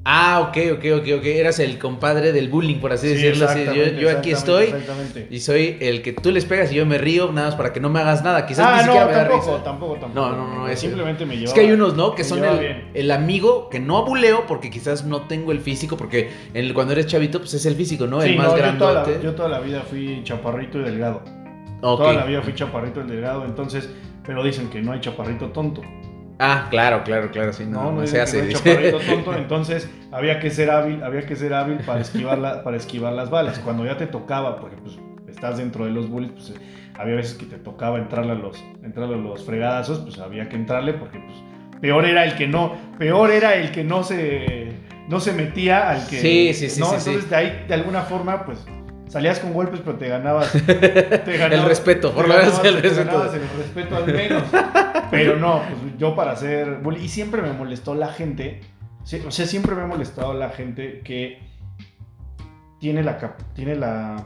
Ah, 0.07 0.41
ok, 0.49 0.75
ok, 0.75 0.85
ok, 1.01 1.09
ok. 1.19 1.25
Eras 1.25 1.59
el 1.61 1.79
compadre 1.79 2.33
del 2.33 2.51
bullying, 2.51 2.77
por 2.79 2.93
así 2.93 3.09
decirlo. 3.09 3.47
así, 3.49 3.65
yo, 3.65 3.87
yo 3.99 4.11
aquí 4.11 4.33
estoy 4.33 4.75
y 5.31 5.41
soy 5.41 5.79
el 5.81 6.03
que 6.03 6.13
tú 6.13 6.31
les 6.31 6.45
pegas 6.45 6.71
y 6.73 6.75
yo 6.75 6.85
me 6.85 6.99
río, 6.99 7.33
nada 7.33 7.49
más 7.49 7.57
para 7.57 7.73
que 7.73 7.81
no 7.81 7.89
me 7.89 8.01
hagas 8.01 8.23
nada. 8.23 8.47
Quizás 8.47 8.67
ah, 8.69 8.77
ni 8.77 8.83
siquiera 8.83 9.07
no, 9.07 9.11
me 9.11 9.17
da 9.17 9.29
tampoco, 9.29 9.51
risa. 9.53 9.65
tampoco, 9.65 9.95
tampoco. 9.95 10.29
No, 10.29 10.37
no, 10.37 10.55
no, 10.57 10.69
ese- 10.69 10.89
Simplemente 10.89 11.25
me 11.25 11.37
llevaba. 11.37 11.49
Es 11.49 11.55
que 11.55 11.61
hay 11.61 11.73
unos, 11.73 11.97
¿no? 11.97 12.15
Que 12.15 12.23
son 12.23 12.41
el, 12.93 13.11
amigo 13.11 13.71
que 13.71 13.81
no 13.81 13.97
abuleo 13.97 14.45
porque 14.47 14.69
quizás 14.69 15.07
no 15.07 15.23
tengo 15.23 15.53
el 15.53 15.61
físico, 15.61 15.97
porque 15.97 16.31
el- 16.53 16.75
cuando 16.75 16.93
eres 16.93 17.07
chavito, 17.07 17.39
pues 17.39 17.55
es 17.55 17.65
el 17.65 17.75
físico, 17.75 18.07
¿no? 18.07 18.21
Sí, 18.21 18.31
el 18.31 18.37
más 18.37 18.49
no, 18.49 18.59
yo 18.59 18.77
toda, 18.77 19.07
la, 19.07 19.23
yo 19.23 19.35
toda 19.35 19.49
la 19.49 19.61
vida 19.61 19.83
fui 19.89 20.21
chaparrito 20.23 20.81
y 20.81 20.85
delgado. 20.85 21.23
Ok. 21.81 22.01
Toda 22.01 22.13
la 22.13 22.25
vida 22.27 22.43
fui 22.43 22.55
chaparrito 22.55 23.01
y 23.01 23.05
delgado, 23.07 23.47
entonces, 23.47 23.89
pero 24.27 24.45
dicen 24.45 24.69
que 24.69 24.83
no 24.83 24.93
hay 24.93 25.01
chaparrito 25.01 25.49
tonto. 25.49 25.81
Ah, 26.39 26.67
claro, 26.71 27.03
claro, 27.05 27.31
claro, 27.31 27.53
sí, 27.53 27.65
no, 27.65 27.93
No, 27.93 28.01
no, 28.01 28.07
se 28.07 28.21
hace. 28.21 28.43
tonto, 29.09 29.37
entonces 29.37 29.89
había 30.11 30.41
que 30.41 30.51
ser 30.51 30.71
hábil, 30.71 31.03
había 31.03 31.25
que 31.27 31.37
ser 31.37 31.55
hábil 31.55 31.79
para 31.87 32.01
esquivar, 32.01 32.39
la- 32.39 32.65
para 32.65 32.77
esquivar 32.77 33.13
las 33.13 33.31
balas. 33.31 33.59
Cuando 33.61 33.85
ya 33.85 33.97
te 33.97 34.07
tocaba, 34.07 34.59
porque 34.59 34.77
pues 34.77 34.99
estás 35.29 35.59
dentro 35.59 35.85
de 35.85 35.93
los 35.93 36.09
bullies, 36.09 36.33
pues 36.33 36.55
había 36.99 37.15
veces 37.17 37.35
que 37.35 37.47
te 37.47 37.57
tocaba 37.59 37.99
entrarle 37.99 38.33
a 38.33 38.37
los, 38.37 38.63
entrarle 38.83 39.15
a 39.15 39.19
los 39.19 39.45
fregadazos, 39.45 40.01
pues 40.01 40.19
había 40.19 40.49
que 40.49 40.57
entrarle 40.57 40.95
porque 40.95 41.19
pues 41.21 41.37
peor 41.81 42.05
era 42.05 42.25
el 42.25 42.35
que 42.37 42.47
no, 42.49 42.75
peor 42.99 43.31
era 43.31 43.55
el 43.55 43.71
que 43.71 43.85
no 43.85 44.03
se, 44.03 44.73
no 45.09 45.21
se 45.21 45.33
metía 45.33 45.91
al 45.91 46.07
que. 46.09 46.19
Sí, 46.21 46.55
sí, 46.55 46.69
sí, 46.71 46.81
¿no? 46.81 46.87
sí, 46.87 46.95
Entonces 46.97 47.23
sí. 47.25 47.31
de 47.31 47.37
ahí, 47.37 47.65
de 47.69 47.75
alguna 47.75 48.03
forma, 48.03 48.45
pues 48.45 48.65
salías 49.15 49.39
con 49.39 49.53
golpes, 49.55 49.81
pero 49.85 49.97
te 49.97 50.09
ganabas. 50.09 50.51
te 50.67 51.37
ganabas- 51.39 51.53
el 51.53 51.65
respeto, 51.65 52.13
por 52.13 52.27
lo 52.29 52.35
menos 52.35 52.59
el 52.65 52.75
te 52.75 52.81
respeto. 52.83 53.07
ganabas 53.07 53.35
el 53.35 53.49
respeto 53.57 53.97
al 53.97 54.07
menos. 54.13 54.43
Pero 55.11 55.37
no, 55.39 55.63
pues 55.63 55.97
yo 55.99 56.15
para 56.17 56.33
hacer. 56.33 56.81
Y 57.01 57.09
siempre 57.09 57.41
me 57.41 57.53
molestó 57.53 57.95
la 57.95 58.09
gente. 58.09 58.61
O 59.27 59.31
sea, 59.31 59.47
siempre 59.47 59.75
me 59.77 59.83
ha 59.83 59.87
molestado 59.87 60.35
la 60.35 60.51
gente 60.51 61.01
que 61.05 61.39
tiene 62.81 63.03
la. 63.03 63.37
Tiene 63.55 63.77
la 63.77 64.17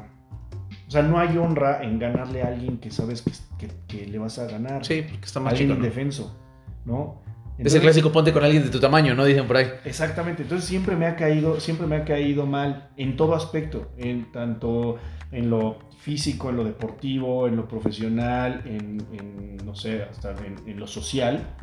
o 0.87 0.90
sea, 0.90 1.03
no 1.03 1.18
hay 1.20 1.37
honra 1.37 1.83
en 1.83 1.98
ganarle 1.98 2.42
a 2.42 2.46
alguien 2.46 2.79
que 2.79 2.90
sabes 2.90 3.20
que, 3.20 3.33
que- 3.59 3.74
que 3.87 4.07
le 4.07 4.18
vas 4.18 4.38
a 4.38 4.46
ganar. 4.46 4.87
Sí, 4.87 5.03
porque 5.03 5.27
está 5.27 5.38
más 5.38 5.53
alguien 5.53 5.68
chico, 5.68 5.79
¿no? 5.81 5.85
indefenso. 5.85 6.40
¿no? 6.87 7.22
Es 7.59 7.61
el 7.61 7.66
Entonces- 7.66 7.81
clásico 7.83 8.12
ponte 8.12 8.33
con 8.33 8.44
alguien 8.44 8.62
de 8.62 8.71
tu 8.71 8.79
tamaño, 8.79 9.14
¿no? 9.14 9.25
Dicen 9.25 9.47
por 9.47 9.57
ahí. 9.57 9.66
Exactamente, 9.85 10.42
entonces 10.44 10.68
siempre 10.68 10.94
me 10.94 11.07
ha 11.07 11.16
caído, 11.16 11.59
siempre 11.61 11.87
me 11.88 11.97
ha 11.97 12.05
caído 12.05 12.47
mal 12.47 12.88
en 12.97 13.16
todo 13.16 13.35
aspecto, 13.35 13.90
en 13.99 14.31
tanto 14.31 14.97
en 15.33 15.51
lo 15.51 15.79
físico, 15.99 16.51
en 16.51 16.57
lo 16.57 16.64
deportivo, 16.64 17.49
en 17.49 17.57
lo 17.57 17.66
profesional, 17.68 18.62
en, 18.64 19.03
en, 19.12 19.57
no 19.66 19.75
sé, 19.75 20.03
hasta 20.05 20.31
en, 20.44 20.57
en 20.68 20.79
lo 20.79 20.87
social. 20.87 21.57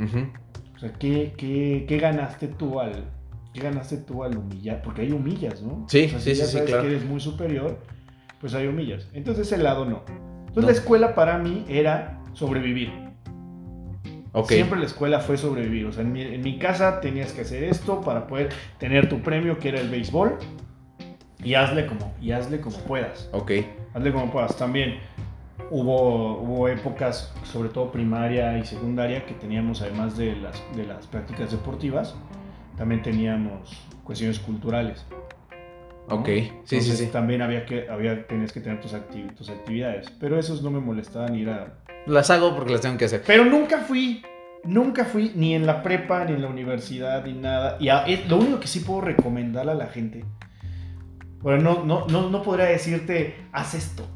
O 0.75 0.79
sea, 0.79 0.91
¿qué, 0.93 1.33
qué, 1.37 1.85
qué 1.87 1.97
ganaste 1.97 2.49
tú 2.49 2.79
al, 2.81 3.05
qué 3.53 3.61
ganaste 3.61 3.97
tú 3.97 4.23
al 4.25 4.37
humillar? 4.37 4.81
Porque 4.83 5.01
hay 5.03 5.11
humillas, 5.13 5.61
¿no? 5.63 5.85
Sí, 5.87 6.05
O 6.07 6.09
sea, 6.09 6.19
sí, 6.19 6.35
si 6.35 6.39
ya 6.41 6.45
sí, 6.45 6.51
sí, 6.51 6.57
sabes 6.57 6.67
claro. 6.69 6.83
que 6.83 6.89
eres 6.89 7.05
muy 7.05 7.21
superior, 7.21 7.79
pues 8.41 8.53
hay 8.53 8.67
humillas. 8.67 9.07
Entonces 9.13 9.47
ese 9.47 9.57
lado 9.63 9.85
no. 9.85 10.03
Entonces 10.39 10.55
No. 10.63 10.67
la 10.67 10.71
escuela 10.73 11.15
para 11.15 11.37
mí 11.37 11.63
era 11.69 12.21
sobrevivir. 12.33 12.91
Ok. 14.37 14.49
Siempre 14.51 14.77
la 14.79 14.85
escuela 14.85 15.19
fue 15.21 15.37
sobrevivir. 15.37 15.85
O 15.85 15.91
sea, 15.93 16.03
en 16.03 16.11
mi, 16.11 16.21
en 16.21 16.41
mi 16.41 16.59
casa 16.59 16.99
tenías 16.99 17.31
que 17.31 17.41
hacer 17.41 17.63
esto 17.63 18.01
para 18.01 18.27
poder 18.27 18.49
tener 18.77 19.07
tu 19.07 19.21
premio, 19.21 19.57
que 19.59 19.69
era 19.69 19.79
el 19.79 19.89
béisbol. 19.89 20.37
Y 21.43 21.53
hazle 21.53 21.85
como, 21.85 22.13
y 22.21 22.31
hazle 22.31 22.59
como 22.59 22.77
puedas. 22.79 23.29
Ok. 23.31 23.51
Hazle 23.93 24.11
como 24.11 24.31
puedas. 24.31 24.57
También 24.57 24.97
hubo, 25.71 26.39
hubo 26.41 26.67
épocas, 26.67 27.33
sobre 27.43 27.69
todo 27.69 27.91
primaria 27.91 28.57
y 28.57 28.65
secundaria, 28.65 29.25
que 29.25 29.33
teníamos, 29.35 29.81
además 29.81 30.17
de 30.17 30.35
las, 30.35 30.61
de 30.75 30.85
las 30.85 31.07
prácticas 31.07 31.51
deportivas, 31.51 32.15
también 32.77 33.01
teníamos 33.03 33.85
cuestiones 34.03 34.39
culturales. 34.39 35.05
¿no? 36.09 36.15
Ok. 36.17 36.25
Sí, 36.27 36.41
sí, 36.65 36.75
Entonces, 36.75 36.97
sí. 36.99 37.07
También 37.07 37.41
había 37.41 37.65
que, 37.65 37.87
había, 37.89 38.27
tenías 38.27 38.51
que 38.51 38.59
tener 38.59 38.81
tus, 38.81 38.93
acti- 38.93 39.33
tus 39.35 39.49
actividades. 39.49 40.09
Pero 40.19 40.37
esos 40.37 40.61
no 40.61 40.71
me 40.71 40.79
molestaban 40.79 41.35
ir 41.35 41.49
a, 41.49 41.73
Las 42.07 42.29
hago 42.29 42.55
porque 42.55 42.73
las 42.73 42.81
tengo 42.81 42.97
que 42.97 43.05
hacer. 43.05 43.23
pero 43.25 43.45
nunca 43.45 43.79
fui, 43.79 44.21
nunca 44.63 45.05
fui 45.05 45.31
ni 45.35 45.55
en 45.55 45.65
la 45.65 45.81
prepa, 45.83 46.25
ni 46.25 46.33
en 46.33 46.41
la 46.41 46.47
universidad, 46.47 47.25
ni 47.25 47.33
nada. 47.33 47.77
Y 47.79 47.89
a- 47.89 48.05
es- 48.05 48.27
lo 48.29 48.37
único 48.37 48.59
que 48.59 48.67
sí 48.67 48.81
puedo 48.81 49.01
recomendarle 49.01 49.71
a 49.71 49.75
la 49.75 49.87
gente, 49.87 50.23
bueno, 51.41 51.61
no, 51.61 51.85
no, 51.85 52.07
no, 52.07 52.29
no 52.29 52.41
podría 52.43 52.65
decirte, 52.65 53.35
haz 53.51 53.73
esto. 53.75 54.07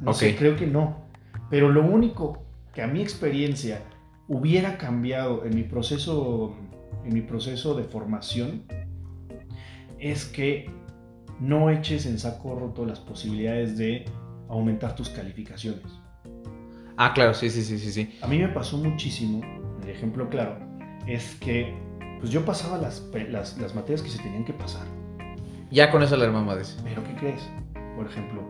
No 0.00 0.10
sé, 0.12 0.36
creo 0.36 0.56
que 0.56 0.66
no. 0.66 1.06
Pero 1.50 1.68
lo 1.68 1.82
único 1.84 2.42
que 2.74 2.82
a 2.82 2.86
mi 2.86 3.00
experiencia 3.02 3.80
hubiera 4.28 4.78
cambiado 4.78 5.44
en 5.44 5.54
mi 5.54 5.62
proceso, 5.62 6.56
en 7.04 7.12
mi 7.14 7.20
proceso 7.20 7.74
de 7.74 7.84
formación, 7.84 8.64
es 9.98 10.24
que 10.24 10.70
no 11.40 11.70
eches 11.70 12.06
en 12.06 12.18
saco 12.18 12.54
roto 12.58 12.84
las 12.86 12.98
posibilidades 13.00 13.76
de 13.76 14.04
aumentar 14.48 14.94
tus 14.96 15.08
calificaciones. 15.08 15.82
Ah, 16.96 17.12
claro, 17.14 17.34
sí, 17.34 17.50
sí, 17.50 17.62
sí, 17.62 17.78
sí, 17.78 17.92
sí. 17.92 18.18
A 18.22 18.26
mí 18.26 18.38
me 18.38 18.48
pasó 18.48 18.76
muchísimo, 18.76 19.40
el 19.82 19.88
ejemplo 19.88 20.28
claro, 20.28 20.58
es 21.06 21.34
que 21.36 21.74
pues 22.20 22.30
yo 22.30 22.44
pasaba 22.44 22.78
las, 22.78 23.02
las, 23.30 23.58
las 23.58 23.74
materias 23.74 24.02
que 24.02 24.08
se 24.08 24.18
tenían 24.18 24.44
que 24.44 24.52
pasar. 24.52 24.86
Ya 25.70 25.90
con 25.90 26.02
eso 26.02 26.16
la 26.16 26.26
hermana 26.26 26.54
dice. 26.56 26.76
Pero 26.84 27.02
¿qué 27.02 27.14
crees? 27.14 27.48
Por 27.96 28.06
ejemplo, 28.06 28.42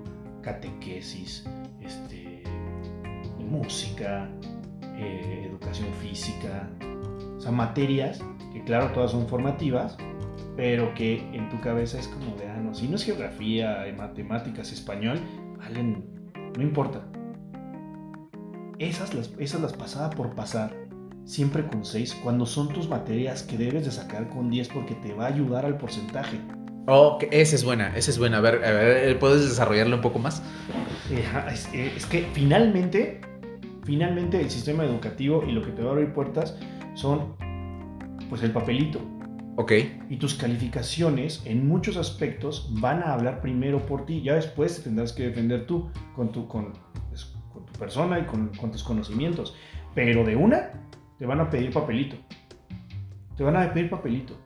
catequesis, 0.42 1.48
este, 1.81 2.42
música, 3.38 4.28
eh, 4.96 5.46
educación 5.48 5.88
física, 6.00 6.68
o 7.37 7.40
sea, 7.40 7.52
materias 7.52 8.22
que 8.52 8.62
claro, 8.64 8.92
todas 8.92 9.12
son 9.12 9.26
formativas, 9.26 9.96
pero 10.57 10.92
que 10.94 11.20
en 11.33 11.48
tu 11.48 11.61
cabeza 11.61 11.98
es 11.98 12.09
como 12.09 12.37
de, 12.37 12.48
ah, 12.48 12.59
no, 12.59 12.74
si 12.74 12.88
no 12.88 12.96
es 12.96 13.05
geografía, 13.05 13.87
eh, 13.87 13.92
matemáticas, 13.94 14.70
español, 14.72 15.18
valen, 15.59 16.05
no 16.57 16.62
importa. 16.62 17.07
Esas 18.83 19.14
las, 19.14 19.31
esas 19.38 19.61
las 19.61 19.73
pasaba 19.75 20.11
por 20.11 20.35
pasar 20.35 20.75
siempre 21.25 21.64
con 21.68 21.85
6 21.85 22.18
cuando 22.21 22.45
son 22.45 22.68
tus 22.68 22.88
materias 22.88 23.45
que 23.45 23.57
debes 23.57 23.85
de 23.85 23.92
sacar 23.92 24.29
con 24.29 24.51
10 24.51 24.71
porque 24.71 24.97
te 24.97 25.14
va 25.14 25.27
a 25.27 25.29
ayudar 25.29 25.64
al 25.64 25.79
porcentaje. 25.79 26.40
Oh, 26.88 27.16
esa 27.31 27.55
es 27.55 27.62
buena, 27.62 27.97
esa 27.97 28.11
es 28.11 28.18
buena. 28.18 28.38
A 28.38 28.40
ver, 28.40 28.64
a 28.64 28.73
ver 28.73 29.16
¿puedes 29.21 29.49
desarrollarlo 29.49 29.95
un 29.95 30.03
poco 30.03 30.18
más? 30.18 30.42
Es, 31.49 31.68
es, 31.73 32.07
que 32.07 32.27
finalmente, 32.33 33.21
finalmente 33.85 34.40
el 34.40 34.51
sistema 34.51 34.85
educativo 34.85 35.45
y 35.47 35.53
lo 35.53 35.62
que 35.62 35.71
te 35.71 35.83
va 35.83 35.90
a 35.90 35.92
abrir 35.92 36.12
puertas 36.12 36.57
son 36.95 37.37
pues 38.29 38.42
el 38.42 38.51
papelito. 38.51 38.99
Ok. 39.59 39.75
Y 40.11 40.16
tus 40.16 40.35
calificaciones 40.35 41.40
en 41.45 41.68
muchos 41.68 41.97
aspectos 41.97 42.68
van 42.81 43.01
a 43.05 43.12
hablar 43.12 43.42
primero 43.42 43.87
por 43.87 44.07
ti. 44.07 44.23
Ya 44.23 44.35
después 44.35 44.75
te 44.75 44.83
tendrás 44.83 45.12
que 45.12 45.29
defender 45.29 45.66
tú 45.68 45.88
con 46.16 46.33
tu, 46.33 46.49
con 46.49 46.73
persona 47.79 48.19
y 48.19 48.25
con, 48.25 48.49
con 48.49 48.71
tus 48.71 48.83
conocimientos. 48.83 49.57
Pero 49.95 50.25
de 50.25 50.37
una, 50.37 50.71
te 51.19 51.27
van 51.27 51.41
a 51.41 51.51
pedir 51.51 51.73
papelito. 51.73 52.17
Te 53.37 53.45
van 53.45 53.57
a 53.57 53.73
pedir 53.73 53.91
papelito 53.91 54.37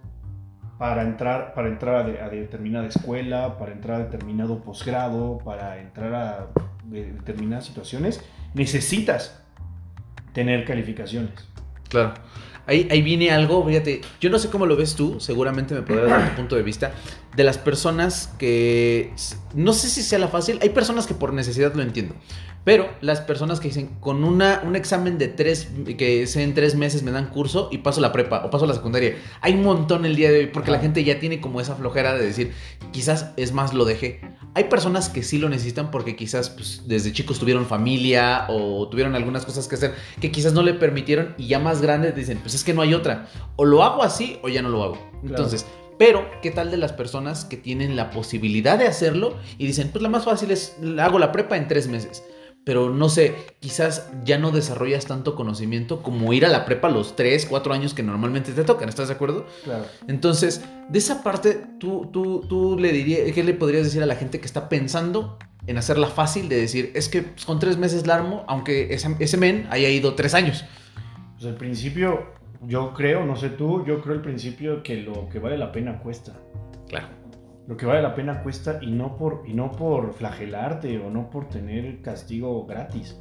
para 0.78 1.02
entrar, 1.02 1.54
para 1.54 1.68
entrar 1.68 2.06
a, 2.20 2.28
determinada 2.28 2.86
escuela, 2.86 3.56
para 3.58 3.72
entrar 3.72 4.00
a 4.00 4.04
determinado 4.04 4.60
posgrado, 4.62 5.38
para 5.44 5.78
entrar 5.80 6.14
a 6.14 6.46
determinadas 6.84 7.66
situaciones, 7.66 8.22
necesitas 8.54 9.42
tener 10.32 10.64
calificaciones. 10.64 11.32
Claro. 11.88 12.14
Ahí, 12.66 12.88
ahí 12.90 13.00
viene 13.00 13.30
algo, 13.30 13.64
fíjate, 13.64 14.00
yo 14.20 14.28
no 14.28 14.38
sé 14.38 14.50
cómo 14.50 14.66
lo 14.66 14.76
ves 14.76 14.96
tú, 14.96 15.20
seguramente 15.20 15.74
me 15.74 15.82
podrás 15.82 16.10
dar 16.10 16.30
tu 16.30 16.36
punto 16.36 16.56
de 16.56 16.62
vista, 16.62 16.92
de 17.36 17.44
las 17.44 17.58
personas 17.58 18.30
que, 18.38 19.12
no 19.54 19.72
sé 19.74 19.88
si 19.88 20.02
sea 20.02 20.18
la 20.18 20.28
fácil, 20.28 20.58
hay 20.62 20.70
personas 20.70 21.06
que 21.06 21.14
por 21.14 21.34
necesidad 21.34 21.74
lo 21.74 21.82
entiendo, 21.82 22.14
pero 22.64 22.88
las 23.00 23.20
personas 23.20 23.60
que 23.60 23.68
dicen, 23.68 23.90
con 24.00 24.24
una, 24.24 24.62
un 24.66 24.74
examen 24.74 25.18
de 25.18 25.28
tres, 25.28 25.68
que 25.98 26.26
sea 26.26 26.42
en 26.42 26.54
tres 26.54 26.74
meses 26.74 27.02
me 27.02 27.12
dan 27.12 27.28
curso 27.28 27.68
y 27.70 27.78
paso 27.78 28.00
la 28.00 28.10
prepa 28.10 28.44
o 28.44 28.50
paso 28.50 28.66
la 28.66 28.74
secundaria. 28.74 29.16
Hay 29.40 29.52
un 29.52 29.62
montón 29.62 30.04
el 30.04 30.16
día 30.16 30.32
de 30.32 30.38
hoy 30.40 30.46
porque 30.46 30.72
la 30.72 30.80
gente 30.80 31.04
ya 31.04 31.20
tiene 31.20 31.40
como 31.40 31.60
esa 31.60 31.76
flojera 31.76 32.14
de 32.14 32.24
decir, 32.24 32.52
quizás 32.90 33.32
es 33.36 33.52
más 33.52 33.72
lo 33.72 33.84
dejé. 33.84 34.20
Hay 34.54 34.64
personas 34.64 35.08
que 35.10 35.22
sí 35.22 35.38
lo 35.38 35.48
necesitan 35.48 35.92
porque 35.92 36.16
quizás 36.16 36.50
pues, 36.50 36.82
desde 36.86 37.12
chicos 37.12 37.38
tuvieron 37.38 37.66
familia 37.66 38.46
o 38.48 38.88
tuvieron 38.88 39.14
algunas 39.14 39.44
cosas 39.44 39.68
que 39.68 39.76
hacer 39.76 39.94
que 40.20 40.32
quizás 40.32 40.52
no 40.52 40.62
le 40.62 40.74
permitieron 40.74 41.34
y 41.38 41.46
ya 41.46 41.60
más 41.60 41.80
grandes 41.80 42.16
dicen, 42.16 42.38
pues 42.38 42.54
es 42.54 42.64
que 42.64 42.74
no 42.74 42.82
hay 42.82 42.94
otra. 42.94 43.28
O 43.54 43.64
lo 43.64 43.84
hago 43.84 44.02
así 44.02 44.40
o 44.42 44.48
ya 44.48 44.62
no 44.62 44.70
lo 44.70 44.82
hago. 44.82 45.10
Entonces... 45.22 45.66
Pero, 45.98 46.28
¿qué 46.42 46.50
tal 46.50 46.70
de 46.70 46.76
las 46.76 46.92
personas 46.92 47.44
que 47.44 47.56
tienen 47.56 47.96
la 47.96 48.10
posibilidad 48.10 48.78
de 48.78 48.86
hacerlo 48.86 49.36
y 49.58 49.66
dicen, 49.66 49.90
pues 49.90 50.02
la 50.02 50.08
más 50.08 50.24
fácil 50.24 50.50
es, 50.50 50.76
hago 50.98 51.18
la 51.18 51.32
prepa 51.32 51.56
en 51.56 51.68
tres 51.68 51.88
meses? 51.88 52.22
pero 52.66 52.90
no 52.90 53.08
sé, 53.08 53.32
quizás 53.60 54.10
ya 54.24 54.38
no 54.38 54.50
desarrollas 54.50 55.06
tanto 55.06 55.36
conocimiento 55.36 56.02
como 56.02 56.32
ir 56.32 56.44
a 56.44 56.48
la 56.48 56.64
prepa 56.64 56.88
los 56.88 57.14
3, 57.14 57.46
4 57.46 57.72
años 57.72 57.94
que 57.94 58.02
normalmente 58.02 58.50
te 58.50 58.64
tocan, 58.64 58.88
¿estás 58.88 59.06
de 59.06 59.14
acuerdo? 59.14 59.46
Claro. 59.62 59.84
Entonces, 60.08 60.62
de 60.88 60.98
esa 60.98 61.22
parte, 61.22 61.60
tú, 61.78 62.10
tú, 62.12 62.44
tú 62.48 62.76
le 62.76 62.90
dirías, 62.90 63.30
¿qué 63.32 63.44
le 63.44 63.54
podrías 63.54 63.84
decir 63.84 64.02
a 64.02 64.06
la 64.06 64.16
gente 64.16 64.40
que 64.40 64.46
está 64.46 64.68
pensando 64.68 65.38
en 65.68 65.78
hacerla 65.78 66.08
fácil 66.08 66.48
de 66.48 66.56
decir, 66.56 66.90
es 66.96 67.08
que 67.08 67.22
pues, 67.22 67.44
con 67.44 67.60
tres 67.60 67.76
meses 67.76 68.04
la 68.04 68.16
armo, 68.16 68.44
aunque 68.48 68.92
ese, 68.92 69.14
ese 69.20 69.36
men 69.36 69.68
haya 69.70 69.88
ido 69.88 70.16
tres 70.16 70.34
años? 70.34 70.64
Pues 71.34 71.46
al 71.46 71.54
principio, 71.54 72.32
yo 72.62 72.94
creo, 72.94 73.24
no 73.24 73.36
sé 73.36 73.50
tú, 73.50 73.84
yo 73.84 74.00
creo 74.00 74.16
al 74.16 74.22
principio 74.22 74.82
que 74.82 74.96
lo 74.96 75.28
que 75.28 75.38
vale 75.38 75.58
la 75.58 75.72
pena 75.72 75.98
cuesta. 75.98 76.32
Claro 76.88 77.08
lo 77.66 77.76
que 77.76 77.86
vale 77.86 78.02
la 78.02 78.14
pena 78.14 78.42
cuesta 78.42 78.78
y 78.80 78.92
no 78.92 79.16
por, 79.16 79.42
y 79.46 79.52
no 79.52 79.72
por 79.72 80.12
flagelarte 80.14 80.98
o 80.98 81.10
no 81.10 81.30
por 81.30 81.48
tener 81.48 82.00
castigo 82.00 82.64
gratis. 82.64 83.20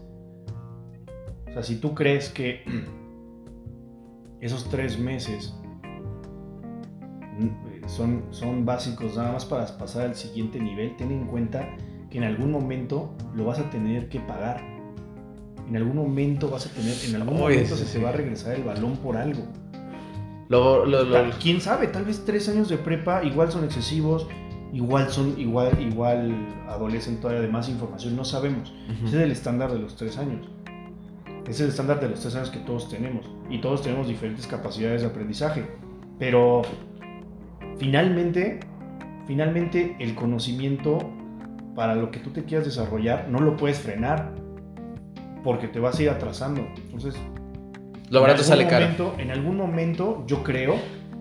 O 1.48 1.52
sea, 1.52 1.64
si 1.64 1.78
tú 1.78 1.96
crees 1.96 2.30
que 2.30 2.64
esos 4.42 4.70
tres 4.70 5.00
meses 5.00 5.56
son, 7.88 8.26
son 8.30 8.66
básicos 8.66 9.18
nada 9.18 9.34
más 9.34 9.46
para 9.46 9.66
pasar 9.78 10.08
al 10.08 10.16
siguiente 10.16 10.60
nivel, 10.60 10.96
ten 10.96 11.12
en 11.12 11.26
cuenta 11.26 11.68
que 12.10 12.20
en 12.20 12.26
algún 12.26 12.52
momento 12.52 13.16
lo 13.34 13.46
vas 13.46 13.60
a 13.60 13.70
tener 13.70 14.10
que 14.10 14.20
pagar. 14.20 14.75
En 15.68 15.76
algún 15.78 15.96
momento 15.96 16.50
vas 16.50 16.68
a 16.68 16.70
tener, 16.70 16.96
en 17.08 17.16
algún 17.16 17.40
momento 17.40 17.76
se 17.76 17.86
te 17.86 18.04
va 18.04 18.10
a 18.10 18.12
regresar 18.12 18.56
el 18.56 18.64
balón 18.64 18.98
por 18.98 19.18
algo. 19.18 19.44
¿Quién 21.42 21.60
sabe? 21.60 21.88
Tal 21.88 22.06
vez 22.06 22.24
tres 22.24 22.48
años 22.50 22.70
de 22.70 22.78
prepa 22.78 23.24
igual 23.24 23.52
son 23.52 23.64
excesivos, 23.64 24.28
igual 24.74 25.10
son, 25.10 25.40
igual, 25.40 25.80
igual 25.82 26.36
adolecen 26.68 27.20
todavía 27.20 27.42
de 27.42 27.48
más 27.48 27.68
información, 27.68 28.16
no 28.16 28.24
sabemos. 28.26 28.74
Ese 29.04 29.18
es 29.18 29.24
el 29.24 29.32
estándar 29.32 29.72
de 29.72 29.80
los 29.80 29.96
tres 29.96 30.18
años. 30.18 30.48
Ese 31.44 31.52
es 31.52 31.62
el 31.62 31.70
estándar 31.70 32.00
de 32.00 32.10
los 32.10 32.20
tres 32.20 32.36
años 32.36 32.50
que 32.52 32.60
todos 32.60 32.90
tenemos. 32.90 33.30
Y 33.50 33.60
todos 33.60 33.82
tenemos 33.82 34.08
diferentes 34.08 34.46
capacidades 34.46 35.02
de 35.02 35.08
aprendizaje. 35.08 35.66
Pero 36.20 36.62
finalmente, 37.78 38.60
finalmente 39.26 39.96
el 40.00 40.16
conocimiento 40.16 41.00
para 41.76 41.96
lo 41.96 42.10
que 42.12 42.20
tú 42.20 42.30
te 42.32 42.46
quieras 42.46 42.66
desarrollar 42.66 43.28
no 43.30 43.40
lo 43.40 43.58
puedes 43.58 43.80
frenar 43.80 44.34
porque 45.46 45.68
te 45.68 45.80
vas 45.80 46.00
a 46.00 46.04
ir 46.04 46.10
atrasando. 46.10 46.68
Entonces, 46.76 47.16
lo 48.10 48.20
barato 48.20 48.44
sale 48.44 48.68
caro. 48.68 49.16
En 49.20 49.30
algún 49.30 49.56
momento, 49.56 50.26
yo 50.26 50.44
creo 50.44 50.76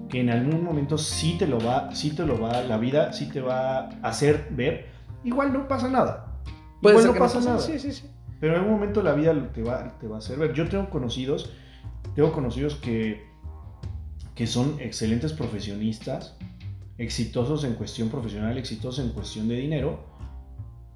que 0.08 0.20
en 0.20 0.30
algún 0.30 0.64
momento 0.64 0.96
sí 0.96 1.36
te 1.38 1.46
lo 1.46 1.60
va, 1.60 1.94
sí 1.94 2.16
te 2.16 2.24
lo 2.24 2.40
va, 2.40 2.62
la 2.62 2.78
vida 2.78 3.12
sí 3.12 3.28
te 3.28 3.42
va 3.42 3.80
a 3.80 3.88
hacer 4.02 4.48
ver. 4.50 4.86
Igual 5.24 5.52
no 5.52 5.68
pasa 5.68 5.88
nada. 5.88 6.40
Igual 6.80 7.04
no 7.04 7.14
pasa, 7.14 7.38
nada. 7.40 7.58
Sí, 7.58 7.78
sí, 7.78 7.92
sí. 7.92 8.10
Pero 8.40 8.54
en 8.54 8.60
algún 8.60 8.74
momento 8.74 9.02
la 9.02 9.12
vida 9.12 9.34
te 9.52 9.62
va, 9.62 9.98
te 9.98 10.08
va 10.08 10.16
a 10.16 10.18
hacer 10.20 10.38
ver. 10.38 10.54
Yo 10.54 10.66
tengo 10.68 10.88
conocidos, 10.88 11.52
tengo 12.14 12.32
conocidos 12.32 12.76
que, 12.76 13.26
que 14.34 14.46
son 14.46 14.76
excelentes 14.80 15.34
profesionistas, 15.34 16.38
exitosos 16.96 17.62
en 17.64 17.74
cuestión 17.74 18.08
profesional, 18.08 18.56
exitosos 18.56 19.04
en 19.04 19.12
cuestión 19.12 19.48
de 19.48 19.56
dinero, 19.56 20.13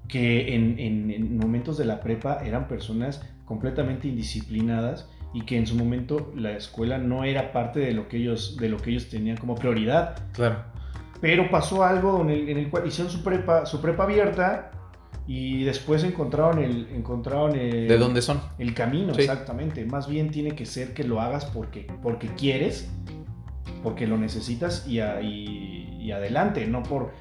que 0.09 0.55
en, 0.55 0.77
en 0.79 1.37
momentos 1.37 1.77
de 1.77 1.85
la 1.85 2.01
prepa 2.01 2.39
eran 2.43 2.67
personas 2.67 3.21
completamente 3.45 4.07
indisciplinadas 4.07 5.07
y 5.33 5.41
que 5.41 5.57
en 5.57 5.67
su 5.67 5.75
momento 5.75 6.31
la 6.35 6.51
escuela 6.51 6.97
no 6.97 7.23
era 7.23 7.51
parte 7.51 7.79
de 7.79 7.93
lo 7.93 8.07
que 8.07 8.17
ellos, 8.17 8.57
de 8.57 8.69
lo 8.69 8.77
que 8.77 8.91
ellos 8.91 9.09
tenían 9.09 9.37
como 9.37 9.55
prioridad. 9.55 10.17
Claro. 10.33 10.63
Pero 11.21 11.49
pasó 11.49 11.83
algo 11.83 12.21
en 12.21 12.29
el, 12.29 12.49
en 12.49 12.57
el 12.57 12.69
cual 12.69 12.87
hicieron 12.87 13.11
su 13.11 13.23
prepa, 13.23 13.65
su 13.65 13.81
prepa 13.81 14.03
abierta 14.03 14.71
y 15.27 15.63
después 15.63 16.03
encontraron 16.03 16.59
el, 16.59 16.87
encontraron 16.95 17.53
¿De 17.53 17.97
dónde 17.97 18.21
son? 18.21 18.41
El 18.57 18.73
camino, 18.73 19.13
exactamente. 19.13 19.85
Más 19.85 20.07
bien 20.07 20.31
tiene 20.31 20.55
que 20.55 20.65
ser 20.65 20.93
que 20.93 21.03
lo 21.03 21.21
hagas 21.21 21.45
porque, 21.45 21.85
porque 22.01 22.29
quieres, 22.29 22.89
porque 23.83 24.07
lo 24.07 24.17
necesitas 24.17 24.87
y, 24.87 24.99
y 24.99 26.11
adelante, 26.11 26.65
no 26.65 26.81
por 26.81 27.11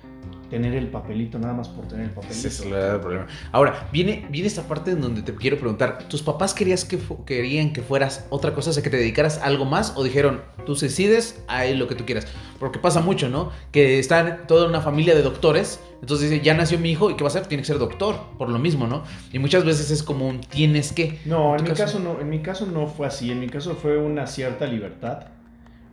tener 0.50 0.74
el 0.74 0.88
papelito 0.88 1.38
nada 1.38 1.54
más 1.54 1.68
por 1.68 1.86
tener 1.86 2.06
el 2.06 2.10
papelito. 2.10 2.48
es 2.48 2.60
el 2.60 3.00
problema. 3.00 3.26
Ahora, 3.52 3.88
viene, 3.92 4.26
viene 4.30 4.48
esta 4.48 4.62
parte 4.62 4.92
en 4.92 5.00
donde 5.00 5.22
te 5.22 5.34
quiero 5.34 5.58
preguntar, 5.58 6.08
¿tus 6.08 6.22
papás 6.22 6.54
querías 6.54 6.84
que 6.84 6.98
querían 7.26 7.72
que 7.72 7.82
fueras 7.82 8.26
otra 8.30 8.54
cosa, 8.54 8.70
o 8.70 8.72
sea, 8.72 8.82
que 8.82 8.90
te 8.90 8.96
dedicaras 8.96 9.38
a 9.38 9.44
algo 9.44 9.64
más 9.64 9.94
o 9.96 10.04
dijeron, 10.04 10.42
tú 10.66 10.74
decides 10.74 11.42
a 11.48 11.64
lo 11.66 11.88
que 11.88 11.94
tú 11.94 12.04
quieras? 12.04 12.26
Porque 12.58 12.78
pasa 12.78 13.00
mucho, 13.00 13.28
¿no? 13.28 13.50
Que 13.72 13.98
está 13.98 14.46
toda 14.46 14.66
una 14.66 14.80
familia 14.80 15.14
de 15.14 15.22
doctores, 15.22 15.80
entonces 16.00 16.30
dice, 16.30 16.44
ya 16.44 16.54
nació 16.54 16.78
mi 16.78 16.90
hijo 16.90 17.10
y 17.10 17.16
¿qué 17.16 17.24
va 17.24 17.28
a 17.28 17.30
hacer? 17.30 17.46
Tiene 17.46 17.62
que 17.62 17.66
ser 17.66 17.78
doctor, 17.78 18.16
por 18.38 18.48
lo 18.48 18.58
mismo, 18.58 18.86
¿no? 18.86 19.04
Y 19.32 19.38
muchas 19.38 19.64
veces 19.64 19.90
es 19.90 20.02
como 20.02 20.28
un 20.28 20.40
tienes 20.40 20.92
que. 20.92 21.18
No, 21.24 21.56
en 21.56 21.64
mi 21.64 21.70
caso 21.70 21.98
no, 21.98 22.20
en 22.20 22.28
mi 22.28 22.40
caso 22.40 22.66
no 22.66 22.86
fue 22.86 23.06
así, 23.06 23.30
en 23.30 23.40
mi 23.40 23.48
caso 23.48 23.74
fue 23.74 23.98
una 23.98 24.26
cierta 24.26 24.66
libertad 24.66 25.37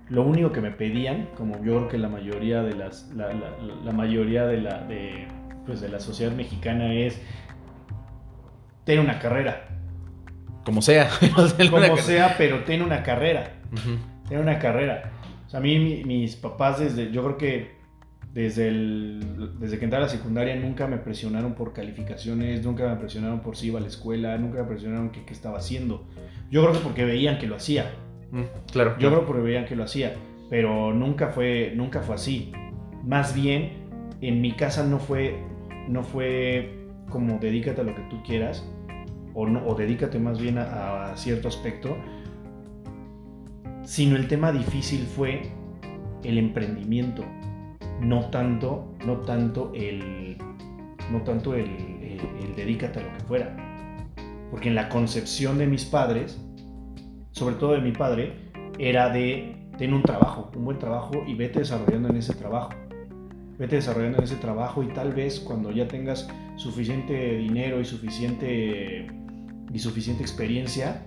lo 0.09 0.23
único 0.23 0.51
que 0.51 0.61
me 0.61 0.71
pedían, 0.71 1.29
como 1.35 1.55
yo 1.63 1.77
creo 1.77 1.87
que 1.87 1.97
la 1.97 2.09
mayoría 2.09 2.61
de 2.61 2.75
las, 2.75 3.11
la, 3.15 3.91
mayoría 3.91 4.45
de 4.45 4.61
la, 4.61 4.81
de, 4.81 5.27
pues 5.65 5.81
de 5.81 5.89
la 5.89 5.99
sociedad 5.99 6.31
mexicana 6.31 6.93
es 6.93 7.19
tener 8.83 8.99
una 8.99 9.19
carrera. 9.19 9.67
Como 10.63 10.81
sea. 10.81 11.09
como 11.69 11.97
sea, 11.97 12.35
pero 12.37 12.63
ten 12.63 12.81
una 12.81 13.03
carrera. 13.03 13.53
Ten 14.29 14.39
una 14.39 14.59
carrera. 14.59 15.11
O 15.47 15.49
sea, 15.49 15.59
a 15.59 15.63
mí 15.63 16.03
mis 16.05 16.35
papás 16.35 16.79
desde, 16.79 17.11
yo 17.11 17.23
creo 17.23 17.37
que 17.37 17.75
desde, 18.31 18.67
el, 18.67 19.55
desde 19.59 19.79
que 19.79 19.85
entré 19.85 19.97
a 19.97 20.01
la 20.01 20.09
secundaria 20.09 20.55
nunca 20.55 20.87
me 20.87 20.97
presionaron 20.97 21.53
por 21.53 21.73
calificaciones, 21.73 22.63
nunca 22.63 22.87
me 22.87 22.95
presionaron 22.97 23.39
por 23.39 23.55
si 23.55 23.67
iba 23.67 23.79
a 23.79 23.81
la 23.81 23.87
escuela, 23.87 24.37
nunca 24.37 24.61
me 24.61 24.67
presionaron 24.67 25.11
que 25.11 25.23
qué 25.23 25.33
estaba 25.33 25.57
haciendo. 25.57 26.05
Yo 26.51 26.61
creo 26.61 26.73
que 26.73 26.79
porque 26.79 27.05
veían 27.05 27.39
que 27.39 27.47
lo 27.47 27.55
hacía. 27.55 27.91
Mm, 28.35 28.69
claro. 28.69 28.97
Yo 28.99 29.09
creo 29.09 29.25
porque 29.25 29.41
veían 29.41 29.65
que 29.65 29.77
lo 29.77 29.85
hacía, 29.85 30.13
pero 30.49 30.93
nunca 30.93 31.29
fue, 31.29 31.71
nunca 31.73 32.01
fue 32.01 32.15
así. 32.15 32.51
Más 33.01 33.33
bien, 33.33 33.71
en 34.19 34.41
mi 34.41 34.51
casa 34.51 34.83
no 34.85 34.99
fue, 34.99 35.39
no 35.87 36.03
fue 36.03 36.85
como 37.09 37.39
dedícate 37.39 37.79
a 37.79 37.83
lo 37.85 37.95
que 37.95 38.01
tú 38.09 38.21
quieras, 38.23 38.67
o, 39.33 39.47
no, 39.47 39.65
o 39.65 39.73
dedícate 39.75 40.19
más 40.19 40.37
bien 40.39 40.57
a, 40.57 41.13
cierto 41.15 41.47
aspecto, 41.47 41.95
sino 43.83 44.17
el 44.17 44.27
tema 44.27 44.51
difícil 44.51 45.05
fue 45.05 45.43
el 46.23 46.37
emprendimiento, 46.37 47.23
no 48.01 48.29
tanto, 48.31 48.93
no 49.05 49.21
tanto 49.21 49.71
el, 49.73 50.37
no 51.09 51.21
tanto 51.21 51.53
el, 51.53 51.69
el 52.41 52.55
dedícate 52.57 52.99
a 52.99 53.03
lo 53.03 53.17
que 53.17 53.23
fuera. 53.23 53.55
Porque 54.51 54.67
en 54.67 54.75
la 54.75 54.89
concepción 54.89 55.57
de 55.57 55.67
mis 55.67 55.85
padres, 55.85 56.44
sobre 57.35 57.55
todo 57.55 57.73
de 57.73 57.81
mi 57.81 57.91
padre, 57.91 58.33
era 58.79 59.09
de 59.09 59.57
tener 59.77 59.93
un 59.93 60.03
trabajo, 60.03 60.51
un 60.55 60.63
buen 60.63 60.79
trabajo 60.79 61.11
y 61.27 61.35
vete 61.35 61.59
desarrollando 61.59 62.07
en 62.09 62.15
ese 62.15 62.33
trabajo. 62.33 62.69
Vete 63.59 63.75
desarrollando 63.75 64.19
en 64.19 64.23
ese 64.23 64.37
trabajo 64.37 64.81
y 64.83 64.87
tal 64.87 65.13
vez 65.13 65.41
cuando 65.41 65.69
ya 65.71 65.85
tengas 65.87 66.29
suficiente 66.55 67.37
dinero 67.37 67.81
y 67.81 67.85
suficiente, 67.85 69.07
y 69.73 69.79
suficiente 69.79 70.23
experiencia, 70.23 71.03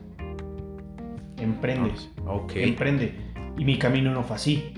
emprende. 1.38 1.92
Ok. 2.26 2.56
Emprende. 2.56 3.14
Y 3.56 3.64
mi 3.64 3.78
camino 3.78 4.12
no 4.12 4.22
fue 4.22 4.36
así. 4.36 4.74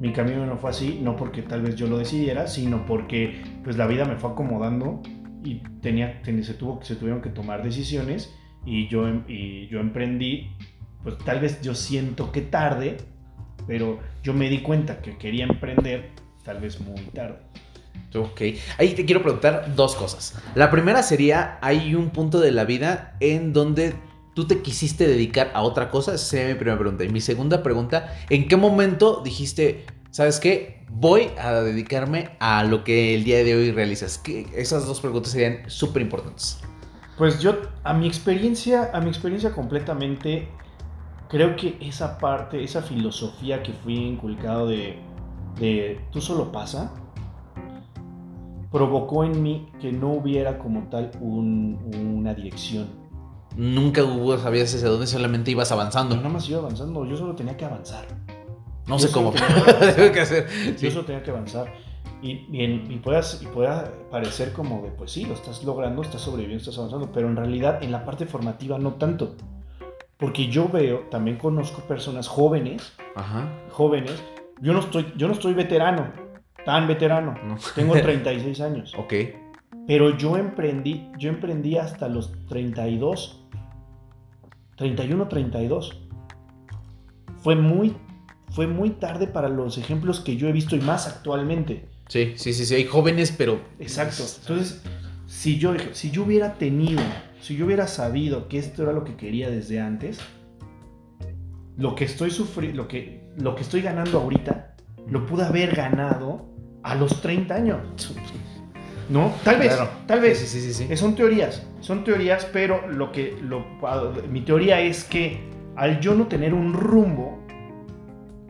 Mi 0.00 0.12
camino 0.14 0.46
no 0.46 0.56
fue 0.56 0.70
así, 0.70 1.00
no 1.02 1.16
porque 1.16 1.42
tal 1.42 1.60
vez 1.60 1.76
yo 1.76 1.86
lo 1.86 1.98
decidiera, 1.98 2.46
sino 2.46 2.86
porque 2.86 3.42
pues 3.62 3.76
la 3.76 3.86
vida 3.86 4.06
me 4.06 4.16
fue 4.16 4.30
acomodando 4.30 5.02
y 5.44 5.56
tenía, 5.82 6.22
ten- 6.22 6.42
se, 6.42 6.54
tuvo, 6.54 6.80
se 6.82 6.96
tuvieron 6.96 7.20
que 7.20 7.28
tomar 7.28 7.62
decisiones 7.62 8.34
y 8.64 8.88
yo, 8.88 9.08
em- 9.08 9.24
y 9.28 9.68
yo 9.68 9.80
emprendí, 9.80 10.50
pues 11.02 11.16
tal 11.18 11.40
vez 11.40 11.60
yo 11.62 11.74
siento 11.74 12.30
que 12.32 12.42
tarde, 12.42 12.98
pero 13.66 13.98
yo 14.22 14.34
me 14.34 14.48
di 14.48 14.60
cuenta 14.60 15.00
que 15.00 15.16
quería 15.16 15.44
emprender 15.44 16.10
tal 16.44 16.60
vez 16.60 16.80
muy 16.80 17.00
tarde. 17.14 17.38
Ok. 18.14 18.40
Ahí 18.78 18.94
te 18.94 19.04
quiero 19.04 19.22
preguntar 19.22 19.74
dos 19.76 19.94
cosas. 19.94 20.34
La 20.54 20.70
primera 20.70 21.02
sería, 21.02 21.58
hay 21.62 21.94
un 21.94 22.10
punto 22.10 22.40
de 22.40 22.50
la 22.50 22.64
vida 22.64 23.16
en 23.20 23.52
donde 23.52 23.94
tú 24.34 24.46
te 24.46 24.62
quisiste 24.62 25.06
dedicar 25.06 25.50
a 25.54 25.62
otra 25.62 25.90
cosa. 25.90 26.14
Esa 26.14 26.26
sería 26.26 26.48
mi 26.48 26.54
primera 26.54 26.78
pregunta. 26.78 27.04
Y 27.04 27.08
mi 27.08 27.20
segunda 27.20 27.62
pregunta, 27.62 28.16
¿en 28.28 28.48
qué 28.48 28.56
momento 28.56 29.22
dijiste, 29.24 29.84
sabes 30.10 30.40
qué? 30.40 30.84
Voy 30.88 31.28
a 31.38 31.52
dedicarme 31.60 32.30
a 32.40 32.64
lo 32.64 32.82
que 32.82 33.14
el 33.14 33.22
día 33.22 33.44
de 33.44 33.54
hoy 33.54 33.70
realizas. 33.70 34.20
Esas 34.56 34.86
dos 34.86 35.00
preguntas 35.00 35.32
serían 35.32 35.70
súper 35.70 36.02
importantes. 36.02 36.58
Pues 37.20 37.38
yo, 37.40 37.52
a 37.84 37.92
mi 37.92 38.06
experiencia, 38.06 38.90
a 38.94 39.00
mi 39.02 39.10
experiencia 39.10 39.52
completamente, 39.52 40.48
creo 41.28 41.54
que 41.54 41.76
esa 41.82 42.16
parte, 42.16 42.64
esa 42.64 42.80
filosofía 42.80 43.62
que 43.62 43.74
fui 43.74 43.94
inculcado 43.94 44.66
de, 44.66 44.98
de 45.58 46.00
tú 46.12 46.22
solo 46.22 46.50
pasa, 46.50 46.94
provocó 48.70 49.24
en 49.24 49.42
mí 49.42 49.68
que 49.82 49.92
no 49.92 50.12
hubiera 50.12 50.58
como 50.58 50.84
tal 50.88 51.10
un- 51.20 51.78
una 51.94 52.32
dirección. 52.32 52.86
Nunca 53.54 54.02
hubo, 54.02 54.38
sabías 54.38 54.74
hacia 54.74 54.88
dónde, 54.88 55.06
solamente 55.06 55.50
ibas 55.50 55.70
avanzando. 55.72 56.14
Yo 56.14 56.22
nada 56.22 56.32
más 56.32 56.48
iba 56.48 56.60
avanzando, 56.60 57.04
yo 57.04 57.18
solo 57.18 57.34
tenía 57.34 57.54
que 57.54 57.66
avanzar. 57.66 58.06
No 58.86 58.96
Yo 58.96 59.06
sé 59.08 59.12
cómo, 59.12 59.32
tenía 59.32 59.94
que 59.94 60.12
que 60.14 60.20
hacer. 60.20 60.48
Sí. 60.48 60.86
Yo 60.86 60.90
solo 60.90 61.04
tenía 61.04 61.22
que 61.22 61.30
avanzar. 61.32 61.70
Y, 62.22 62.46
y, 62.52 62.64
en- 62.64 62.90
y 62.92 62.96
puedas, 62.96 63.42
y 63.42 63.46
pueda 63.46 63.92
parecer 64.10 64.52
como 64.52 64.82
de, 64.82 64.90
pues 64.90 65.10
sí, 65.12 65.24
lo 65.24 65.34
estás 65.34 65.64
logrando, 65.64 66.02
estás 66.02 66.20
sobreviviendo, 66.20 66.60
estás 66.62 66.78
avanzando, 66.78 67.10
pero 67.12 67.28
en 67.28 67.36
realidad 67.36 67.82
en 67.82 67.92
la 67.92 68.04
parte 68.04 68.26
formativa 68.26 68.78
no 68.78 68.94
tanto. 68.94 69.36
Porque 70.18 70.48
yo 70.48 70.68
veo, 70.68 71.06
también 71.10 71.38
conozco 71.38 71.80
personas 71.82 72.28
jóvenes, 72.28 72.92
Ajá. 73.14 73.48
jóvenes, 73.70 74.22
yo 74.60 74.74
no 74.74 74.80
estoy, 74.80 75.06
yo 75.16 75.28
no 75.28 75.32
estoy 75.32 75.54
veterano, 75.54 76.12
tan 76.66 76.86
veterano, 76.86 77.34
No. 77.46 77.56
tengo 77.74 77.94
36 78.02 78.60
años, 78.60 78.92
Ok. 78.98 79.14
pero 79.86 80.14
yo 80.18 80.36
emprendí, 80.36 81.10
yo 81.18 81.30
emprendí 81.30 81.78
hasta 81.78 82.06
los 82.08 82.32
32, 82.48 83.46
31, 84.76 85.26
32. 85.28 86.02
Fue 87.38 87.54
muy, 87.56 87.96
fue 88.50 88.66
muy 88.66 88.90
tarde 88.90 89.26
para 89.26 89.48
los 89.48 89.78
ejemplos 89.78 90.20
que 90.20 90.36
yo 90.36 90.48
he 90.48 90.52
visto 90.52 90.76
y 90.76 90.80
más 90.80 91.06
actualmente. 91.08 91.88
Sí, 92.10 92.32
sí, 92.34 92.52
sí, 92.52 92.66
sí. 92.66 92.74
Hay 92.74 92.86
jóvenes, 92.86 93.32
pero. 93.36 93.60
Exacto. 93.78 94.24
Entonces, 94.40 94.82
si 95.28 95.58
yo, 95.58 95.74
si 95.92 96.10
yo 96.10 96.24
hubiera 96.24 96.54
tenido, 96.54 97.00
si 97.40 97.54
yo 97.56 97.66
hubiera 97.66 97.86
sabido 97.86 98.48
que 98.48 98.58
esto 98.58 98.82
era 98.82 98.92
lo 98.92 99.04
que 99.04 99.14
quería 99.14 99.48
desde 99.48 99.78
antes, 99.80 100.18
lo 101.76 101.94
que 101.94 102.04
estoy 102.04 102.32
sufriendo, 102.32 102.82
lo 102.82 102.88
que, 102.88 103.22
lo 103.36 103.54
que 103.54 103.62
estoy 103.62 103.80
ganando 103.80 104.18
ahorita, 104.20 104.74
lo 105.08 105.24
pude 105.24 105.44
haber 105.44 105.72
ganado 105.76 106.46
a 106.82 106.96
los 106.96 107.20
30 107.22 107.54
años. 107.54 107.78
¿No? 109.08 109.32
Tal 109.44 109.58
vez, 109.60 109.74
Claro. 109.74 109.90
tal 110.06 110.20
vez. 110.20 110.38
Sí, 110.38 110.46
sí, 110.46 110.72
sí, 110.72 110.86
sí. 110.88 110.96
Son 110.96 111.14
teorías, 111.14 111.64
son 111.80 112.02
teorías, 112.02 112.44
pero 112.52 112.88
lo 112.88 113.12
que 113.12 113.36
lo, 113.40 113.64
mi 114.28 114.40
teoría 114.40 114.80
es 114.80 115.04
que 115.04 115.48
al 115.76 116.00
yo 116.00 116.16
no 116.16 116.26
tener 116.26 116.54
un 116.54 116.72
rumbo, 116.72 117.38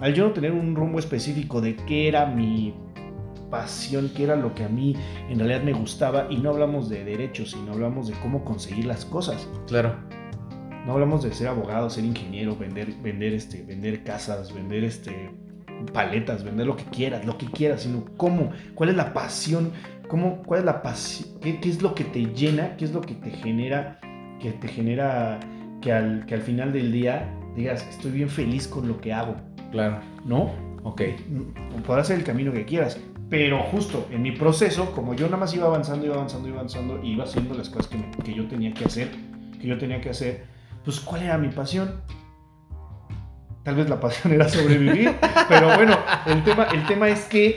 al 0.01 0.15
yo 0.15 0.25
no 0.27 0.33
tener 0.33 0.53
un 0.53 0.75
rumbo 0.75 0.99
específico 0.99 1.61
de 1.61 1.77
qué 1.77 2.09
era 2.09 2.25
mi 2.25 2.75
pasión, 3.51 4.11
qué 4.15 4.25
era 4.25 4.37
lo 4.37 4.55
que 4.55 4.65
a 4.65 4.69
mí 4.69 4.95
en 5.29 5.39
realidad 5.39 5.63
me 5.63 5.73
gustaba, 5.73 6.27
y 6.31 6.37
no 6.37 6.51
hablamos 6.51 6.89
de 6.89 7.05
derechos, 7.05 7.51
sino 7.51 7.73
hablamos 7.73 8.09
de 8.09 8.15
cómo 8.23 8.45
conseguir 8.45 8.87
las 8.87 9.05
cosas. 9.05 9.49
Claro. 9.67 9.97
No 10.87 10.93
hablamos 10.93 11.23
de 11.23 11.33
ser 11.33 11.49
abogado, 11.49 11.91
ser 11.91 12.05
ingeniero, 12.05 12.57
vender, 12.57 12.93
vender, 13.03 13.35
este, 13.35 13.63
vender 13.63 14.03
casas, 14.03 14.55
vender 14.55 14.85
este, 14.85 15.31
paletas, 15.93 16.43
vender 16.43 16.67
lo 16.67 16.77
que 16.77 16.85
quieras, 16.85 17.27
lo 17.27 17.37
que 17.37 17.47
quieras, 17.47 17.83
sino 17.83 18.05
cómo, 18.17 18.51
cuál 18.75 18.91
es 18.91 18.97
la 18.97 19.13
pasión, 19.13 19.73
cómo, 20.09 20.43
cuál 20.43 20.61
es 20.61 20.67
la 20.67 20.83
pasión, 20.83 21.39
qué, 21.41 21.61
qué 21.61 21.69
es 21.69 21.83
lo 21.83 21.95
que 21.95 22.05
te 22.05 22.27
llena, 22.35 22.77
qué 22.77 22.87
es 22.87 22.93
lo 22.93 23.01
que 23.03 23.15
te 23.15 23.31
genera, 23.31 24.01
que 24.41 24.53
te 24.53 24.69
genera 24.69 25.39
que 25.83 25.93
al, 25.93 26.25
que 26.27 26.35
al 26.35 26.43
final 26.43 26.73
del 26.73 26.93
día 26.93 27.35
digas, 27.57 27.87
estoy 27.89 28.13
bien 28.13 28.29
feliz 28.29 28.67
con 28.67 28.89
lo 28.89 29.01
que 29.01 29.13
hago, 29.13 29.37
Claro. 29.71 30.01
¿no? 30.25 30.51
Ok. 30.83 31.03
Podrás 31.87 32.07
ser 32.09 32.19
el 32.19 32.25
camino 32.25 32.53
que 32.53 32.65
quieras, 32.65 32.99
pero 33.29 33.63
justo 33.65 34.09
en 34.11 34.23
mi 34.23 34.33
proceso, 34.33 34.93
como 34.93 35.15
yo 35.15 35.27
nada 35.27 35.37
más 35.39 35.55
iba 35.55 35.67
avanzando, 35.67 36.07
iba 36.07 36.15
avanzando, 36.17 36.49
iba 36.49 36.57
avanzando, 36.59 37.01
y 37.03 37.13
iba 37.13 37.25
haciendo 37.25 37.55
las 37.55 37.69
cosas 37.69 37.89
que, 37.89 37.99
me- 37.99 38.11
que 38.25 38.35
yo 38.35 38.47
tenía 38.49 38.73
que 38.73 38.85
hacer, 38.85 39.11
que 39.61 39.67
yo 39.67 39.79
tenía 39.79 40.01
que 40.01 40.11
hacer, 40.11 40.45
pues 40.85 41.01
¿cuál 41.01 41.23
era 41.23 41.37
mi 41.39 41.49
pasión? 41.49 42.01
Tal 43.63 43.75
vez 43.75 43.91
la 43.91 44.01
pasión 44.01 44.33
era 44.33 44.49
sobrevivir, 44.49 45.13
pero 45.49 45.75
bueno, 45.77 45.95
el 46.27 46.43
tema, 46.45 46.65
el 46.73 46.87
tema 46.87 47.11
es 47.11 47.27
que, 47.27 47.55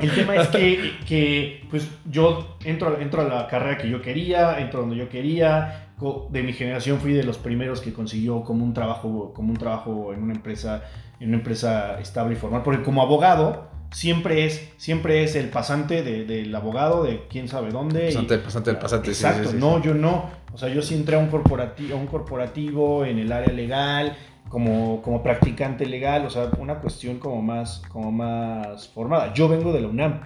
el 0.00 0.10
tema 0.14 0.36
es 0.36 0.48
que, 0.48 0.92
que, 1.06 1.66
pues 1.70 1.88
yo 2.04 2.58
entro, 2.64 3.00
entro 3.00 3.22
a 3.22 3.24
la 3.24 3.46
carrera 3.48 3.78
que 3.78 3.88
yo 3.88 4.02
quería, 4.02 4.60
entro 4.60 4.80
donde 4.80 4.96
yo 4.96 5.08
quería, 5.08 5.85
de 6.30 6.42
mi 6.42 6.52
generación 6.52 6.98
fui 7.00 7.12
de 7.14 7.22
los 7.24 7.38
primeros 7.38 7.80
que 7.80 7.92
consiguió 7.92 8.42
como 8.42 8.64
un 8.64 8.74
trabajo, 8.74 9.32
como 9.34 9.50
un 9.50 9.56
trabajo 9.56 10.12
en 10.12 10.22
una 10.22 10.34
empresa, 10.34 10.82
en 11.20 11.28
una 11.28 11.38
empresa 11.38 11.98
estable 12.00 12.34
y 12.34 12.36
formal, 12.36 12.62
porque 12.62 12.82
como 12.82 13.00
abogado 13.02 13.68
siempre 13.92 14.44
es, 14.44 14.68
siempre 14.76 15.22
es 15.24 15.36
el 15.36 15.48
pasante 15.48 16.02
de- 16.02 16.24
del 16.24 16.54
abogado 16.54 17.02
de 17.04 17.26
quién 17.28 17.48
sabe 17.48 17.70
dónde. 17.70 18.10
y- 18.10 18.12
Pasante, 18.14 18.38
pasante, 18.38 18.70
el 18.70 18.78
pasante. 18.78 19.14
sí, 19.14 19.24
Exacto, 19.24 19.48
sí, 19.48 19.54
sí, 19.54 19.60
no, 19.60 19.80
yo 19.82 19.94
no. 19.94 20.24
O 20.52 20.58
sea, 20.58 20.68
yo 20.68 20.82
sí 20.82 20.94
entré 20.94 21.16
a 21.16 21.18
un 21.18 21.28
corporativo, 21.28 21.96
a 21.96 22.00
un 22.00 22.06
corporativo 22.06 23.04
en 23.04 23.18
el 23.18 23.32
área 23.32 23.52
legal, 23.52 24.16
como, 24.48 25.00
como 25.02 25.22
practicante 25.22 25.86
legal, 25.86 26.26
o 26.26 26.30
sea, 26.30 26.50
una 26.58 26.76
cuestión 26.80 27.18
como 27.18 27.40
más, 27.42 27.82
como 27.88 28.12
más 28.12 28.88
formada. 28.88 29.32
Yo 29.34 29.48
vengo 29.48 29.72
de 29.72 29.80
la 29.80 29.88
UNAM. 29.88 30.20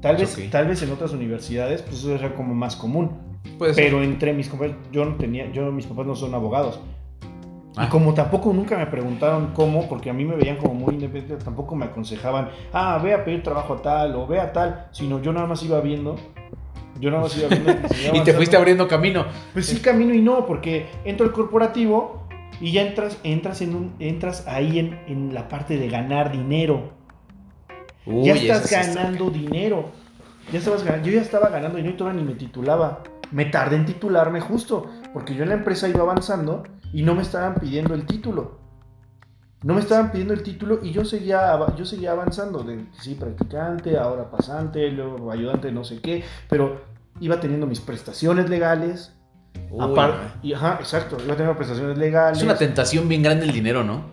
Tal 0.00 0.16
vez, 0.16 0.30
tal 0.50 0.68
vez 0.68 0.82
en 0.82 0.90
otras 0.92 1.12
universidades, 1.12 1.82
pues 1.82 1.98
eso 1.98 2.14
era 2.14 2.34
como 2.34 2.54
más 2.54 2.76
común. 2.76 3.31
Puede 3.58 3.74
ser. 3.74 3.84
Pero 3.84 4.02
entre 4.02 4.32
mis 4.32 4.48
compañeros, 4.48 4.80
yo 4.92 5.04
no 5.04 5.16
tenía, 5.16 5.50
yo, 5.52 5.70
mis 5.72 5.86
papás 5.86 6.06
no 6.06 6.14
son 6.14 6.34
abogados. 6.34 6.80
Ah. 7.76 7.84
Y 7.86 7.88
como 7.88 8.12
tampoco 8.14 8.52
nunca 8.52 8.76
me 8.76 8.86
preguntaron 8.86 9.52
cómo, 9.54 9.88
porque 9.88 10.10
a 10.10 10.12
mí 10.12 10.24
me 10.24 10.36
veían 10.36 10.56
como 10.56 10.74
muy 10.74 10.94
independiente, 10.94 11.42
tampoco 11.44 11.74
me 11.74 11.86
aconsejaban, 11.86 12.50
ah, 12.72 13.00
ve 13.02 13.14
a 13.14 13.24
pedir 13.24 13.42
trabajo 13.42 13.74
a 13.74 13.82
tal 13.82 14.14
o 14.16 14.26
ve 14.26 14.40
a 14.40 14.52
tal, 14.52 14.88
sino 14.92 15.22
yo 15.22 15.32
nada 15.32 15.46
más 15.46 15.62
iba 15.62 15.80
viendo, 15.80 16.16
yo 17.00 17.10
nada 17.10 17.22
más 17.22 17.36
iba 17.36 17.48
viendo. 17.48 17.72
Y 18.14 18.20
te 18.20 18.34
fuiste 18.34 18.56
abriendo 18.56 18.86
camino. 18.88 19.24
Pues 19.54 19.66
sí, 19.66 19.80
camino 19.80 20.12
y 20.14 20.20
no, 20.20 20.44
porque 20.46 20.86
entro 21.04 21.24
al 21.26 21.32
corporativo 21.32 22.26
y 22.60 22.72
ya 22.72 22.82
entras, 22.82 23.18
entras, 23.24 23.62
en 23.62 23.74
un, 23.74 23.92
entras 23.98 24.46
ahí 24.46 24.78
en, 24.78 25.00
en 25.08 25.34
la 25.34 25.48
parte 25.48 25.78
de 25.78 25.88
ganar 25.88 26.30
dinero. 26.30 26.90
Uy, 28.04 28.26
ya 28.26 28.34
estás 28.34 28.68
sí 28.68 28.74
está- 28.74 29.02
ganando 29.02 29.30
dinero. 29.30 29.86
Ya 30.52 30.58
estabas 30.58 30.84
ganando. 30.84 31.08
Yo 31.08 31.14
ya 31.14 31.22
estaba 31.22 31.48
ganando 31.48 31.76
dinero 31.78 31.94
y 31.94 31.96
todavía 31.96 32.20
ni 32.20 32.28
me 32.28 32.34
titulaba. 32.34 33.02
Me 33.32 33.46
tardé 33.46 33.76
en 33.76 33.86
titularme 33.86 34.40
justo, 34.40 34.86
porque 35.12 35.34
yo 35.34 35.42
en 35.42 35.50
la 35.50 35.54
empresa 35.56 35.88
iba 35.88 36.02
avanzando 36.02 36.62
y 36.92 37.02
no 37.02 37.14
me 37.14 37.22
estaban 37.22 37.54
pidiendo 37.54 37.94
el 37.94 38.06
título. 38.06 38.60
No 39.62 39.74
me 39.74 39.80
estaban 39.80 40.10
pidiendo 40.10 40.34
el 40.34 40.42
título 40.42 40.80
y 40.82 40.90
yo 40.90 41.04
seguía, 41.04 41.56
yo 41.76 41.84
seguía 41.84 42.12
avanzando. 42.12 42.64
De, 42.64 42.84
sí, 43.00 43.14
practicante, 43.14 43.96
ahora 43.96 44.30
pasante, 44.30 44.90
luego 44.90 45.30
ayudante, 45.30 45.70
no 45.70 45.84
sé 45.84 46.00
qué. 46.00 46.24
Pero 46.48 46.82
iba 47.20 47.38
teniendo 47.40 47.66
mis 47.66 47.80
prestaciones 47.80 48.50
legales. 48.50 49.12
Uy, 49.70 49.98
y, 50.42 50.52
ajá, 50.52 50.78
exacto. 50.80 51.16
Iba 51.24 51.36
teniendo 51.36 51.56
prestaciones 51.56 51.96
legales. 51.96 52.38
Es 52.38 52.44
una 52.44 52.58
tentación 52.58 53.08
bien 53.08 53.22
grande 53.22 53.44
el 53.44 53.52
dinero, 53.52 53.84
¿no? 53.84 54.04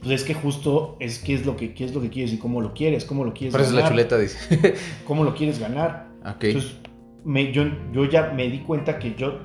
Pues 0.00 0.20
es 0.20 0.24
que 0.24 0.34
justo 0.34 0.96
es 1.00 1.18
qué 1.18 1.34
es 1.34 1.44
lo 1.44 1.56
que, 1.56 1.74
qué 1.74 1.84
es 1.84 1.94
lo 1.94 2.00
que 2.00 2.10
quieres 2.10 2.32
y 2.32 2.38
cómo 2.38 2.60
lo 2.60 2.72
quieres, 2.74 3.04
cómo 3.04 3.24
lo 3.24 3.32
quieres 3.32 3.52
Por 3.52 3.62
eso 3.62 3.70
es 3.70 3.74
la 3.74 3.80
ganar. 3.82 3.92
chuleta, 3.92 4.18
dice. 4.18 4.74
cómo 5.06 5.24
lo 5.24 5.34
quieres 5.34 5.58
ganar. 5.58 6.06
ok. 6.20 6.44
Entonces, 6.44 6.76
me, 7.24 7.52
yo, 7.52 7.64
yo 7.92 8.04
ya 8.04 8.32
me 8.34 8.48
di 8.48 8.60
cuenta 8.60 8.98
que 8.98 9.14
yo 9.14 9.40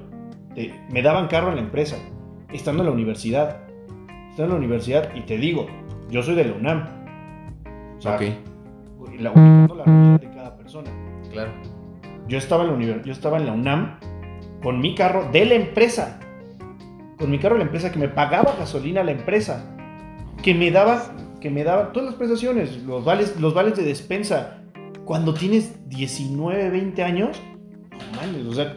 me 0.89 1.01
daban 1.01 1.27
carro 1.27 1.49
en 1.49 1.55
la 1.55 1.61
empresa, 1.61 1.97
estando 2.51 2.83
en 2.83 2.87
la 2.87 2.93
universidad. 2.93 3.61
Estando 4.29 4.55
en 4.55 4.61
la 4.61 4.67
universidad, 4.67 5.15
y 5.15 5.21
te 5.21 5.37
digo, 5.37 5.67
yo 6.09 6.23
soy 6.23 6.35
de 6.35 6.45
la 6.45 6.53
UNAM. 6.53 6.87
O 7.97 8.01
sea, 8.01 8.15
ok. 8.15 8.21
la, 9.17 9.31
la 9.33 9.83
realidad 9.83 10.19
de 10.19 10.29
cada 10.29 10.55
persona. 10.55 10.91
Claro. 11.31 11.51
Yo 12.27 12.37
estaba, 12.37 12.63
en 12.63 12.87
la 12.87 13.01
yo 13.01 13.11
estaba 13.11 13.37
en 13.37 13.47
la 13.47 13.53
UNAM 13.53 13.99
con 14.61 14.79
mi 14.79 14.95
carro 14.95 15.29
de 15.31 15.45
la 15.45 15.55
empresa. 15.55 16.19
con 17.17 17.29
mi 17.31 17.39
carro 17.39 17.55
a 17.55 17.57
la 17.57 17.65
empresa, 17.65 17.91
que 17.91 17.99
me 17.99 18.07
pagaba 18.07 18.55
gasolina 18.57 19.03
la 19.03 19.11
empresa, 19.11 19.75
que 20.41 20.53
me 20.53 20.71
daba, 20.71 21.15
que 21.41 21.49
me 21.49 21.63
daba 21.63 21.91
todas 21.91 22.09
las 22.09 22.15
prestaciones, 22.15 22.83
los 22.83 23.03
vales, 23.03 23.39
los 23.39 23.53
vales 23.53 23.75
de 23.75 23.83
despensa. 23.83 24.61
Cuando 25.05 25.33
tienes 25.33 25.89
19, 25.89 26.69
20 26.69 27.03
años, 27.03 27.41
mames, 28.15 28.45
o 28.45 28.53
sea, 28.53 28.75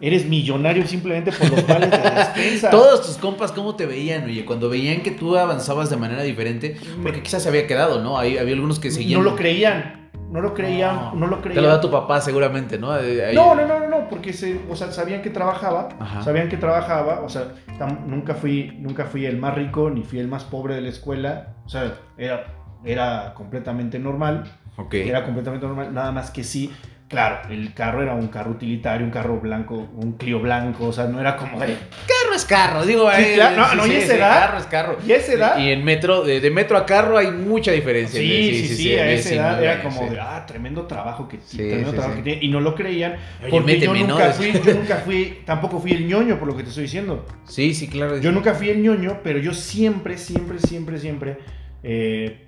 eres 0.00 0.26
millonario 0.26 0.86
simplemente 0.86 1.32
por 1.32 1.50
los 1.50 1.66
vales 1.66 1.90
de 1.90 1.98
despensa. 2.10 2.70
Todos 2.70 3.04
tus 3.06 3.16
compas, 3.16 3.52
¿cómo 3.52 3.74
te 3.76 3.86
veían, 3.86 4.24
oye? 4.24 4.44
Cuando 4.44 4.68
veían 4.68 5.02
que 5.02 5.10
tú 5.10 5.36
avanzabas 5.36 5.90
de 5.90 5.96
manera 5.96 6.22
diferente, 6.22 6.76
porque 7.02 7.22
quizás 7.22 7.42
se 7.42 7.48
había 7.48 7.66
quedado, 7.66 8.00
¿no? 8.02 8.18
Hay, 8.18 8.38
había 8.38 8.54
algunos 8.54 8.78
que 8.78 8.90
seguían. 8.90 9.18
No 9.22 9.24
lo 9.30 9.34
creían, 9.36 10.10
no 10.30 10.40
lo 10.40 10.54
creían, 10.54 11.18
no, 11.18 11.26
lo 11.26 11.40
creían. 11.40 11.56
Te 11.56 11.60
lo 11.62 11.68
da 11.68 11.80
tu 11.80 11.90
papá 11.90 12.20
seguramente, 12.20 12.78
¿no? 12.78 12.92
Ahí- 12.92 13.34
No, 13.34 13.54
no, 13.54 13.66
no, 13.66 13.80
no, 13.80 13.88
no, 13.88 14.08
porque 14.08 14.32
se, 14.32 14.60
o 14.70 14.76
sea, 14.76 14.92
sabían 14.92 15.20
que 15.22 15.30
trabajaba, 15.30 15.88
Ajá. 15.98 16.22
sabían 16.22 16.48
que 16.48 16.56
trabajaba, 16.58 17.22
o 17.22 17.28
sea, 17.28 17.54
tam- 17.78 18.04
nunca 18.06 18.34
fui, 18.34 18.76
nunca 18.78 19.06
fui 19.06 19.26
el 19.26 19.36
más 19.38 19.54
rico 19.54 19.90
ni 19.90 20.02
fui 20.04 20.18
el 20.20 20.28
más 20.28 20.44
pobre 20.44 20.74
de 20.74 20.82
la 20.82 20.90
escuela, 20.90 21.56
o 21.64 21.68
sea, 21.68 21.94
era, 22.16 22.46
era 22.84 23.34
completamente 23.34 23.98
normal, 23.98 24.44
Ok. 24.76 24.94
era 24.94 25.24
completamente 25.24 25.66
normal, 25.66 25.92
nada 25.92 26.12
más 26.12 26.30
que 26.30 26.44
sí, 26.44 26.70
claro, 27.08 27.48
el 27.50 27.72
carro 27.74 28.02
era 28.02 28.14
un 28.14 28.28
carro 28.28 28.50
utilitario, 28.52 29.04
un 29.04 29.10
carro 29.10 29.40
blanco, 29.40 29.88
un 29.96 30.12
Clio 30.12 30.40
blanco, 30.40 30.86
o 30.88 30.92
sea, 30.92 31.04
no 31.06 31.20
era 31.20 31.36
como 31.36 31.58
de, 31.58 31.66
Carro 32.06 32.34
es 32.36 32.44
carro, 32.44 32.84
digo. 32.84 33.10
Sí, 33.10 33.22
eh, 33.22 33.32
claro, 33.34 33.56
no, 33.56 33.74
no, 33.76 33.86
y 33.86 33.96
esa 33.96 34.14
edad- 34.14 34.40
Carro 34.40 34.58
es 34.58 34.66
carro. 34.66 34.98
¿y 35.06 35.12
esa 35.12 35.32
edad? 35.32 35.58
Y 35.58 35.70
en 35.70 35.84
metro, 35.84 36.22
de, 36.22 36.40
de 36.40 36.50
metro 36.50 36.76
a 36.76 36.84
carro 36.86 37.16
hay 37.18 37.30
mucha 37.30 37.72
diferencia. 37.72 38.20
Sí, 38.20 38.66
sí, 38.68 38.74
sí, 38.76 38.94
a 38.96 39.10
esa 39.10 39.34
edad 39.34 39.58
19 39.58 39.64
era 39.64 39.82
como 39.82 40.02
sí. 40.02 40.08
de, 40.14 40.20
ah, 40.20 40.44
tremendo 40.46 40.86
trabajo 40.86 41.26
que 41.28 41.38
Sí, 41.44 41.56
tremendo 41.56 41.90
sí, 41.90 41.96
trabajo 41.96 42.14
sí. 42.16 42.18
que 42.18 42.30
tiene, 42.30 42.44
y 42.44 42.48
no 42.48 42.60
lo 42.60 42.74
creían, 42.74 43.12
Oye, 43.42 43.50
porque 43.50 43.80
yo 43.80 43.92
méteme, 43.92 44.00
¿no? 44.08 44.14
nunca 44.18 44.30
fui, 44.32 44.52
yo 44.52 44.74
nunca 44.74 44.96
fui, 44.96 45.38
tampoco 45.44 45.80
fui 45.80 45.92
el 45.92 46.06
ñoño 46.06 46.38
por 46.38 46.48
lo 46.48 46.56
que 46.56 46.62
te 46.62 46.68
estoy 46.68 46.82
diciendo. 46.84 47.24
Sí, 47.46 47.74
sí, 47.74 47.88
claro. 47.88 48.18
Yo 48.18 48.30
nunca 48.32 48.54
fui 48.54 48.68
el 48.70 48.82
ñoño, 48.82 49.20
pero 49.24 49.38
yo 49.38 49.54
siempre, 49.54 50.18
siempre, 50.18 50.58
siempre, 50.58 50.98
siempre, 50.98 51.38
eh, 51.82 52.46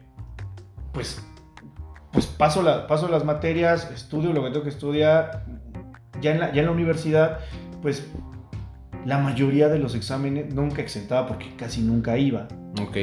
pues, 0.92 1.24
pues 2.12 2.26
paso, 2.26 2.62
la, 2.62 2.86
paso 2.86 3.08
las 3.08 3.24
materias, 3.24 3.90
estudio 3.94 4.32
lo 4.32 4.42
que 4.42 4.50
tengo 4.50 4.62
que 4.64 4.70
estudiar. 4.70 5.44
Ya 6.20 6.32
en 6.32 6.40
la, 6.40 6.52
ya 6.52 6.60
en 6.60 6.66
la 6.66 6.72
universidad, 6.72 7.38
pues 7.82 8.06
la 9.04 9.18
mayoría 9.18 9.68
de 9.68 9.78
los 9.78 9.94
exámenes 9.94 10.52
nunca 10.54 10.82
exentaba 10.82 11.26
porque 11.26 11.54
casi 11.56 11.80
nunca 11.80 12.18
iba. 12.18 12.48
Ok. 12.82 12.96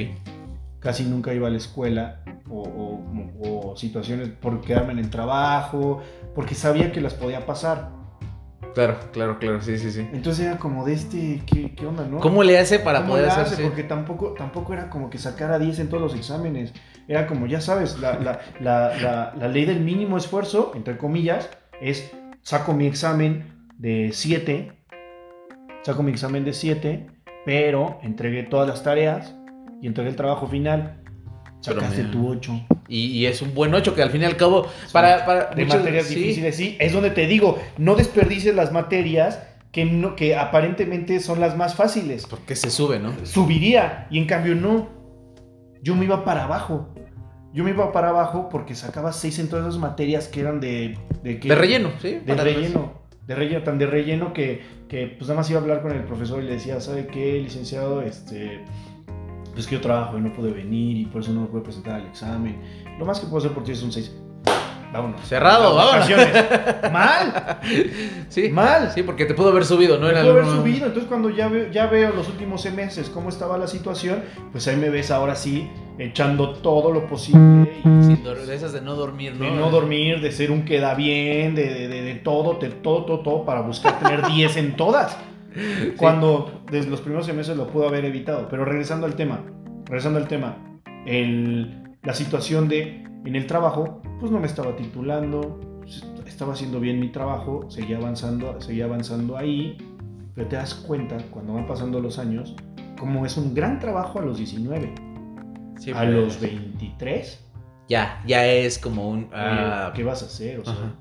Casi 0.79 1.03
nunca 1.05 1.33
iba 1.33 1.47
a 1.47 1.49
la 1.49 1.57
escuela 1.57 2.21
o, 2.49 2.61
o- 2.61 3.71
o 3.71 3.75
situaciones 3.75 4.29
por 4.29 4.61
quedarme 4.61 4.93
en 4.93 4.99
el 4.99 5.09
trabajo, 5.09 6.01
porque 6.35 6.53
sabía 6.55 6.91
que 6.91 7.01
las 7.01 7.13
podía 7.15 7.45
pasar. 7.45 7.89
Claro, 8.75 8.97
claro, 9.11 9.39
claro. 9.39 9.59
Sí, 9.61 9.77
sí, 9.79 9.89
sí. 9.91 10.07
Entonces 10.13 10.45
era 10.45 10.59
como 10.59 10.85
de 10.85 10.93
este, 10.93 11.41
¿qué, 11.47 11.73
qué 11.73 11.87
onda, 11.87 12.05
no? 12.05 12.19
¿Cómo 12.19 12.43
le 12.43 12.59
hace 12.59 12.77
para 12.77 12.99
¿Cómo 12.99 13.11
poder 13.13 13.25
le 13.25 13.31
hacer 13.31 13.43
hace? 13.45 13.55
sí? 13.55 13.63
Porque 13.63 13.83
tampoco, 13.83 14.33
tampoco 14.37 14.73
era 14.73 14.89
como 14.91 15.09
que 15.09 15.17
sacara 15.17 15.57
10 15.57 15.79
en 15.79 15.89
todos 15.89 16.03
los 16.03 16.13
exámenes. 16.15 16.73
Era 17.07 17.25
como, 17.27 17.45
ya 17.47 17.61
sabes, 17.61 17.99
la, 17.99 18.19
la- 18.19 18.39
la- 18.59 19.33
la- 19.37 19.47
ley 19.47 19.65
del 19.65 19.79
mínimo 19.79 20.17
esfuerzo, 20.17 20.71
entre 20.75 20.97
comillas, 20.97 21.49
es 21.81 22.11
saco 22.41 22.73
mi 22.73 22.85
examen 22.85 23.45
de 23.77 24.09
7, 24.13 24.71
saco 25.83 26.03
mi 26.03 26.11
examen 26.11 26.43
de 26.43 26.53
7, 26.53 27.07
pero 27.45 27.99
entregué 28.03 28.43
todas 28.43 28.67
las 28.67 28.83
tareas 28.83 29.35
y 29.81 29.87
entregué 29.87 30.09
el 30.09 30.15
trabajo 30.15 30.47
final. 30.47 31.01
Sacaste 31.61 32.03
tu 32.05 32.27
8. 32.29 32.61
Y, 32.87 33.07
y 33.07 33.25
es 33.25 33.41
un 33.41 33.53
buen 33.53 33.73
8 33.73 33.95
que 33.95 34.01
al 34.01 34.09
fin 34.11 34.21
y 34.21 34.25
al 34.25 34.37
cabo, 34.37 34.67
para, 34.91 35.25
para 35.25 35.45
de 35.55 35.63
muchos- 35.65 35.79
materias 35.79 36.05
sí. 36.07 36.15
difíciles, 36.15 36.55
sí. 36.55 36.77
Es 36.79 36.93
donde 36.93 37.09
te 37.09 37.25
digo, 37.25 37.57
no 37.77 37.95
desperdicies 37.95 38.53
las 38.55 38.71
materias 38.71 39.41
que, 39.71 39.85
no, 39.85 40.15
que 40.15 40.35
aparentemente 40.35 41.19
son 41.19 41.39
las 41.39 41.57
más 41.57 41.75
fáciles. 41.75 42.25
Porque 42.29 42.55
se 42.55 42.69
sube, 42.69 42.99
¿no? 42.99 43.13
subiría 43.25 44.07
y 44.09 44.17
en 44.19 44.25
cambio 44.25 44.55
no. 44.55 44.96
Yo 45.81 45.95
me 45.95 46.05
iba 46.05 46.23
para 46.23 46.45
abajo. 46.45 46.93
Yo 47.53 47.63
me 47.63 47.71
iba 47.71 47.91
para 47.91 48.09
abajo 48.09 48.49
porque 48.49 48.75
sacaba 48.75 49.13
seis 49.13 49.39
en 49.39 49.49
todas 49.49 49.65
esas 49.67 49.79
materias 49.79 50.27
que 50.27 50.41
eran 50.41 50.59
de... 50.59 50.97
¿De, 51.23 51.39
qué? 51.39 51.49
De 51.49 51.55
relleno, 51.55 51.91
sí. 52.01 52.19
De 52.25 52.35
relleno. 52.35 52.93
De 53.25 53.35
relleno, 53.35 53.63
tan 53.63 53.77
de 53.77 53.87
relleno 53.87 54.33
que, 54.33 54.61
que 54.87 55.07
pues 55.07 55.27
nada 55.27 55.41
más 55.41 55.49
iba 55.49 55.59
a 55.59 55.61
hablar 55.61 55.81
con 55.81 55.91
el 55.91 56.03
profesor 56.03 56.41
y 56.41 56.45
le 56.45 56.53
decía, 56.53 56.79
¿sabe 56.79 57.07
qué, 57.07 57.39
licenciado? 57.41 58.01
Este, 58.01 58.63
pues 59.53 59.65
que 59.67 59.75
yo 59.75 59.81
trabajo 59.81 60.17
y 60.17 60.21
no 60.21 60.31
pude 60.33 60.51
venir 60.51 60.97
y 60.97 61.05
por 61.05 61.21
eso 61.21 61.33
no 61.33 61.41
me 61.41 61.47
pude 61.47 61.61
presentar 61.61 61.95
al 61.95 62.07
examen. 62.07 62.61
Lo 62.99 63.05
más 63.05 63.19
que 63.19 63.25
puedo 63.25 63.39
hacer 63.39 63.51
por 63.51 63.63
ti 63.63 63.71
es 63.71 63.83
un 63.83 63.91
6. 63.91 64.15
Vámonos. 64.93 65.21
Cerrado, 65.27 65.75
vámonos. 65.75 66.09
Mal, 66.91 67.59
Sí. 68.29 68.49
mal. 68.49 68.91
Sí, 68.93 69.03
porque 69.03 69.25
te 69.25 69.33
pudo 69.33 69.49
haber 69.49 69.65
subido, 69.65 69.97
¿no? 69.97 70.07
Pudo 70.09 70.31
haber 70.31 70.45
subido, 70.45 70.85
entonces 70.87 71.07
cuando 71.09 71.29
ya 71.29 71.47
veo, 71.49 71.69
ya 71.71 71.87
veo 71.87 72.11
los 72.13 72.27
últimos 72.29 72.65
meses 72.73 73.09
cómo 73.09 73.29
estaba 73.29 73.57
la 73.57 73.67
situación, 73.67 74.23
pues 74.51 74.67
ahí 74.67 74.77
me 74.77 74.89
ves 74.89 75.11
ahora 75.11 75.35
sí 75.35 75.69
echando 75.99 76.51
todo 76.51 76.91
lo 76.91 77.05
posible 77.07 77.69
y 77.79 78.03
Sin 78.03 78.23
de 78.23 78.55
esas 78.55 78.71
de 78.71 78.81
no 78.81 78.95
dormir, 78.95 79.33
¿no? 79.37 79.45
de 79.45 79.51
no 79.51 79.69
dormir, 79.69 80.21
de 80.21 80.31
ser 80.31 80.51
un 80.51 80.63
queda 80.63 80.93
bien, 80.95 81.53
de, 81.55 81.63
de, 81.73 81.87
de- 81.87 82.01
de 82.03 82.15
todo, 82.15 82.53
de 82.59 82.69
todo, 82.69 83.03
todo, 83.05 83.19
todo, 83.19 83.45
para 83.45 83.61
buscar 83.61 83.99
tener 83.99 84.25
10 84.27 84.57
en 84.57 84.75
todas. 84.77 85.17
Cuando 85.97 86.61
desde 86.71 86.89
los 86.89 87.01
primeros 87.01 87.25
semestres 87.25 87.57
lo 87.57 87.67
pudo 87.67 87.87
haber 87.87 88.05
evitado. 88.05 88.47
Pero 88.49 88.63
regresando 88.63 89.05
al 89.07 89.15
tema, 89.15 89.41
regresando 89.85 90.19
al 90.19 90.27
tema, 90.27 90.57
el- 91.05 91.83
la 92.03 92.13
situación 92.13 92.67
de 92.69 93.03
en 93.27 93.35
el 93.35 93.45
trabajo, 93.45 94.01
pues 94.19 94.31
no 94.31 94.39
me 94.39 94.47
estaba 94.47 94.75
titulando, 94.75 95.59
estaba 96.25 96.53
haciendo 96.53 96.79
bien 96.79 96.99
mi 96.99 97.11
trabajo, 97.11 97.69
seguía 97.69 97.97
avanzando, 97.97 98.59
seguía 98.61 98.85
avanzando 98.85 99.37
ahí, 99.37 99.77
pero 100.33 100.47
te 100.47 100.55
das 100.55 100.73
cuenta 100.75 101.17
cuando 101.31 101.53
van 101.53 101.67
pasando 101.67 101.99
los 101.99 102.19
años, 102.19 102.55
como 102.97 103.25
es 103.25 103.37
un 103.37 103.53
gran 103.53 103.79
trabajo 103.79 104.19
a 104.19 104.21
los 104.21 104.37
19, 104.37 104.93
Sí, 105.79 105.91
a 105.91 105.97
pues, 105.97 106.09
los 106.09 106.39
23. 106.39 107.39
Ya, 107.89 108.23
ya 108.25 108.45
es 108.45 108.79
como 108.79 109.09
un. 109.09 109.29
Ah, 109.31 109.91
¿qué 109.95 110.03
vas 110.03 110.23
a 110.23 110.25
hacer? 110.25 110.59
O 110.59 110.65
sea, 110.65 110.73
Ajá. 110.73 110.95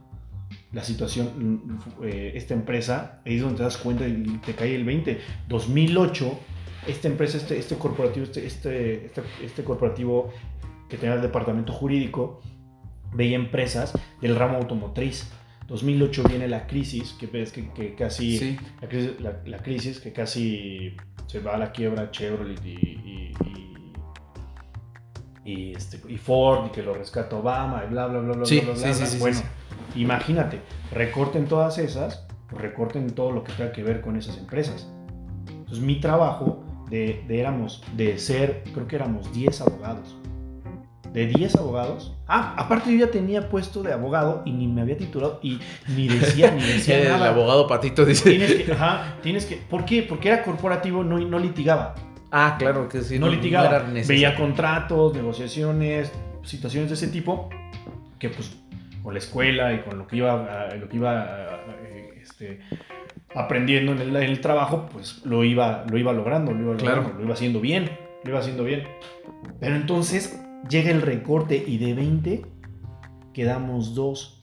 la 0.73 0.85
situación, 0.85 1.81
eh, 2.03 2.33
esta 2.35 2.55
empresa, 2.55 3.21
ahí 3.25 3.37
es 3.37 3.43
donde 3.43 3.59
te 3.59 3.63
das 3.63 3.77
cuenta 3.77 4.07
y 4.07 4.23
te 4.45 4.55
cae 4.55 4.75
el 4.75 4.85
20. 4.85 5.19
2008, 5.49 6.39
esta 6.87 7.09
empresa, 7.09 7.39
este, 7.39 7.59
este 7.59 7.77
corporativo, 7.77 8.25
este, 8.25 8.47
este, 8.47 9.07
este, 9.07 9.23
este 9.43 9.65
corporativo 9.65 10.33
que 10.89 10.97
tenía 10.97 11.15
el 11.17 11.23
departamento 11.23 11.73
jurídico, 11.73 12.41
veía 13.13 13.37
empresas 13.37 13.93
del 14.21 14.37
ramo 14.37 14.57
automotriz. 14.59 15.31
2008 15.69 16.23
viene 16.29 16.47
la 16.49 16.67
crisis, 16.69 17.13
que 17.19 17.27
ves 17.27 17.51
que, 17.53 17.69
que 17.73 17.95
casi, 17.97 18.39
sí. 18.39 18.57
la, 18.81 18.89
crisis, 18.89 19.21
la- 19.21 19.41
la 19.47 19.59
crisis 19.59 19.99
que 20.01 20.13
casi 20.13 20.97
se 21.27 21.41
va 21.41 21.55
a 21.55 21.59
la 21.59 21.73
quiebra 21.73 22.11
Chevrolet 22.13 22.65
y, 22.65 22.69
y, 22.71 23.35
y, 25.45 25.51
y, 25.53 25.73
este, 25.75 26.01
y 26.09 26.17
Ford 26.19 26.67
y 26.67 26.71
que 26.71 26.83
lo 26.83 26.95
rescata 26.95 27.37
Obama 27.37 27.83
y 27.85 27.91
bla, 27.91 28.07
bla, 28.07 28.21
bla, 28.21 28.35
bla, 28.35 28.47
Sí, 28.47 28.61
bla, 28.61 28.75
bla, 28.75 28.95
sí, 28.95 29.05
bla, 29.17 29.21
Bueno, 29.21 29.41
imagínate, 29.97 30.61
recorten 30.93 31.47
todas 31.47 31.79
esas, 31.79 32.27
recorten 32.51 33.11
todo 33.11 33.33
lo 33.33 33.43
que 33.45 33.53
tenga 33.53 33.73
que 33.73 33.83
ver 33.83 34.01
con 34.01 34.17
esas 34.17 34.39
empresas. 34.39 34.89
Entonces 35.49 35.81
mi 35.81 35.99
trabajo 36.01 36.65
de, 36.91 37.25
de 37.27 37.41
éramos, 37.41 37.83
de 37.97 38.19
ser, 38.19 38.63
creo 38.73 38.87
que 38.87 38.95
éramos 38.97 39.33
10 39.33 39.61
abogados. 39.63 40.17
De 41.17 41.27
10 41.27 41.57
abogados. 41.57 42.15
Ah, 42.29 42.55
aparte 42.59 42.93
yo 42.93 43.07
ya 43.07 43.11
tenía 43.11 43.49
puesto 43.49 43.83
de 43.83 43.91
abogado 43.93 44.43
y 44.45 44.53
ni 44.53 44.69
me 44.69 44.83
había 44.83 44.99
titulado 44.99 45.41
y 45.43 45.59
ni 45.89 46.09
decía, 46.09 46.51
ni 46.51 46.63
decía 46.63 46.99
el 47.03 47.09
nada. 47.09 47.31
abogado 47.31 47.67
patito 47.67 48.05
dice. 48.05 48.29
Tienes 48.31 48.55
que, 48.55 48.73
ajá, 48.73 49.15
tienes 49.23 49.47
que, 49.47 49.57
¿por 49.57 49.87
qué? 49.87 50.03
Porque 50.03 50.29
era 50.29 50.43
corporativo, 50.43 51.03
no, 51.03 51.19
no 51.19 51.39
litigaba. 51.39 51.95
Ah, 52.31 52.57
claro 52.59 52.87
que 52.89 53.01
sí. 53.01 53.19
no, 53.19 53.29
litigaba. 53.29 53.67
era 53.69 53.79
necesario. 53.85 54.09
Veía 54.09 54.35
contratos, 54.35 55.15
negociaciones, 55.15 56.13
situaciones 56.43 56.91
de 56.91 56.95
ese 56.97 57.09
tipo, 57.09 57.49
que 58.19 58.29
pues 58.29 58.55
con 59.03 59.15
la 59.15 59.19
escuela 59.19 59.73
y 59.73 59.81
con 59.81 59.97
lo 59.97 60.07
que 60.07 60.17
iba, 60.17 60.67
lo 60.79 60.87
que 60.87 60.97
iba 60.97 61.23
a- 61.23 61.61
este, 62.21 62.61
aprendiendo 63.35 63.93
en 63.93 64.01
el, 64.01 64.09
en 64.17 64.23
el 64.25 64.41
trabajo, 64.43 64.87
pues 64.93 65.25
lo 65.25 65.45
iba, 65.45 65.87
lo 65.89 65.97
iba 65.97 66.13
logrando, 66.13 66.53
lo 66.53 66.61
iba 66.63 66.77
Claro. 66.77 66.97
logrando, 66.97 67.19
lo 67.21 67.25
iba 67.25 67.33
haciendo 67.35 67.61
bien, 67.63 67.91
lo 68.25 68.31
iba 68.31 68.41
haciendo 68.41 68.65
bien. 68.65 68.83
Pero 69.61 69.77
entonces 69.77 70.43
llega 70.69 70.91
el 70.91 71.03
recorte 71.03 71.63
y 71.67 71.79
de 71.79 71.95
20 71.95 72.43
quedamos 73.33 73.95
dos. 73.95 74.41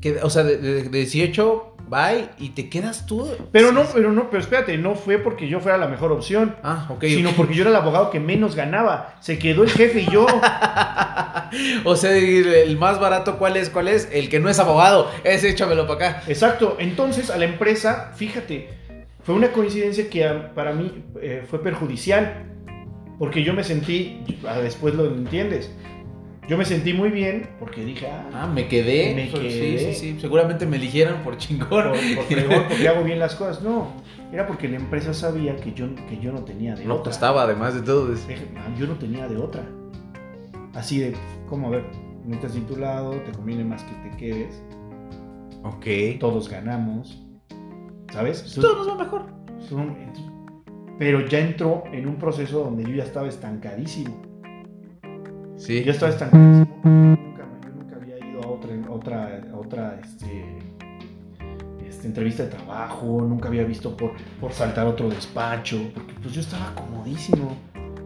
Que, 0.00 0.18
o 0.22 0.30
sea, 0.30 0.44
de, 0.44 0.58
de- 0.58 0.82
de 0.84 0.98
18, 0.98 1.76
bye, 1.88 2.28
y 2.38 2.50
te 2.50 2.68
quedas 2.68 3.06
tú. 3.06 3.26
Pero 3.50 3.72
no, 3.72 3.84
pero 3.94 4.12
no, 4.12 4.28
pero 4.28 4.42
espérate, 4.42 4.76
no 4.76 4.94
fue 4.94 5.18
porque 5.18 5.48
yo 5.48 5.58
fuera 5.60 5.78
la 5.78 5.88
mejor 5.88 6.12
opción. 6.12 6.54
Ah, 6.62 6.86
ok. 6.90 7.04
sino 7.06 7.30
porque 7.30 7.54
yo 7.54 7.62
era 7.62 7.70
el 7.70 7.76
abogado 7.76 8.10
que 8.10 8.20
menos 8.20 8.54
ganaba. 8.54 9.16
Se 9.20 9.38
quedó 9.38 9.62
el 9.64 9.70
jefe 9.70 10.02
y 10.02 10.10
yo. 10.12 10.26
o 11.84 11.96
sea, 11.96 12.14
el 12.14 12.76
más 12.78 13.00
barato, 13.00 13.38
¿cuál 13.38 13.56
es? 13.56 13.70
¿Cuál 13.70 13.88
es? 13.88 14.08
El 14.12 14.28
que 14.28 14.38
no 14.38 14.48
es 14.50 14.58
abogado. 14.58 15.10
Ese 15.24 15.48
échamelo 15.50 15.86
para 15.86 16.10
acá. 16.10 16.22
Exacto. 16.28 16.76
Entonces 16.78 17.30
a 17.30 17.38
la 17.38 17.46
empresa, 17.46 18.12
fíjate, 18.14 18.68
fue 19.22 19.34
una 19.34 19.50
coincidencia 19.52 20.10
que 20.10 20.24
a- 20.26 20.54
para 20.54 20.72
mí 20.72 21.04
eh, 21.22 21.44
fue 21.48 21.62
perjudicial. 21.62 22.52
Porque 23.18 23.42
yo 23.44 23.54
me 23.54 23.64
sentí, 23.64 24.22
ah, 24.46 24.58
después 24.58 24.94
lo 24.94 25.06
entiendes, 25.06 25.72
Yo 26.48 26.56
me 26.56 26.64
sentí 26.64 26.92
muy 26.92 27.10
bien 27.10 27.48
porque 27.58 27.84
dije, 27.84 28.06
ah, 28.06 28.28
Ah, 28.32 28.46
me 28.46 28.68
quedé. 28.68 29.14
Me 29.16 29.26
Sí, 29.26 29.32
quedé. 29.32 29.78
Sí, 29.78 29.94
sí, 30.12 30.20
Seguramente 30.20 30.64
me 30.64 30.76
eligieron 30.76 31.22
por 31.24 31.36
chingón. 31.38 31.68
por, 31.68 31.90
por 31.90 32.24
fregón, 32.26 32.64
porque 32.68 32.88
hago 32.88 33.02
bien 33.02 33.18
las 33.18 33.34
cosas. 33.34 33.62
No, 33.64 33.88
era 34.32 34.46
porque 34.46 34.68
la 34.68 34.76
empresa 34.76 35.12
sabía 35.12 35.56
que 35.56 35.72
yo, 35.72 35.92
que 36.08 36.18
yo 36.20 36.30
no 36.30 36.44
tenía 36.44 36.76
de 36.76 36.84
No 36.84 36.94
otra. 36.94 37.10
costaba, 37.10 37.42
además 37.42 37.74
de 37.74 37.82
todo. 37.82 38.12
es- 38.12 38.28
Dije, 38.28 38.46
"Man, 38.54 38.76
yo 38.76 38.86
no 38.86 38.94
tenía 38.94 39.26
de 39.26 39.36
otra. 39.38 39.64
Así 40.74 41.00
de, 41.00 41.14
¿cómo? 41.48 41.66
A 41.66 41.70
ver, 41.70 41.84
no 42.24 42.34
estás 42.36 42.52
sin 42.52 42.64
tu 42.66 42.76
lado, 42.76 43.10
te 43.12 43.32
conviene 43.32 43.64
más 43.64 43.82
que 43.82 44.08
te 44.08 44.16
quedes. 44.16 44.62
Ok. 45.64 46.20
Todos 46.20 46.48
ganamos. 46.48 47.24
¿Sabes? 48.12 48.42
Pues 48.42 48.54
Todo 48.54 48.76
nos 48.76 48.88
va 48.90 48.94
mejor. 49.02 49.22
Son- 49.68 49.96
Pero 50.98 51.26
ya 51.26 51.40
entró 51.40 51.84
en 51.92 52.06
un 52.06 52.16
proceso 52.16 52.60
donde 52.64 52.84
yo 52.84 52.94
ya 52.94 53.04
estaba 53.04 53.28
estancadísimo. 53.28 54.22
Sí. 55.56 55.82
Yo 55.84 55.92
estaba 55.92 56.12
estancadísimo. 56.12 56.80
Yo 56.84 56.90
nunca, 56.90 57.44
yo 57.62 57.70
nunca 57.74 57.96
había 57.96 58.18
ido 58.18 58.42
a 58.42 58.46
otra, 58.48 58.74
otra, 58.90 59.42
otra 59.54 60.00
este, 60.02 60.58
este, 61.86 62.06
entrevista 62.06 62.44
de 62.44 62.50
trabajo, 62.50 63.20
nunca 63.22 63.48
había 63.48 63.64
visto 63.64 63.96
por, 63.96 64.12
por 64.40 64.52
saltar 64.52 64.86
otro 64.86 65.08
despacho, 65.08 65.78
porque 65.94 66.14
pues 66.22 66.34
yo 66.34 66.40
estaba 66.40 66.74
comodísimo. 66.74 67.56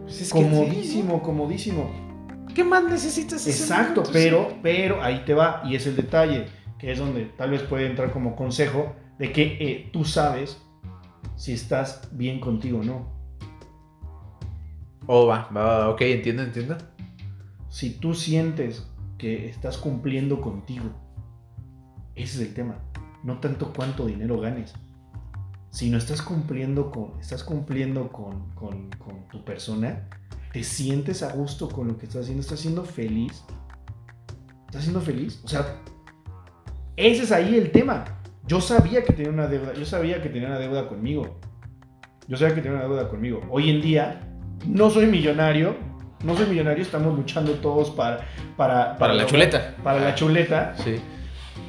Pues 0.03 0.21
es 0.21 0.33
que 0.33 0.41
comodísimo, 0.41 1.21
comodísimo. 1.21 1.89
sí. 1.95 2.11
¿Qué 2.53 2.63
más 2.65 2.83
necesitas? 2.83 3.47
Exacto, 3.47 4.01
momento? 4.01 4.11
pero, 4.11 4.53
pero 4.61 5.01
ahí 5.01 5.23
te 5.25 5.33
va, 5.33 5.61
y 5.65 5.75
es 5.75 5.87
el 5.87 5.95
detalle, 5.95 6.47
que 6.77 6.91
es 6.91 6.99
donde 6.99 7.25
tal 7.37 7.51
vez 7.51 7.61
puede 7.61 7.85
entrar 7.85 8.11
como 8.11 8.35
consejo 8.35 8.93
de 9.17 9.31
que 9.31 9.57
eh, 9.59 9.89
tú 9.93 10.03
sabes 10.03 10.61
si 11.41 11.53
estás 11.53 12.07
bien 12.11 12.39
contigo 12.39 12.81
o 12.81 12.83
no. 12.83 13.07
Oh, 15.07 15.25
va, 15.25 15.49
va, 15.49 15.63
va, 15.63 15.89
ok, 15.89 16.01
entiendo, 16.01 16.43
entiendo. 16.43 16.77
Si 17.67 17.89
tú 17.95 18.13
sientes 18.13 18.85
que 19.17 19.49
estás 19.49 19.79
cumpliendo 19.79 20.39
contigo, 20.39 20.85
ese 22.13 22.43
es 22.43 22.47
el 22.49 22.53
tema. 22.53 22.75
No 23.23 23.39
tanto 23.39 23.73
cuánto 23.73 24.05
dinero 24.05 24.39
ganes. 24.39 24.75
Si 25.71 25.89
no 25.89 25.97
estás 25.97 26.21
cumpliendo 26.21 26.91
con, 26.91 27.19
estás 27.19 27.43
cumpliendo 27.43 28.11
con, 28.11 28.51
con- 28.51 28.91
con 28.91 29.27
tu 29.29 29.43
persona, 29.43 30.07
te 30.53 30.63
sientes 30.63 31.23
a 31.23 31.33
gusto 31.33 31.69
con 31.69 31.87
lo 31.87 31.97
que 31.97 32.05
estás 32.05 32.21
haciendo, 32.25 32.41
estás 32.41 32.59
siendo 32.59 32.83
feliz. 32.83 33.43
¿Estás 34.67 34.83
siendo 34.83 35.01
feliz? 35.01 35.41
O 35.43 35.47
sea, 35.47 35.81
ese 36.97 37.23
es 37.23 37.31
ahí 37.31 37.55
el 37.55 37.71
tema. 37.71 38.20
Yo 38.51 38.59
sabía 38.59 39.01
que 39.05 39.13
tenía 39.13 39.31
una 39.31 39.47
deuda, 39.47 39.71
yo 39.75 39.85
sabía 39.85 40.21
que 40.21 40.27
tenía 40.27 40.49
una 40.49 40.59
deuda 40.59 40.89
conmigo. 40.89 41.39
Yo 42.27 42.35
sabía 42.35 42.53
que 42.53 42.59
tenía 42.61 42.79
una 42.79 42.85
deuda 42.85 43.07
conmigo. 43.07 43.39
Hoy 43.49 43.69
en 43.69 43.81
día, 43.81 44.19
no 44.67 44.89
soy 44.89 45.05
millonario, 45.05 45.73
no 46.25 46.35
soy 46.35 46.47
millonario, 46.47 46.83
estamos 46.83 47.15
luchando 47.17 47.53
todos 47.53 47.91
para... 47.91 48.27
Para, 48.57 48.97
Para 48.97 49.13
la 49.13 49.25
chuleta. 49.25 49.75
Para 49.81 50.01
la 50.01 50.15
chuleta, 50.15 50.73
Sí. 50.75 50.97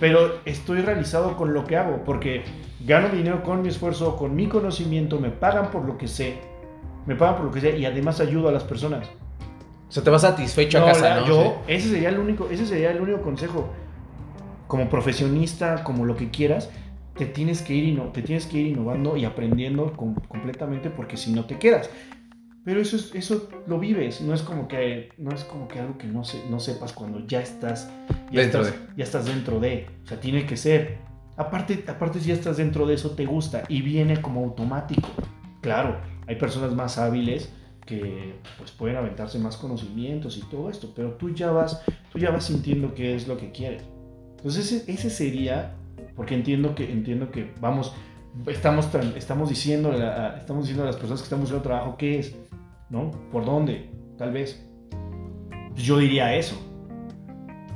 pero 0.01 0.41
estoy 0.45 0.81
realizado 0.81 1.37
con 1.37 1.55
lo 1.55 1.65
que 1.67 1.77
hago, 1.77 2.03
porque 2.05 2.43
gano 2.85 3.11
dinero 3.11 3.45
con 3.45 3.63
mi 3.63 3.69
esfuerzo, 3.69 4.17
con 4.17 4.35
mi 4.35 4.49
conocimiento, 4.49 5.21
me 5.21 5.31
pagan 5.31 5.71
por 5.71 5.85
lo 5.85 5.97
que 5.97 6.09
sé, 6.09 6.39
me 7.07 7.15
pagan 7.15 7.37
por 7.37 7.45
lo 7.45 7.53
que 7.53 7.61
sé 7.61 7.79
y 7.79 7.85
además 7.85 8.19
ayudo 8.19 8.49
a 8.49 8.53
las 8.53 8.65
personas. 8.65 9.07
O 9.89 9.93
sea, 9.93 10.03
te 10.03 10.11
vas 10.11 10.23
satisfecho 10.23 10.81
No, 10.81 10.87
a 10.87 10.89
casa, 10.89 11.09
la- 11.11 11.21
¿no? 11.21 11.27
Yo, 11.29 11.63
ese 11.69 11.91
sería 11.91 12.09
el 12.09 12.19
único, 12.19 12.49
ese 12.51 12.67
sería 12.67 12.91
el 12.91 13.01
único 13.01 13.23
consejo. 13.23 13.73
Como 14.73 14.89
profesionista, 14.89 15.85
como 15.85 16.07
lo 16.07 16.17
que 16.17 16.31
quieras, 16.31 16.71
te 17.19 17.27
tienes 17.27 17.61
que 17.61 17.75
ir, 17.75 18.01
te 18.15 18.23
tienes 18.23 18.47
que 18.47 18.57
ir 18.57 18.69
innovando 18.69 19.19
y 19.19 19.27
aprendiendo 19.27 19.93
com- 19.93 20.15
completamente 20.15 20.89
porque 20.89 21.19
si 21.19 21.31
no 21.31 21.45
te 21.45 21.59
quedas. 21.59 21.91
Pero 22.65 22.81
eso, 22.81 22.97
es- 22.97 23.15
eso 23.15 23.51
lo 23.67 23.79
vives, 23.79 24.23
no 24.23 24.33
es 24.33 24.41
como 24.41 24.69
que, 24.69 25.11
no 25.19 25.31
es 25.31 25.45
como 25.45 25.69
que 25.69 25.79
algo 25.79 25.99
que 25.99 26.07
no, 26.07 26.25
se, 26.25 26.49
no 26.49 26.59
sepas 26.59 26.95
cuando 26.95 27.27
ya 27.27 27.43
estás, 27.43 27.91
ya 28.31 28.41
Dentro 28.41 28.63
estás, 28.63 28.81
ya 28.97 29.05
estás 29.05 29.27
dentro 29.27 29.61
de. 29.61 29.89
O 30.05 30.07
sea, 30.07 30.19
tiene 30.19 30.47
que 30.47 30.57
ser. 30.57 30.97
Aparte, 31.37 31.85
aparte 31.87 32.19
si 32.21 32.29
ya 32.29 32.35
estás 32.35 32.57
dentro 32.57 32.87
de 32.87 32.95
eso, 32.95 33.11
te 33.11 33.27
gusta 33.27 33.65
y 33.69 33.83
viene 33.83 34.23
como 34.23 34.43
automático. 34.43 35.11
Claro, 35.61 36.01
hay 36.27 36.37
personas 36.37 36.75
más 36.75 36.97
hábiles 36.97 37.53
que 37.85 38.37
pues 38.57 38.71
pueden 38.71 38.97
aventarse 38.97 39.39
más 39.39 39.59
conocimientos 39.59 40.39
y 40.39 40.49
todo 40.49 40.71
esto, 40.71 40.95
pero 40.97 41.13
tú 41.19 41.29
ya 41.35 41.51
vas, 41.51 41.83
tú 42.11 42.19
ya 42.19 42.31
vas 42.31 42.45
sintiendo 42.47 42.95
qué 42.95 43.15
es 43.15 43.29
lo 43.29 43.37
que 43.37 43.53
quieres. 43.53 43.83
Entonces 44.45 44.73
ese, 44.73 44.93
ese 44.93 45.09
sería, 45.11 45.75
porque 46.17 46.35
entiendo 46.35 46.75
que, 46.75 46.91
entiendo 46.91 47.31
que 47.31 47.53
vamos, 47.61 47.95
estamos, 48.49 48.89
estamos 49.17 49.49
diciendo, 49.49 49.93
a, 49.93 50.37
estamos 50.37 50.65
diciendo 50.65 50.83
a 50.83 50.87
las 50.87 50.97
personas 50.97 51.21
que 51.21 51.25
están 51.27 51.41
buscando 51.41 51.63
trabajo 51.63 51.97
qué 51.97 52.19
es, 52.19 52.35
¿no? 52.91 53.11
¿Por 53.31 53.45
dónde? 53.45 53.91
Tal 54.19 54.33
vez. 54.33 54.67
Pues 55.71 55.85
yo 55.85 55.99
diría 55.99 56.35
eso. 56.35 56.57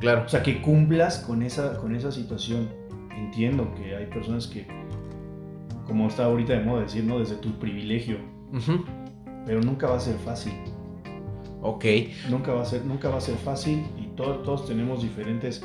Claro. 0.01 0.25
O 0.27 0.29
sea, 0.29 0.43
que 0.43 0.61
cumplas 0.61 1.19
con 1.19 1.43
esa, 1.43 1.79
con 1.79 1.95
esa 1.95 2.11
situación. 2.13 2.69
Entiendo 3.17 3.73
que 3.75 3.95
hay 3.97 4.07
personas 4.07 4.47
que, 4.47 4.67
como 5.87 6.09
está 6.09 6.25
ahorita 6.25 6.53
de 6.53 6.65
moda 6.65 6.83
decir, 6.83 7.05
¿no? 7.05 7.19
Desde 7.21 7.37
tu 7.37 7.51
privilegio. 7.59 8.19
Ujú. 8.53 8.85
Pero 9.47 9.61
nunca 9.63 9.87
va 9.87 9.97
a 9.97 10.01
ser 10.01 10.17
fácil. 10.17 10.53
Ok. 11.63 11.85
Nunca 12.29 12.53
va 12.53 12.63
a 12.63 12.65
ser, 12.67 12.85
nunca 12.85 13.09
va 13.09 13.19
a 13.19 13.21
ser 13.21 13.37
fácil 13.37 13.87
y 13.99 14.09
to- 14.17 14.41
todos 14.41 14.67
tenemos 14.67 15.03
diferentes 15.03 15.63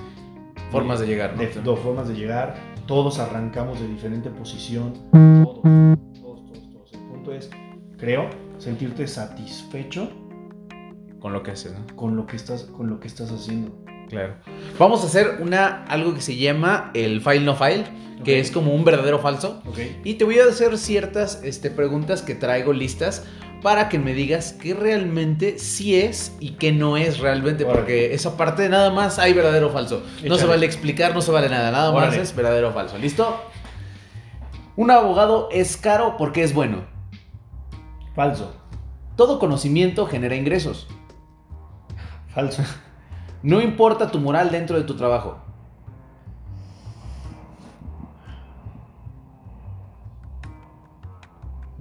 Formas 0.71 0.99
de 0.99 1.07
llegar, 1.07 1.33
¿no? 1.35 1.41
de- 1.41 1.49
dos 1.63 1.79
formas 1.79 2.07
de 2.07 2.15
llegar. 2.15 2.55
Todos 2.87 3.19
arrancamos 3.19 3.79
de 3.79 3.87
diferente 3.87 4.29
posición. 4.29 4.93
Todos, 5.11 5.61
todos, 5.61 6.19
todos, 6.21 6.69
todos. 6.71 6.93
El 6.93 6.99
punto 7.01 7.33
es, 7.33 7.49
creo, 7.97 8.29
sentirte 8.57 9.07
satisfecho 9.07 10.09
Con 11.19 11.33
lo 11.33 11.43
que 11.43 11.51
haces, 11.51 11.73
¿no? 11.73 11.95
con 11.95 12.15
lo 12.15 12.25
que 12.25 12.35
estás, 12.35 12.63
con 12.63 12.89
lo 12.89 12.99
que 12.99 13.07
estás 13.07 13.31
haciendo. 13.31 13.77
Claro. 14.09 14.35
Vamos 14.79 15.03
a 15.03 15.07
hacer 15.07 15.37
una, 15.41 15.83
algo 15.85 16.13
que 16.15 16.21
se 16.21 16.35
llama 16.35 16.91
el 16.93 17.21
file 17.21 17.41
no 17.45 17.55
file, 17.55 17.83
que 18.25 18.33
Ok. 18.33 18.39
es 18.45 18.51
como 18.51 18.73
un 18.73 18.83
verdadero 18.83 19.19
falso. 19.19 19.61
¿Ok? 19.65 19.77
Y 20.03 20.15
te 20.15 20.25
voy 20.25 20.39
a 20.39 20.45
hacer 20.45 20.77
ciertas 20.77 21.41
este, 21.43 21.69
preguntas 21.71 22.21
que 22.21 22.33
traigo 22.35 22.73
listas 22.73 23.25
para 23.61 23.89
que 23.89 23.99
me 23.99 24.13
digas 24.13 24.53
qué 24.53 24.73
realmente 24.73 25.59
sí 25.59 25.99
es 25.99 26.35
y 26.39 26.51
qué 26.51 26.71
no 26.71 26.97
es 26.97 27.19
realmente. 27.19 27.63
Órale. 27.63 27.79
Porque 27.79 28.13
esa 28.13 28.37
parte 28.37 28.67
nada 28.69 28.89
más 28.89 29.19
hay 29.19 29.33
verdadero 29.33 29.67
o 29.67 29.71
falso. 29.71 30.03
No 30.23 30.37
se 30.37 30.45
vale 30.45 30.65
explicar, 30.65 31.13
no 31.13 31.21
se 31.21 31.31
vale 31.31 31.49
nada. 31.49 31.71
Nada 31.71 31.91
más 31.91 32.15
es 32.15 32.35
verdadero 32.35 32.69
o 32.69 32.73
falso. 32.73 32.97
¿Listo? 32.97 33.39
Un 34.75 34.89
abogado 34.91 35.49
es 35.51 35.77
caro 35.77 36.15
porque 36.17 36.43
es 36.43 36.53
bueno. 36.53 36.85
Falso. 38.15 38.53
Todo 39.15 39.39
conocimiento 39.39 40.07
genera 40.07 40.35
ingresos. 40.35 40.87
Falso. 42.33 42.63
No 43.43 43.61
importa 43.61 44.11
tu 44.11 44.19
moral 44.19 44.51
dentro 44.51 44.77
de 44.77 44.83
tu 44.83 44.95
trabajo. 44.95 45.39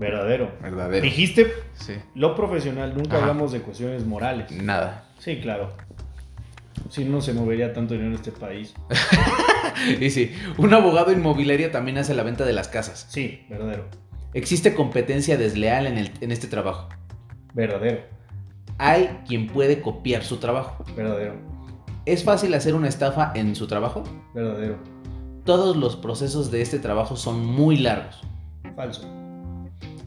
Verdadero. 0.00 0.50
Verdadero. 0.62 1.02
Dijiste 1.04 1.52
Sí. 1.74 1.92
lo 2.16 2.34
profesional, 2.34 2.94
nunca 2.96 3.16
Ajá. 3.18 3.26
hablamos 3.26 3.52
de 3.52 3.60
cuestiones 3.60 4.04
morales. 4.06 4.50
Nada. 4.50 5.04
Sí, 5.18 5.38
claro. 5.40 5.72
Si 6.88 7.04
no 7.04 7.20
se 7.20 7.34
movería 7.34 7.72
tanto 7.72 7.92
dinero 7.94 8.10
en 8.10 8.16
este 8.16 8.32
país. 8.32 8.74
Y 10.00 10.10
sí, 10.10 10.32
un 10.58 10.74
abogado 10.74 11.12
inmobiliario 11.12 11.70
también 11.70 11.96
hace 11.98 12.12
la 12.14 12.22
venta 12.22 12.44
de 12.44 12.52
las 12.52 12.68
casas. 12.68 13.06
Sí, 13.08 13.46
verdadero. 13.48 13.84
Existe 14.34 14.74
competencia 14.74 15.36
desleal 15.38 15.86
en, 15.86 15.96
el- 15.96 16.10
en 16.20 16.32
este 16.32 16.48
trabajo. 16.48 16.88
Verdadero. 17.54 18.00
Hay 18.78 19.20
quien 19.28 19.46
puede 19.46 19.80
copiar 19.80 20.22
su 20.24 20.38
trabajo. 20.38 20.84
Verdadero. 20.96 21.34
¿Es 22.04 22.24
fácil 22.24 22.52
hacer 22.54 22.74
una 22.74 22.88
estafa 22.88 23.32
en 23.34 23.54
su 23.54 23.66
trabajo? 23.68 24.02
Verdadero. 24.34 24.76
Todos 25.44 25.76
los 25.76 25.96
procesos 25.96 26.50
de 26.50 26.62
este 26.62 26.78
trabajo 26.78 27.16
son 27.16 27.44
muy 27.46 27.76
largos. 27.76 28.20
Falso. 28.74 29.02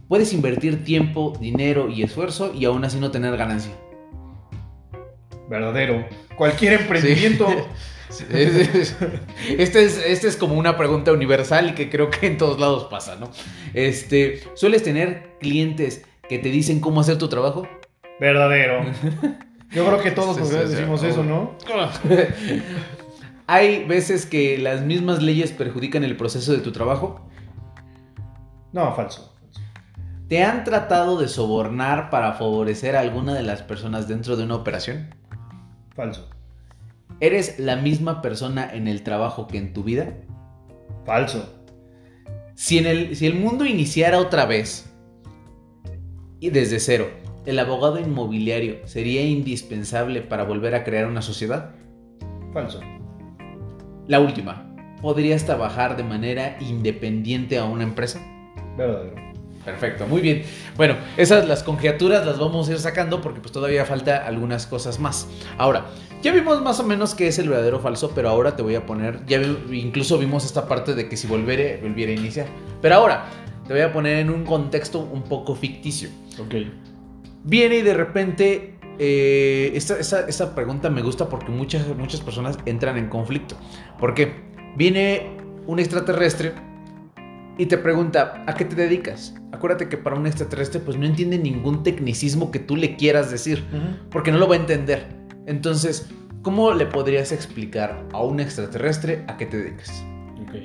Puedes 0.08 0.34
invertir 0.34 0.84
tiempo, 0.84 1.34
dinero 1.40 1.90
y 1.90 2.04
esfuerzo 2.04 2.54
y 2.54 2.66
aún 2.66 2.84
así 2.86 3.00
no 3.00 3.10
tener 3.12 3.36
ganancia. 3.38 3.72
Verdadero. 5.50 6.06
Cualquier 6.38 6.74
emprendimiento. 6.82 7.48
Sí, 8.10 8.26
es- 8.30 8.76
es- 8.76 8.96
Este 9.58 9.84
es, 9.84 9.98
este 10.06 10.28
es 10.28 10.38
como 10.38 10.54
una 10.54 10.78
pregunta 10.78 11.12
universal 11.12 11.74
que 11.74 11.90
creo 11.90 12.12
que 12.12 12.28
en 12.28 12.38
todos 12.38 12.60
lados 12.60 12.84
pasa, 12.84 13.16
¿no? 13.16 13.32
Este, 13.74 14.44
¿Sueles 14.54 14.84
tener 14.84 15.32
clientes 15.40 16.06
que 16.30 16.38
te 16.38 16.50
dicen 16.50 16.80
cómo 16.80 17.02
hacer 17.02 17.18
tu 17.18 17.28
trabajo? 17.28 17.68
Verdadero. 18.20 18.84
Yo 19.72 19.84
creo 19.88 20.00
que 20.04 20.12
todos 20.12 20.38
Sí, 20.38 20.44
sí, 20.46 20.56
decimos 20.76 21.02
eso, 21.02 21.24
¿no? 21.24 21.58
¿Hay 23.48 23.84
veces 23.86 24.28
que 24.28 24.60
las 24.60 24.82
mismas 24.84 25.24
leyes 25.24 25.52
perjudican 25.52 26.04
el 26.04 26.16
proceso 26.16 26.52
de 26.52 26.60
tu 26.60 26.72
trabajo? 26.72 27.20
No, 28.74 28.94
falso. 28.96 29.33
¿Te 30.28 30.44
han 30.44 30.64
tratado 30.64 31.20
de 31.20 31.28
sobornar 31.28 32.10
para 32.10 32.34
favorecer 32.34 32.96
a 32.96 33.02
alguna 33.02 33.34
de 33.34 33.44
las 33.44 33.62
personas 33.62 34.08
dentro 34.08 34.36
de 34.36 34.44
una 34.46 34.56
operación? 34.56 35.14
Falso. 35.96 36.30
¿Eres 37.20 37.60
la 37.60 37.76
misma 37.76 38.22
persona 38.22 38.70
en 38.74 38.88
el 38.88 39.04
trabajo 39.04 39.48
que 39.48 39.58
en 39.58 39.74
tu 39.74 39.84
vida? 39.84 40.14
Falso. 41.06 41.54
Si, 42.56 42.78
en 42.78 42.86
el, 42.86 43.16
si 43.16 43.28
el 43.28 43.36
mundo 43.36 43.66
iniciara 43.66 44.20
otra 44.20 44.46
vez 44.46 44.90
y 46.40 46.50
desde 46.50 46.80
cero 46.80 47.24
¿el 47.46 47.60
abogado 47.60 48.00
inmobiliario 48.00 48.88
sería 48.88 49.24
indispensable 49.24 50.22
para 50.22 50.44
volver 50.44 50.76
a 50.76 50.84
crear 50.84 51.08
una 51.08 51.22
sociedad? 51.22 51.72
Falso. 52.54 52.80
La 54.08 54.20
última, 54.20 54.74
¿podrías 55.02 55.46
trabajar 55.46 55.98
de 55.98 56.04
manera 56.04 56.58
independiente 56.62 57.58
a 57.58 57.66
una 57.66 57.84
empresa? 57.84 58.22
Verdadero. 58.78 59.33
Perfecto, 59.66 60.06
muy 60.08 60.20
bien. 60.22 60.44
Bueno, 60.76 60.96
esas 61.16 61.48
las 61.48 61.64
conjeturas 61.64 62.26
las 62.26 62.38
vamos 62.38 62.68
a 62.68 62.74
ir 62.74 62.80
sacando 62.80 63.22
porque 63.22 63.40
pues 63.40 63.52
todavía 63.54 63.86
falta 63.86 64.26
algunas 64.28 64.68
cosas 64.68 65.00
más. 65.00 65.28
Ahora, 65.58 65.86
ya 66.22 66.34
vimos 66.34 66.62
más 66.62 66.80
o 66.80 66.84
menos 66.84 67.16
qué 67.16 67.28
es 67.28 67.40
el 67.40 67.48
verdadero 67.50 67.78
o 67.78 67.80
falso, 67.80 68.12
pero 68.14 68.30
ahora 68.30 68.56
te 68.56 68.62
voy 68.62 68.76
a 68.76 68.86
poner, 68.86 69.26
ya 69.26 69.42
incluso 69.72 70.18
vimos 70.18 70.44
esta 70.46 70.68
parte 70.68 70.96
de 70.96 71.08
que 71.08 71.16
si 71.16 71.28
volviera, 71.28 71.80
volviera 71.82 72.12
a 72.12 72.16
iniciar. 72.16 72.48
Pero 72.82 72.96
ahora 72.96 73.26
te 73.68 73.74
voy 73.74 73.82
a 73.84 73.94
poner 73.94 74.18
en 74.18 74.30
un 74.30 74.44
contexto 74.44 75.00
un 75.00 75.24
poco 75.24 75.56
ficticio. 75.56 76.10
Ok. 76.40 76.56
Viene 77.46 77.76
y 77.78 77.82
de 77.82 77.94
repente, 77.94 78.76
eh, 79.00 79.72
esta, 79.76 79.98
esta- 80.00 80.28
esta 80.28 80.54
pregunta 80.56 80.90
me 80.90 81.02
gusta 81.02 81.30
porque 81.30 81.52
muchas, 81.52 81.88
muchas 81.98 82.20
personas 82.22 82.58
entran 82.66 82.98
en 82.98 83.08
conflicto. 83.10 83.56
¿Por 84.00 84.14
qué? 84.14 84.34
Viene 84.76 85.38
un 85.68 85.80
extraterrestre 85.80 86.52
y 87.58 87.68
te 87.68 87.78
pregunta, 87.78 88.44
¿a 88.48 88.56
qué 88.56 88.66
te 88.66 88.76
dedicas? 88.76 89.36
Acuérdate 89.52 89.88
que 89.88 89.98
para 89.98 90.16
un 90.16 90.26
extraterrestre 90.26 90.80
pues 90.80 90.98
no 90.98 91.06
entiende 91.06 91.38
ningún 91.38 91.84
tecnicismo 91.84 92.52
que 92.52 92.60
tú 92.60 92.76
le 92.76 92.96
quieras 92.96 93.30
decir, 93.30 93.64
porque 94.10 94.32
no 94.32 94.40
lo 94.40 94.48
va 94.48 94.56
a 94.56 94.60
entender. 94.60 95.08
Entonces, 95.46 96.10
¿cómo 96.42 96.74
le 96.74 96.86
podrías 96.86 97.32
explicar 97.32 98.08
a 98.12 98.24
un 98.24 98.40
extraterrestre 98.40 99.24
a 99.28 99.38
qué 99.38 99.46
te 99.46 99.58
dedicas? 99.58 100.04
Ok. 100.42 100.56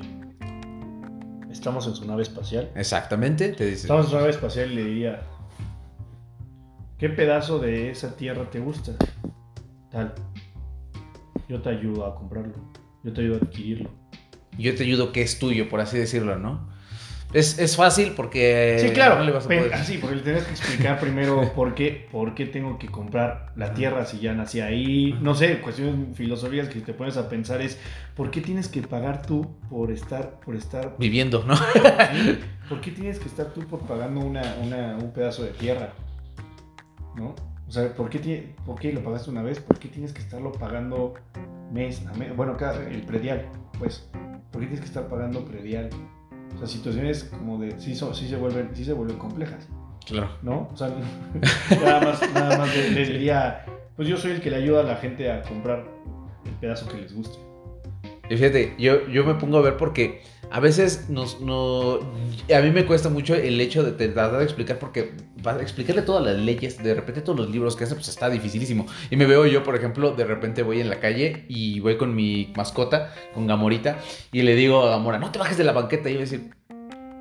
Estamos 1.50 1.86
en 1.86 1.94
su 1.94 2.06
nave 2.06 2.22
espacial. 2.22 2.70
Exactamente, 2.74 3.50
te 3.50 3.66
dice. 3.66 3.82
Estamos 3.82 4.06
en 4.06 4.10
su 4.10 4.16
nave 4.16 4.30
espacial 4.30 4.72
y 4.72 4.74
le 4.76 4.84
diría, 4.84 5.22
¿qué 6.96 7.10
pedazo 7.10 7.58
de 7.58 7.90
esa 7.90 8.16
tierra 8.16 8.48
te 8.48 8.60
gusta? 8.60 8.92
Tal. 9.90 10.14
Yo 11.48 11.60
te 11.60 11.70
ayudo 11.70 12.06
a 12.06 12.14
comprarlo. 12.14 12.54
Yo 13.04 13.12
te 13.12 13.20
ayudo 13.20 13.34
a 13.34 13.44
adquirirlo. 13.44 13.90
Yo 14.56 14.74
te 14.74 14.84
ayudo 14.84 15.12
que 15.12 15.22
es 15.22 15.38
tuyo, 15.38 15.68
por 15.68 15.80
así 15.80 15.98
decirlo, 15.98 16.38
¿no? 16.38 16.77
Es, 17.34 17.58
es 17.58 17.76
fácil 17.76 18.14
porque... 18.16 18.78
Sí, 18.80 18.90
claro. 18.94 19.16
no 19.18 19.24
le 19.24 19.32
vas 19.32 19.44
a 19.44 19.48
poder- 19.48 19.74
así, 19.74 19.98
porque 19.98 20.16
le 20.16 20.22
tienes 20.22 20.44
que 20.44 20.50
explicar 20.52 20.98
primero 21.00 21.52
por 21.54 21.74
qué, 21.74 22.08
por 22.10 22.34
qué 22.34 22.46
tengo 22.46 22.78
que 22.78 22.86
comprar 22.88 23.52
la 23.54 23.74
tierra 23.74 24.06
si 24.06 24.18
ya 24.18 24.32
nací 24.32 24.60
ahí. 24.60 25.14
No 25.20 25.34
sé, 25.34 25.60
cuestiones 25.60 26.16
filosóficas 26.16 26.68
que 26.68 26.80
te 26.80 26.94
pones 26.94 27.18
a 27.18 27.28
pensar 27.28 27.60
es, 27.60 27.78
¿por 28.16 28.30
qué 28.30 28.40
tienes 28.40 28.68
que 28.68 28.80
pagar 28.80 29.20
tú 29.26 29.46
por 29.68 29.90
estar, 29.90 30.40
por 30.40 30.56
estar, 30.56 30.96
Viviendo, 30.98 31.44
¿no? 31.44 31.54
sí? 31.56 31.62
¿Por 32.68 32.80
qué 32.80 32.92
tienes 32.92 33.18
que 33.18 33.28
estar 33.28 33.46
tú 33.52 33.60
por 33.66 33.80
pagando 33.80 34.20
una, 34.20 34.56
una- 34.62 34.96
un 34.96 35.12
pedazo 35.12 35.42
de 35.42 35.50
tierra? 35.50 35.92
¿No? 37.14 37.34
O 37.66 37.70
sea, 37.70 37.92
¿por 37.94 38.08
qué, 38.08 38.54
¿por 38.64 38.80
qué 38.80 38.90
lo 38.92 39.02
pagaste 39.02 39.28
una 39.30 39.42
vez? 39.42 39.60
¿Por 39.60 39.78
qué 39.78 39.88
tienes 39.88 40.14
que 40.14 40.20
estarlo 40.22 40.52
pagando 40.52 41.12
mes 41.70 42.06
a 42.06 42.14
mes? 42.14 42.34
Bueno, 42.34 42.56
cada, 42.56 42.82
el 42.88 43.02
predial, 43.02 43.44
pues. 43.78 44.08
¿Por 44.50 44.62
qué 44.62 44.68
tienes 44.68 44.80
que 44.80 44.86
estar 44.86 45.06
pagando 45.08 45.44
predial? 45.44 45.90
O 46.54 46.58
sea, 46.58 46.66
situaciones 46.66 47.24
como 47.24 47.58
de, 47.58 47.78
sí, 47.80 47.94
son, 47.94 48.14
sí, 48.14 48.28
se, 48.28 48.36
vuelven, 48.36 48.70
sí 48.74 48.84
se 48.84 48.92
vuelven 48.92 49.16
complejas. 49.18 49.68
Claro. 50.06 50.30
¿no? 50.42 50.68
O 50.72 50.76
sea, 50.76 50.88
nada 51.82 52.00
más, 52.00 52.34
nada 52.34 52.58
más 52.58 52.74
le- 52.76 52.90
les 52.90 53.08
diría, 53.08 53.64
pues 53.96 54.08
yo 54.08 54.16
soy 54.16 54.32
el 54.32 54.40
que 54.40 54.50
le 54.50 54.56
ayuda 54.56 54.80
a 54.80 54.84
la 54.84 54.96
gente 54.96 55.30
a 55.30 55.42
comprar 55.42 55.84
el 56.44 56.50
pedazo 56.52 56.88
que 56.88 56.96
les 56.98 57.14
guste. 57.14 57.38
Y 58.30 58.36
fíjate, 58.36 58.74
yo, 58.78 59.06
yo 59.08 59.24
me 59.24 59.34
pongo 59.34 59.58
a 59.58 59.62
ver 59.62 59.76
porque 59.76 60.22
a 60.50 60.60
veces 60.60 61.08
nos, 61.08 61.40
no, 61.40 61.94
a 61.96 62.60
mí 62.62 62.70
me 62.70 62.86
cuesta 62.86 63.08
mucho 63.08 63.34
el 63.34 63.60
hecho 63.60 63.82
de 63.82 63.92
tratar 64.08 64.38
de 64.38 64.44
explicar 64.44 64.78
porque 64.78 65.12
para 65.42 65.62
explicarle 65.62 66.02
todas 66.02 66.24
las 66.24 66.36
leyes, 66.36 66.82
de 66.82 66.94
repente 66.94 67.20
todos 67.20 67.38
los 67.38 67.50
libros 67.50 67.76
que 67.76 67.84
hace, 67.84 67.94
pues 67.94 68.08
está 68.08 68.30
dificilísimo. 68.30 68.86
Y 69.10 69.16
me 69.16 69.26
veo 69.26 69.46
yo, 69.46 69.62
por 69.62 69.76
ejemplo, 69.76 70.12
de 70.12 70.24
repente 70.24 70.62
voy 70.62 70.80
en 70.80 70.88
la 70.88 71.00
calle 71.00 71.44
y 71.48 71.80
voy 71.80 71.96
con 71.96 72.14
mi 72.14 72.52
mascota, 72.56 73.12
con 73.34 73.46
Gamorita, 73.46 73.98
y 74.32 74.42
le 74.42 74.54
digo 74.54 74.82
a 74.82 74.90
Gamora, 74.90 75.18
no 75.18 75.30
te 75.30 75.38
bajes 75.38 75.58
de 75.58 75.64
la 75.64 75.72
banqueta. 75.72 76.08
Y 76.08 76.14
yo 76.14 76.20
voy 76.20 76.26
a 76.26 76.30
decir, 76.30 76.50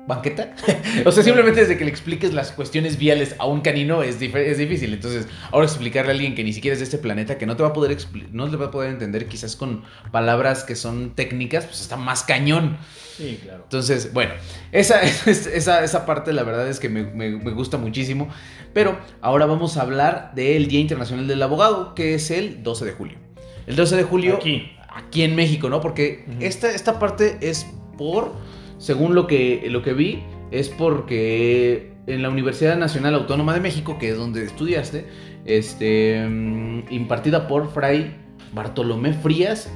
¿banqueta? 0.08 0.54
o 1.04 1.12
sea, 1.12 1.22
simplemente 1.22 1.60
desde 1.60 1.78
que 1.78 1.84
le 1.84 1.90
expliques 1.90 2.34
las 2.34 2.50
cuestiones 2.50 2.98
viales 2.98 3.36
a 3.38 3.46
un 3.46 3.60
canino 3.60 4.02
es, 4.02 4.20
es 4.20 4.58
difícil. 4.58 4.92
Entonces, 4.92 5.28
ahora 5.52 5.66
explicarle 5.66 6.10
a 6.10 6.14
alguien 6.14 6.34
que 6.34 6.42
ni 6.42 6.52
siquiera 6.52 6.72
es 6.72 6.80
de 6.80 6.84
este 6.84 6.98
planeta, 6.98 7.38
que 7.38 7.46
no 7.46 7.54
te 7.56 7.62
va 7.62 7.68
a 7.68 7.72
poder 7.72 7.96
no 8.32 8.48
le 8.48 8.56
va 8.56 8.66
a 8.66 8.70
poder 8.72 8.90
entender 8.90 9.26
quizás 9.28 9.54
con 9.54 9.84
palabras 10.10 10.64
que 10.64 10.74
son 10.74 11.14
técnicas, 11.14 11.66
pues 11.66 11.80
está 11.80 11.96
más 11.96 12.24
cañón. 12.24 12.78
Sí, 13.16 13.38
claro. 13.42 13.62
Entonces, 13.64 14.12
bueno, 14.12 14.32
esa, 14.72 15.00
esa, 15.02 15.84
esa 15.84 16.06
parte 16.06 16.32
la 16.32 16.42
verdad 16.42 16.66
es 16.68 16.80
que 16.80 16.88
me, 16.88 17.04
me- 17.04 17.36
me 17.36 17.50
gusta 17.52 17.76
muchísimo. 17.78 18.28
Pero 18.72 18.98
ahora 19.20 19.46
vamos 19.46 19.76
a 19.76 19.82
hablar 19.82 20.32
del 20.34 20.68
Día 20.68 20.80
Internacional 20.80 21.26
del 21.28 21.42
Abogado, 21.42 21.94
que 21.94 22.14
es 22.14 22.30
el 22.30 22.62
12 22.62 22.84
de 22.84 22.92
julio. 22.92 23.18
El 23.66 23.76
12 23.76 23.96
de 23.96 24.02
julio 24.04 24.36
Aquí. 24.36 24.70
aquí 24.88 25.22
en 25.22 25.34
México, 25.36 25.68
¿no? 25.68 25.80
Porque 25.80 26.24
esta, 26.40 26.70
esta 26.70 26.98
parte 26.98 27.36
es 27.40 27.66
por, 27.98 28.34
según 28.78 29.14
lo 29.14 29.26
que, 29.26 29.66
lo 29.68 29.82
que 29.82 29.92
vi, 29.92 30.22
es 30.50 30.68
porque 30.68 31.92
en 32.06 32.22
la 32.22 32.30
Universidad 32.30 32.76
Nacional 32.76 33.14
Autónoma 33.14 33.52
de 33.54 33.60
México, 33.60 33.98
que 33.98 34.10
es 34.10 34.16
donde 34.16 34.44
estudiaste, 34.44 35.06
este, 35.44 36.26
mm, 36.26 36.84
impartida 36.90 37.48
por 37.48 37.70
Fray 37.70 38.16
Bartolomé 38.52 39.12
Frías, 39.12 39.70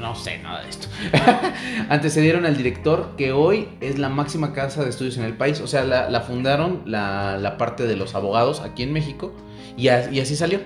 no 0.00 0.14
sé 0.14 0.38
nada 0.38 0.62
de 0.62 0.68
esto, 0.68 0.88
antecedieron 1.88 2.44
al 2.44 2.56
director 2.56 3.14
que 3.16 3.32
hoy 3.32 3.68
es 3.80 3.98
la 3.98 4.08
máxima 4.08 4.52
casa 4.52 4.82
de 4.82 4.90
estudios 4.90 5.16
en 5.16 5.24
el 5.24 5.34
país, 5.34 5.60
o 5.60 5.66
sea, 5.66 5.84
la, 5.84 6.20
fundaron 6.20 6.82
la, 6.84 7.38
la 7.38 7.56
parte 7.56 7.86
de 7.86 7.96
los 7.96 8.14
abogados 8.14 8.60
aquí 8.60 8.82
en 8.82 8.92
México 8.92 9.32
y, 9.76 9.84
y 9.84 10.20
así 10.20 10.36
salió. 10.36 10.60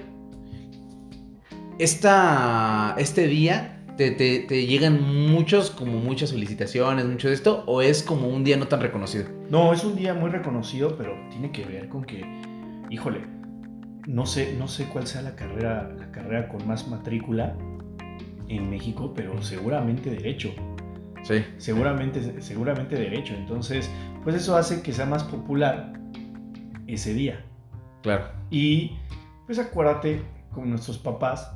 Esta, 1.78 2.95
este 2.99 3.26
día 3.26 3.72
te, 3.97 4.11
te- 4.12 4.40
te 4.40 4.66
llegan 4.66 5.30
muchos, 5.30 5.70
como 5.70 5.93
muchas 5.99 6.32
felicitaciones, 6.32 7.05
mucho 7.07 7.28
de 7.28 7.34
esto, 7.34 7.64
o 7.66 7.82
es 7.82 8.03
como 8.03 8.28
un 8.28 8.45
día 8.45 8.57
no 8.57 8.66
tan 8.68 8.80
reconocido. 8.80 9.26
No, 9.51 9.72
es 9.72 9.84
un 9.84 9.97
día 9.97 10.14
muy 10.14 10.30
reconocido, 10.30 10.97
pero 10.97 11.14
tiene 11.30 11.51
que 11.53 11.64
ver 11.64 11.88
con 11.88 12.05
que, 12.05 12.24
híjole, 12.90 13.20
no 14.07 14.26
sé, 14.26 14.55
no 14.59 14.66
sé 14.68 14.86
cuál 14.86 15.07
sea 15.07 15.22
la 15.22 15.36
carrera, 15.36 15.93
la 15.99 16.11
carrera 16.11 16.49
con 16.49 16.66
más 16.66 16.88
matrícula 16.88 17.57
en 18.49 18.68
México, 18.70 19.12
pero 19.14 19.40
seguramente 19.43 20.11
derecho. 20.11 20.53
Sí. 21.22 21.45
Seguramente, 21.59 22.43
seguramente 22.43 22.97
derecho. 22.97 23.34
Entonces, 23.34 23.88
pues 24.24 24.34
eso 24.36 24.57
hace 24.57 24.82
que 24.82 24.93
sea 24.93 25.07
más 25.07 25.22
popular 25.22 25.93
ese 26.88 27.14
día. 27.14 27.45
Claro. 28.03 28.24
Y 28.51 28.93
pues 29.47 29.59
acuérdate, 29.61 30.22
con 30.53 30.68
nuestros 30.68 30.99
papás, 30.99 31.53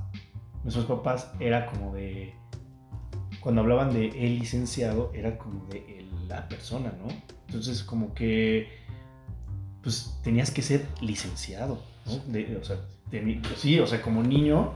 nuestros 0.67 0.87
papás 0.87 1.31
era 1.39 1.67
como 1.67 1.95
de, 1.95 2.35
cuando 3.41 3.61
hablaban 3.61 3.93
de 3.95 4.09
el 4.09 4.41
licenciado, 4.41 5.13
era 5.15 5.39
como 5.39 5.65
de 5.67 6.01
el- 6.01 6.29
la 6.29 6.49
persona, 6.49 6.93
¿no? 7.01 7.07
Entonces 7.47 7.85
como 7.85 8.13
que, 8.15 8.69
pues 9.83 10.19
tenías 10.25 10.51
que 10.51 10.63
ser 10.63 10.85
licenciado, 11.01 11.81
¿no? 12.07 12.33
De- 12.33 12.57
o 12.57 12.65
sea, 12.65 12.77
teni- 13.13 13.41
sí, 13.57 13.79
o 13.79 13.87
sea, 13.87 14.03
como 14.03 14.23
niño, 14.25 14.75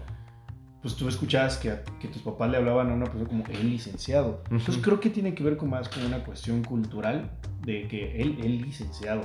pues 0.81 0.95
tú 0.95 1.09
escuchabas 1.09 1.57
que, 1.59 1.75
que 2.01 2.07
tus 2.07 2.23
papás 2.23 2.49
le 2.51 2.57
hablaban 2.59 2.89
a 2.91 2.95
una 2.95 3.07
persona 3.07 3.27
como 3.29 3.45
el 3.49 3.71
licenciado. 3.71 4.43
Entonces 4.51 4.79
creo 4.83 5.01
que 5.01 5.11
tiene 5.11 5.35
que 5.35 5.43
ver 5.43 5.57
con 5.57 5.69
más 5.71 5.89
con 5.89 6.05
una 6.05 6.23
cuestión 6.25 6.63
cultural 6.63 7.33
de 7.63 7.89
que 7.89 8.21
él, 8.23 8.39
el 8.43 8.63
licenciado. 8.63 9.23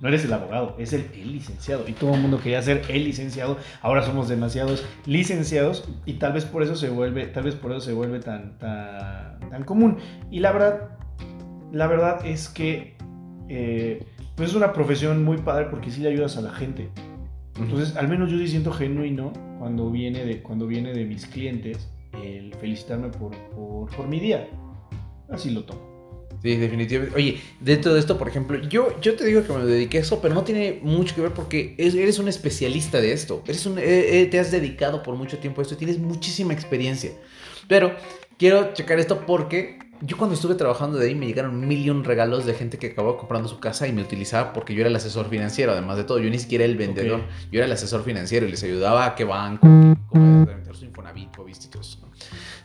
No 0.00 0.08
eres 0.08 0.24
el 0.24 0.32
abogado, 0.32 0.76
es 0.78 0.92
el, 0.92 1.06
el 1.14 1.32
licenciado. 1.32 1.88
Y 1.88 1.92
todo 1.92 2.14
el 2.14 2.20
mundo 2.20 2.38
quería 2.38 2.60
ser 2.60 2.82
el 2.88 3.04
licenciado. 3.04 3.56
Ahora 3.80 4.02
somos 4.04 4.28
demasiados 4.28 4.84
licenciados 5.06 5.88
y 6.04 6.14
tal 6.14 6.32
vez 6.34 6.44
por 6.44 6.62
eso 6.62 6.76
se 6.76 6.90
vuelve, 6.90 7.26
tal 7.26 7.44
vez 7.44 7.54
por 7.54 7.72
eso 7.72 7.80
se 7.80 7.92
vuelve 7.92 8.20
tan, 8.20 8.58
tan, 8.58 9.40
tan 9.48 9.64
común. 9.64 9.96
Y 10.30 10.40
la 10.40 10.52
verdad, 10.52 10.98
la 11.72 11.86
verdad 11.86 12.26
es 12.26 12.48
que 12.48 12.96
eh, 13.48 14.04
pues 14.36 14.50
es 14.50 14.56
una 14.56 14.72
profesión 14.72 15.24
muy 15.24 15.38
padre 15.38 15.66
porque 15.70 15.90
sí 15.90 16.00
le 16.02 16.10
ayudas 16.10 16.36
a 16.36 16.42
la 16.42 16.50
gente. 16.50 16.90
Entonces, 17.58 17.96
al 17.96 18.08
menos 18.08 18.30
yo 18.30 18.36
sí 18.38 18.48
siento 18.48 18.70
genuino 18.70 19.32
cuando 19.58 19.90
viene 19.90 20.24
de, 20.26 20.42
cuando 20.42 20.66
viene 20.66 20.92
de 20.92 21.06
mis 21.06 21.26
clientes 21.26 21.90
el 22.22 22.54
felicitarme 22.54 23.08
por, 23.08 23.34
por, 23.50 23.90
por 23.96 24.06
mi 24.08 24.20
día. 24.20 24.46
Así 25.30 25.50
lo 25.50 25.64
tomo. 25.64 25.95
Sí, 26.42 26.56
definitivamente. 26.56 27.16
Oye, 27.16 27.40
dentro 27.60 27.92
de 27.94 28.00
esto, 28.00 28.18
por 28.18 28.28
ejemplo, 28.28 28.58
yo, 28.68 29.00
yo 29.00 29.16
te 29.16 29.24
digo 29.24 29.42
que 29.44 29.52
me 29.52 29.64
dediqué 29.64 29.98
a 29.98 30.00
eso, 30.02 30.20
pero 30.20 30.34
no 30.34 30.44
tiene 30.44 30.78
mucho 30.82 31.14
que 31.14 31.20
ver 31.22 31.32
porque 31.32 31.74
es- 31.78 31.94
eres 31.94 32.18
un 32.18 32.28
especialista 32.28 33.00
de 33.00 33.12
esto. 33.12 33.42
Eres 33.46 33.64
un, 33.66 33.78
eh, 33.78 34.20
eh, 34.20 34.26
te 34.26 34.38
has 34.38 34.50
dedicado 34.50 35.02
por 35.02 35.16
mucho 35.16 35.38
tiempo 35.38 35.60
a 35.60 35.62
esto 35.62 35.74
y 35.74 35.78
tienes 35.78 35.98
muchísima 35.98 36.52
experiencia. 36.52 37.10
Pero 37.68 37.94
quiero 38.38 38.72
checar 38.74 38.98
esto 39.00 39.24
porque 39.26 39.78
yo 40.02 40.18
cuando 40.18 40.34
estuve 40.34 40.54
trabajando 40.56 40.98
de 40.98 41.08
ahí 41.08 41.14
me 41.14 41.26
llegaron 41.26 41.54
un 41.56 41.66
millón 41.66 42.04
regalos 42.04 42.44
de 42.44 42.52
gente 42.54 42.78
que 42.78 42.88
acabó 42.88 43.16
comprando 43.16 43.48
su 43.48 43.58
casa 43.58 43.88
y 43.88 43.92
me 43.92 44.02
utilizaba 44.02 44.52
porque 44.52 44.74
yo 44.74 44.80
era 44.80 44.90
el 44.90 44.96
asesor 44.96 45.28
financiero, 45.30 45.72
además 45.72 45.96
de 45.96 46.04
todo. 46.04 46.18
Yo 46.18 46.28
ni 46.30 46.38
siquiera 46.38 46.64
era 46.64 46.70
el 46.70 46.76
vendedor, 46.78 47.20
yo 47.50 47.58
era 47.58 47.64
el 47.66 47.72
asesor 47.72 48.04
financiero 48.04 48.46
y 48.46 48.50
les 48.50 48.62
ayudaba 48.62 49.06
a 49.06 49.14
qué 49.14 49.24
banco, 49.24 49.66
tener 50.44 50.74
su 50.76 50.84
Infonavit, 50.84 51.30
¿viste? 51.46 51.66
Y 51.66 51.70
todo 51.70 51.80
eso, 51.82 51.98
¿no? 52.02 52.05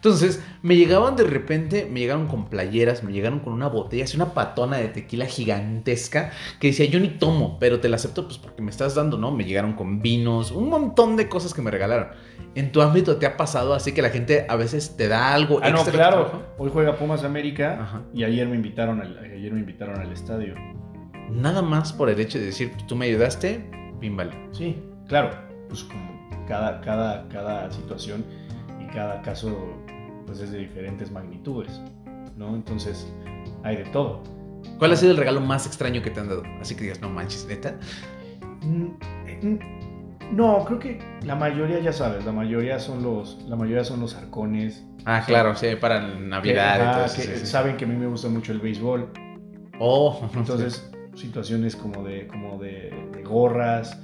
Entonces, 0.04 0.44
me 0.64 0.76
llegaban 0.76 1.16
de 1.16 1.24
repente, 1.26 1.88
me 1.88 2.00
llegaron 2.00 2.26
con 2.26 2.50
playeras, 2.50 3.04
me 3.04 3.12
llegaron 3.12 3.40
con 3.40 3.54
una 3.54 3.68
botella, 3.68 4.06
así 4.06 4.16
una 4.16 4.34
patona 4.34 4.78
de 4.78 4.88
tequila 4.88 5.28
gigantesca 5.28 6.32
que 6.60 6.70
decía, 6.70 6.88
yo 6.88 7.00
ni 7.00 7.10
tomo, 7.10 7.60
pero 7.60 7.80
te 7.80 7.88
la 7.88 7.98
acepto 7.98 8.26
pues 8.26 8.40
porque 8.40 8.64
me 8.64 8.72
estás 8.72 8.96
dando, 8.96 9.20
¿no? 9.20 9.30
Me 9.30 9.44
llegaron 9.44 9.74
con 9.74 10.02
vinos, 10.02 10.50
un 10.50 10.70
montón 10.72 11.18
de 11.18 11.30
cosas 11.30 11.54
que 11.54 11.62
me 11.62 11.70
regalaron. 11.70 12.08
En 12.56 12.72
tu 12.72 12.82
ámbito 12.82 13.18
te 13.18 13.28
ha 13.28 13.38
pasado 13.38 13.76
así 13.76 13.92
que 13.92 14.02
la 14.02 14.10
gente 14.10 14.48
a 14.50 14.56
veces 14.56 14.98
te 14.98 15.08
da 15.08 15.36
algo 15.36 15.60
Ah, 15.62 15.70
no, 15.70 15.76
extra 15.78 15.94
claro. 15.94 16.46
Hoy 16.58 16.72
juega 16.74 16.96
Pumas 16.98 17.24
América 17.24 17.78
Ajá. 17.80 18.02
y 18.12 18.24
ayer 18.24 18.48
me 18.48 18.56
invitaron 18.56 19.02
al, 19.02 19.20
ayer 19.20 19.54
me 19.54 19.60
invitaron 19.60 20.02
al 20.02 20.12
estadio. 20.12 20.56
Nada 21.30 21.62
más 21.62 21.94
por 21.94 22.10
el 22.10 22.20
hecho 22.20 22.40
de 22.40 22.46
decir, 22.46 22.72
tú 22.88 22.96
me 22.96 23.06
ayudaste, 23.06 23.70
vale. 24.02 24.32
Sí, 24.52 24.82
claro. 25.08 25.30
Pues 25.70 25.84
como 25.84 26.12
cada, 26.48 26.82
cada, 26.82 27.30
cada 27.30 27.72
situación 27.72 28.26
y 28.84 28.88
cada 28.92 29.22
caso 29.22 29.56
pues 30.32 30.44
es 30.44 30.52
de 30.52 30.60
diferentes 30.60 31.12
magnitudes, 31.12 31.82
¿no? 32.38 32.56
Entonces 32.56 33.12
hay 33.64 33.76
de 33.78 33.84
todo. 33.86 34.24
¿Cuál 34.80 34.94
ha 34.94 34.96
sido 34.96 35.12
el 35.12 35.18
regalo 35.18 35.42
más 35.42 35.66
extraño 35.66 36.02
que 36.02 36.10
te 36.10 36.22
han 36.22 36.30
dado? 36.30 36.44
Así 36.62 36.74
que 36.76 36.84
digas, 36.84 37.02
no 37.02 37.10
manches, 37.10 37.46
neta. 37.48 37.76
Mm, 38.62 38.86
eh, 39.28 39.40
mm, 39.44 40.36
No, 40.36 40.64
creo 40.66 40.80
que 40.80 41.00
la 41.26 41.36
mayoría, 41.36 41.80
ya 41.82 41.92
sabes, 41.92 42.24
la 42.24 42.32
mayoría 42.32 42.80
son 42.80 43.04
los, 43.04 43.44
la 43.50 43.58
mayoría 43.58 43.84
son 43.84 44.00
los 44.00 44.16
arcones. 44.16 44.86
Ah, 45.04 45.22
Sí. 45.22 45.28
claro, 45.28 45.54
sí, 45.56 45.76
para 45.76 46.00
Navidad 46.16 46.78
que, 46.78 46.84
y 46.84 46.86
todo 46.86 46.92
ajá, 46.92 47.06
eso, 47.08 47.16
que 47.18 47.22
sí, 47.24 47.32
sí. 47.40 47.46
saben 47.46 47.76
que 47.76 47.84
a 47.84 47.88
mí 47.90 47.96
me 47.96 48.08
gusta 48.08 48.30
mucho 48.30 48.54
el 48.54 48.60
béisbol. 48.62 49.12
Oh, 49.80 50.30
Entonces, 50.36 50.90
situaciones 51.16 51.76
como 51.76 52.04
de, 52.04 52.28
como 52.28 52.58
de, 52.58 52.94
de 53.14 53.24
gorras. 53.24 54.00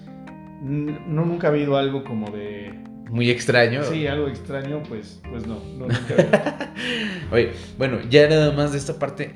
No, 0.61 1.23
nunca 1.25 1.47
ha 1.47 1.49
habido 1.51 1.78
algo 1.78 2.03
como 2.03 2.30
de. 2.32 2.84
Muy 3.10 3.30
extraño. 3.30 3.84
Sí, 3.84 4.08
algo 4.08 4.28
extraño, 4.28 4.82
pues, 4.88 5.20
pues 5.30 5.45
no, 5.47 5.55
no 5.78 5.88
nunca. 5.88 6.74
Oye, 7.32 7.51
bueno, 7.78 7.99
ya 8.10 8.28
nada 8.28 8.51
más 8.51 8.72
de 8.72 8.78
esta 8.78 8.97
parte. 8.99 9.36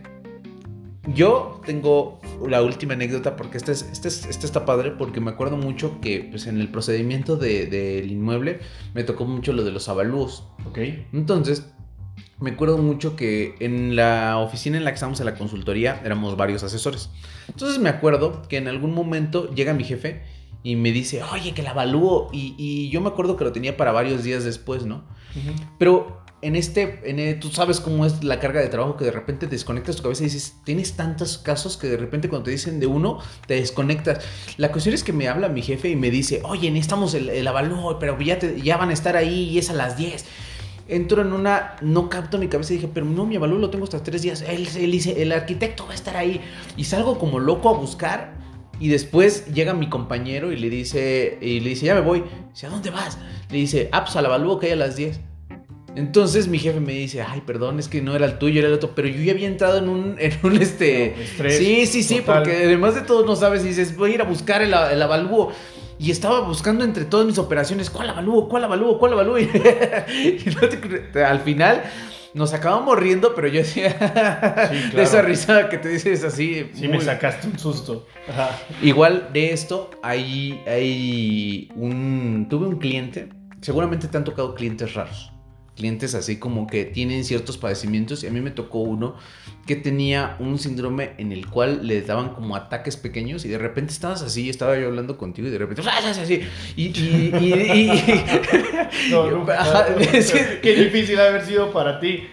Yo 1.15 1.61
tengo 1.65 2.19
la 2.47 2.61
última 2.61 2.93
anécdota 2.93 3.35
porque 3.35 3.57
esta, 3.57 3.71
es, 3.71 3.81
esta, 3.91 4.07
es- 4.07 4.25
esta 4.27 4.45
está 4.45 4.65
padre 4.65 4.91
porque 4.91 5.19
me 5.19 5.31
acuerdo 5.31 5.57
mucho 5.57 5.99
que 5.99 6.27
pues, 6.29 6.45
en 6.45 6.59
el 6.61 6.69
procedimiento 6.69 7.37
de- 7.37 7.65
del 7.65 8.11
inmueble 8.11 8.59
me 8.93 9.03
tocó 9.03 9.25
mucho 9.25 9.51
lo 9.51 9.63
de 9.63 9.71
los 9.71 9.89
avalúos. 9.89 10.47
¿Ok? 10.65 10.77
Entonces, 11.11 11.65
me 12.39 12.51
acuerdo 12.51 12.77
mucho 12.77 13.15
que 13.15 13.55
en 13.59 13.95
la 13.95 14.37
oficina 14.37 14.77
en 14.77 14.83
la 14.83 14.91
que 14.91 14.95
estábamos 14.95 15.19
en 15.19 15.25
la 15.25 15.35
consultoría 15.35 15.99
éramos 16.05 16.37
varios 16.37 16.63
asesores. 16.63 17.09
Entonces 17.47 17.79
me 17.79 17.89
acuerdo 17.89 18.43
que 18.47 18.57
en 18.57 18.67
algún 18.67 18.93
momento 18.93 19.49
llega 19.53 19.73
mi 19.73 19.83
jefe 19.83 20.21
y 20.63 20.75
me 20.75 20.91
dice, 20.91 21.23
oye, 21.23 21.53
que 21.53 21.63
la 21.63 21.71
avalúo. 21.71 22.29
Y, 22.31 22.55
y 22.57 22.89
yo 22.89 23.01
me 23.01 23.07
acuerdo 23.09 23.35
que 23.37 23.43
lo 23.43 23.51
tenía 23.51 23.77
para 23.77 23.91
varios 23.91 24.23
días 24.23 24.43
después, 24.43 24.85
¿no? 24.85 25.03
Pero 25.77 26.21
en 26.43 26.55
este, 26.55 26.99
en 27.05 27.39
tú 27.39 27.49
sabes 27.49 27.79
cómo 27.79 28.05
es 28.05 28.23
la 28.23 28.39
carga 28.39 28.59
de 28.61 28.67
trabajo 28.67 28.97
que 28.97 29.05
de 29.05 29.11
repente 29.11 29.45
te 29.47 29.51
desconectas 29.51 29.95
tu 29.95 30.03
cabeza 30.03 30.23
y 30.23 30.25
dices, 30.25 30.55
tienes 30.65 30.93
tantos 30.93 31.37
casos 31.37 31.77
que 31.77 31.87
de 31.87 31.97
repente 31.97 32.29
cuando 32.29 32.45
te 32.45 32.51
dicen 32.51 32.79
de 32.79 32.87
uno, 32.87 33.19
te 33.47 33.55
desconectas. 33.55 34.23
La 34.57 34.71
cuestión 34.71 34.95
es 34.95 35.03
que 35.03 35.13
me 35.13 35.27
habla 35.27 35.49
mi 35.49 35.61
jefe 35.61 35.89
y 35.89 35.95
me 35.95 36.09
dice, 36.11 36.41
oye, 36.43 36.69
necesitamos 36.71 37.13
el, 37.13 37.29
el 37.29 37.47
avalúo, 37.47 37.97
pero 37.99 38.19
ya, 38.19 38.39
te- 38.39 38.59
ya 38.61 38.77
van 38.77 38.89
a 38.89 38.93
estar 38.93 39.15
ahí 39.17 39.49
y 39.49 39.57
es 39.59 39.69
a 39.69 39.73
las 39.73 39.97
10. 39.97 40.25
Entro 40.87 41.21
en 41.21 41.31
una, 41.31 41.77
no 41.81 42.09
capto 42.09 42.37
mi 42.37 42.47
cabeza 42.49 42.73
y 42.73 42.77
dije, 42.77 42.89
pero 42.93 43.05
no, 43.05 43.25
mi 43.25 43.37
avalúo 43.37 43.59
lo 43.59 43.69
tengo 43.69 43.85
hasta 43.85 44.03
tres 44.03 44.23
días. 44.23 44.41
Él, 44.41 44.67
él 44.75 44.91
dice, 44.91 45.21
el 45.21 45.31
arquitecto 45.31 45.85
va 45.85 45.91
a 45.93 45.95
estar 45.95 46.17
ahí. 46.17 46.41
Y 46.75 46.83
salgo 46.85 47.17
como 47.17 47.39
loco 47.39 47.69
a 47.69 47.73
buscar. 47.77 48.40
Y 48.81 48.87
después 48.87 49.45
llega 49.53 49.75
mi 49.75 49.89
compañero 49.89 50.51
y 50.51 50.57
le 50.57 50.67
dice, 50.67 51.37
y 51.39 51.59
le 51.59 51.69
dice, 51.69 51.85
ya 51.85 51.93
me 51.93 52.01
voy. 52.01 52.23
Dice, 52.49 52.65
¿a 52.65 52.69
dónde 52.71 52.89
vas? 52.89 53.19
Le 53.51 53.57
dice, 53.59 53.89
ah, 53.91 54.03
pues 54.03 54.15
al 54.15 54.25
avalúo 54.25 54.57
que 54.57 54.65
hay 54.65 54.71
a 54.71 54.75
las 54.75 54.95
10. 54.95 55.19
Entonces 55.95 56.47
mi 56.47 56.57
jefe 56.57 56.79
me 56.79 56.93
dice, 56.93 57.21
ay, 57.21 57.43
perdón, 57.45 57.77
es 57.77 57.87
que 57.87 58.01
no 58.01 58.15
era 58.15 58.25
el 58.25 58.39
tuyo, 58.39 58.57
era 58.57 58.69
el 58.69 58.73
otro, 58.73 58.93
pero 58.95 59.07
yo 59.07 59.21
ya 59.21 59.33
había 59.33 59.47
entrado 59.47 59.77
en 59.77 59.87
un, 59.87 60.15
en 60.17 60.33
un 60.41 60.59
este... 60.59 61.13
No, 61.15 61.21
estrés 61.21 61.57
sí, 61.59 61.85
sí, 61.85 62.01
sí, 62.01 62.21
total. 62.21 62.41
porque 62.41 62.57
además 62.57 62.95
de 62.95 63.01
todo 63.01 63.23
no 63.23 63.35
sabes, 63.35 63.63
y 63.63 63.67
dices, 63.67 63.95
voy 63.95 64.13
a 64.13 64.15
ir 64.15 64.21
a 64.21 64.25
buscar 64.25 64.63
el, 64.63 64.73
el 64.73 65.01
avalúo. 65.01 65.51
Y 65.99 66.09
estaba 66.09 66.39
buscando 66.39 66.83
entre 66.83 67.05
todas 67.05 67.27
mis 67.27 67.37
operaciones, 67.37 67.91
¿cuál 67.91 68.09
avalúo? 68.09 68.49
¿Cuál 68.49 68.63
avalúo? 68.63 68.97
¿Cuál 68.97 69.13
avalúo? 69.13 69.37
Y, 69.39 69.47
al 71.19 71.39
final 71.41 71.83
nos 72.33 72.53
acabamos 72.53 72.97
riendo, 72.97 73.33
pero 73.35 73.47
yo 73.47 73.59
decía, 73.63 74.69
Sí, 74.71 74.95
de 74.95 75.03
esa 75.03 75.21
risa 75.21 75.69
que 75.69 75.77
te 75.77 75.89
dices 75.89 76.23
así. 76.23 76.69
Sí, 76.73 76.87
muy- 76.87 76.97
me 76.97 77.01
sacaste 77.03 77.47
un 77.47 77.57
susto. 77.59 78.07
Ajá. 78.29 78.51
Igual 78.81 79.29
de 79.33 79.51
esto, 79.53 79.89
hay, 80.03 80.61
hay 80.67 81.69
un. 81.75 82.47
Tuve 82.49 82.67
un 82.67 82.77
cliente. 82.77 83.29
Seguramente 83.61 84.07
te 84.07 84.17
han 84.17 84.23
tocado 84.23 84.55
clientes 84.55 84.93
raros. 84.93 85.30
Clientes 85.75 86.15
así 86.15 86.37
como 86.37 86.67
que 86.67 86.85
tienen 86.85 87.23
ciertos 87.23 87.57
padecimientos. 87.57 88.23
Y 88.23 88.27
a 88.27 88.31
mí 88.31 88.41
me 88.41 88.51
tocó 88.51 88.79
uno 88.79 89.15
que 89.65 89.75
tenía 89.75 90.35
un 90.39 90.59
síndrome 90.59 91.11
en 91.17 91.31
el 91.31 91.47
cual 91.47 91.87
le 91.87 92.01
daban 92.01 92.29
como 92.33 92.55
ataques 92.55 92.97
pequeños. 92.97 93.45
Y 93.45 93.47
de 93.49 93.57
repente 93.57 93.93
estabas 93.93 94.21
así, 94.21 94.49
estaba 94.49 94.77
yo 94.77 94.87
hablando 94.87 95.17
contigo. 95.17 95.47
Y 95.47 95.51
de 95.51 95.57
repente. 95.57 95.81
así. 95.89 96.41
Y. 96.75 96.83
y, 96.87 97.31
y- 97.39 97.91
y- 97.91 99.09
No, 99.11 99.29
Yo- 99.29 99.37
nunca- 99.37 99.61
ajá, 99.61 99.87
sí. 100.21 100.37
Qué 100.61 100.75
difícil 100.75 101.19
ha 101.19 101.27
haber 101.27 101.45
sido 101.45 101.71
para 101.71 101.99
ti. 101.99 102.23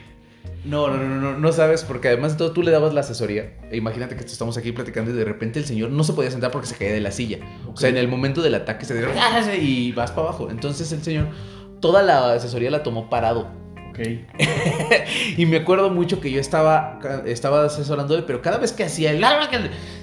No, 0.64 0.89
no, 0.89 0.97
no, 0.99 1.20
no, 1.20 1.39
no 1.39 1.53
sabes, 1.53 1.84
porque 1.84 2.09
además 2.09 2.32
de 2.32 2.39
todo 2.39 2.53
tú 2.53 2.62
le 2.62 2.70
dabas 2.72 2.93
la 2.93 3.01
asesoría. 3.01 3.55
E 3.70 3.76
imagínate 3.76 4.16
que 4.16 4.24
estamos 4.24 4.59
aquí 4.59 4.72
platicando 4.72 5.12
y 5.12 5.14
de 5.14 5.24
repente 5.24 5.61
el 5.61 5.64
señor 5.64 5.91
no 5.91 6.03
se 6.05 6.12
podía 6.12 6.30
sentar 6.30 6.51
porque 6.51 6.66
se 6.66 6.74
caía 6.76 6.93
de 6.93 7.01
la 7.01 7.12
silla. 7.12 7.39
O 7.72 7.76
sea, 7.76 7.89
en 7.89 7.97
el 7.97 8.09
momento 8.09 8.43
del 8.43 8.55
ataque 8.57 8.84
se 8.84 8.99
dio 8.99 9.09
y 9.62 9.93
vas 9.93 10.11
para 10.11 10.28
abajo. 10.28 10.51
Entonces 10.51 10.91
el 10.93 11.03
señor, 11.03 11.28
toda 11.81 12.03
la 12.03 12.33
asesoría 12.33 12.70
la 12.70 12.83
tomó 12.83 13.09
parado. 13.11 13.49
Ok. 13.91 13.99
Y 15.37 15.47
me 15.47 15.59
acuerdo 15.59 15.91
mucho 15.91 16.20
que 16.20 16.31
yo 16.31 16.41
estaba, 16.41 16.99
estaba 17.26 17.64
asesorándole, 17.64 18.22
pero 18.22 18.43
cada 18.43 18.59
vez 18.59 18.72
que 18.72 18.85
hacía 18.85 19.12
el 19.12 19.24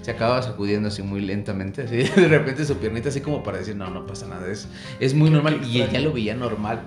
se 0.01 0.11
acababa 0.11 0.41
sacudiendo 0.41 0.87
así 0.87 1.01
muy 1.01 1.21
lentamente. 1.21 1.83
Así, 1.83 1.97
de 2.21 2.27
repente 2.27 2.65
su 2.65 2.77
piernita 2.77 3.09
así 3.09 3.21
como 3.21 3.43
para 3.43 3.57
decir, 3.57 3.75
no, 3.75 3.89
no 3.89 4.05
pasa 4.05 4.27
nada, 4.27 4.49
es, 4.51 4.67
es 4.99 5.13
muy 5.13 5.29
normal. 5.29 5.61
Y 5.65 5.81
ella 5.81 5.99
lo 5.99 6.13
veía 6.13 6.35
normal. 6.35 6.81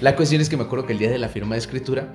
La 0.00 0.14
cuestión 0.16 0.40
es 0.40 0.48
que 0.48 0.56
me 0.56 0.64
acuerdo 0.64 0.86
que 0.86 0.92
el 0.92 0.98
día 0.98 1.10
de 1.10 1.18
la 1.18 1.28
firma 1.28 1.54
de 1.54 1.60
escritura 1.60 2.08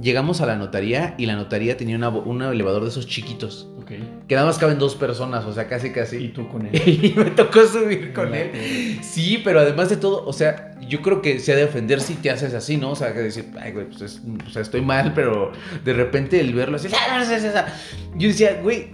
llegamos 0.00 0.40
a 0.40 0.46
la 0.46 0.56
notaría 0.56 1.14
y 1.18 1.26
la 1.26 1.34
notaría 1.36 1.76
tenía 1.76 1.96
una 1.96 2.08
un 2.08 2.42
elevador 2.42 2.82
de 2.84 2.88
esos 2.90 3.06
chiquitos. 3.06 3.68
Ok. 3.80 3.92
Que 4.28 4.34
nada 4.34 4.46
más 4.46 4.58
caben 4.58 4.78
dos 4.78 4.94
personas, 4.96 5.44
o 5.44 5.52
sea, 5.52 5.66
casi 5.68 5.88
Y 5.88 5.90
casi. 5.90 6.28
tú 6.28 6.48
con 6.48 6.66
él. 6.66 6.72
Y 6.86 7.14
me 7.16 7.26
tocó 7.30 7.64
subir 7.66 8.12
con 8.12 8.34
él. 8.34 8.98
Sí, 9.02 9.40
pero 9.44 9.60
además 9.60 9.88
de 9.88 9.96
todo, 9.96 10.24
o 10.26 10.32
sea, 10.32 10.72
yo 10.88 11.00
creo 11.02 11.22
que 11.22 11.38
se 11.38 11.52
ha 11.52 11.56
de 11.56 11.64
ofender 11.64 12.00
si 12.00 12.14
te 12.14 12.30
haces 12.30 12.54
así, 12.54 12.76
¿no? 12.76 12.90
O 12.90 12.96
sea, 12.96 13.12
que 13.12 13.20
decir, 13.20 13.46
ay, 13.60 13.72
güey, 13.72 13.86
pues 13.86 14.00
es- 14.02 14.22
o 14.46 14.50
sea, 14.50 14.62
estoy 14.62 14.80
mal, 14.82 15.12
pero 15.14 15.52
de 15.84 15.92
repente 15.92 16.40
el 16.40 16.54
verlo 16.54 16.76
así, 16.76 16.88
"Ah, 16.92 17.18
no, 17.18 17.24
no, 17.24 17.38
no, 17.40 17.52
no". 17.54 18.18
yo 18.18 18.28
decía, 18.28 18.60
güey, 18.62 18.88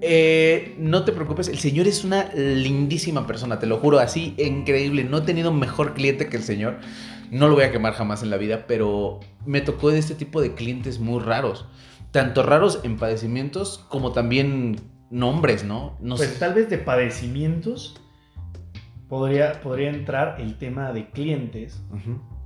eh, 0.00 0.74
no 0.78 1.04
te 1.04 1.12
preocupes, 1.12 1.48
el 1.48 1.58
señor 1.58 1.86
es 1.88 2.04
una 2.04 2.30
lindísima 2.34 3.26
persona, 3.26 3.58
te 3.58 3.66
lo 3.66 3.78
juro, 3.78 3.98
así, 3.98 4.34
increíble. 4.38 5.04
No 5.04 5.18
he 5.18 5.22
tenido 5.22 5.52
mejor 5.52 5.94
cliente 5.94 6.28
que 6.28 6.36
el 6.36 6.42
señor. 6.42 6.78
No 7.34 7.48
lo 7.48 7.54
voy 7.54 7.64
a 7.64 7.72
quemar 7.72 7.94
jamás 7.94 8.22
en 8.22 8.30
la 8.30 8.36
vida, 8.36 8.66
pero 8.68 9.18
me 9.44 9.60
tocó 9.60 9.90
de 9.90 9.98
este 9.98 10.14
tipo 10.14 10.40
de 10.40 10.54
clientes 10.54 11.00
muy 11.00 11.20
raros. 11.20 11.66
Tanto 12.12 12.44
raros 12.44 12.80
en 12.84 12.96
padecimientos 12.96 13.84
como 13.88 14.12
también 14.12 14.76
nombres, 15.10 15.64
¿no? 15.64 15.96
No 16.00 16.14
Pues 16.14 16.30
sé. 16.30 16.38
tal 16.38 16.54
vez 16.54 16.70
de 16.70 16.78
padecimientos 16.78 18.00
podría, 19.08 19.60
podría 19.60 19.90
entrar 19.90 20.40
el 20.40 20.58
tema 20.58 20.92
de 20.92 21.10
clientes 21.10 21.82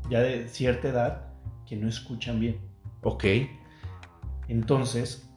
ya 0.08 0.20
de 0.20 0.48
cierta 0.48 0.88
edad 0.88 1.34
que 1.66 1.76
no 1.76 1.86
escuchan 1.86 2.40
bien. 2.40 2.56
Ok. 3.02 3.24
Entonces, 4.48 5.28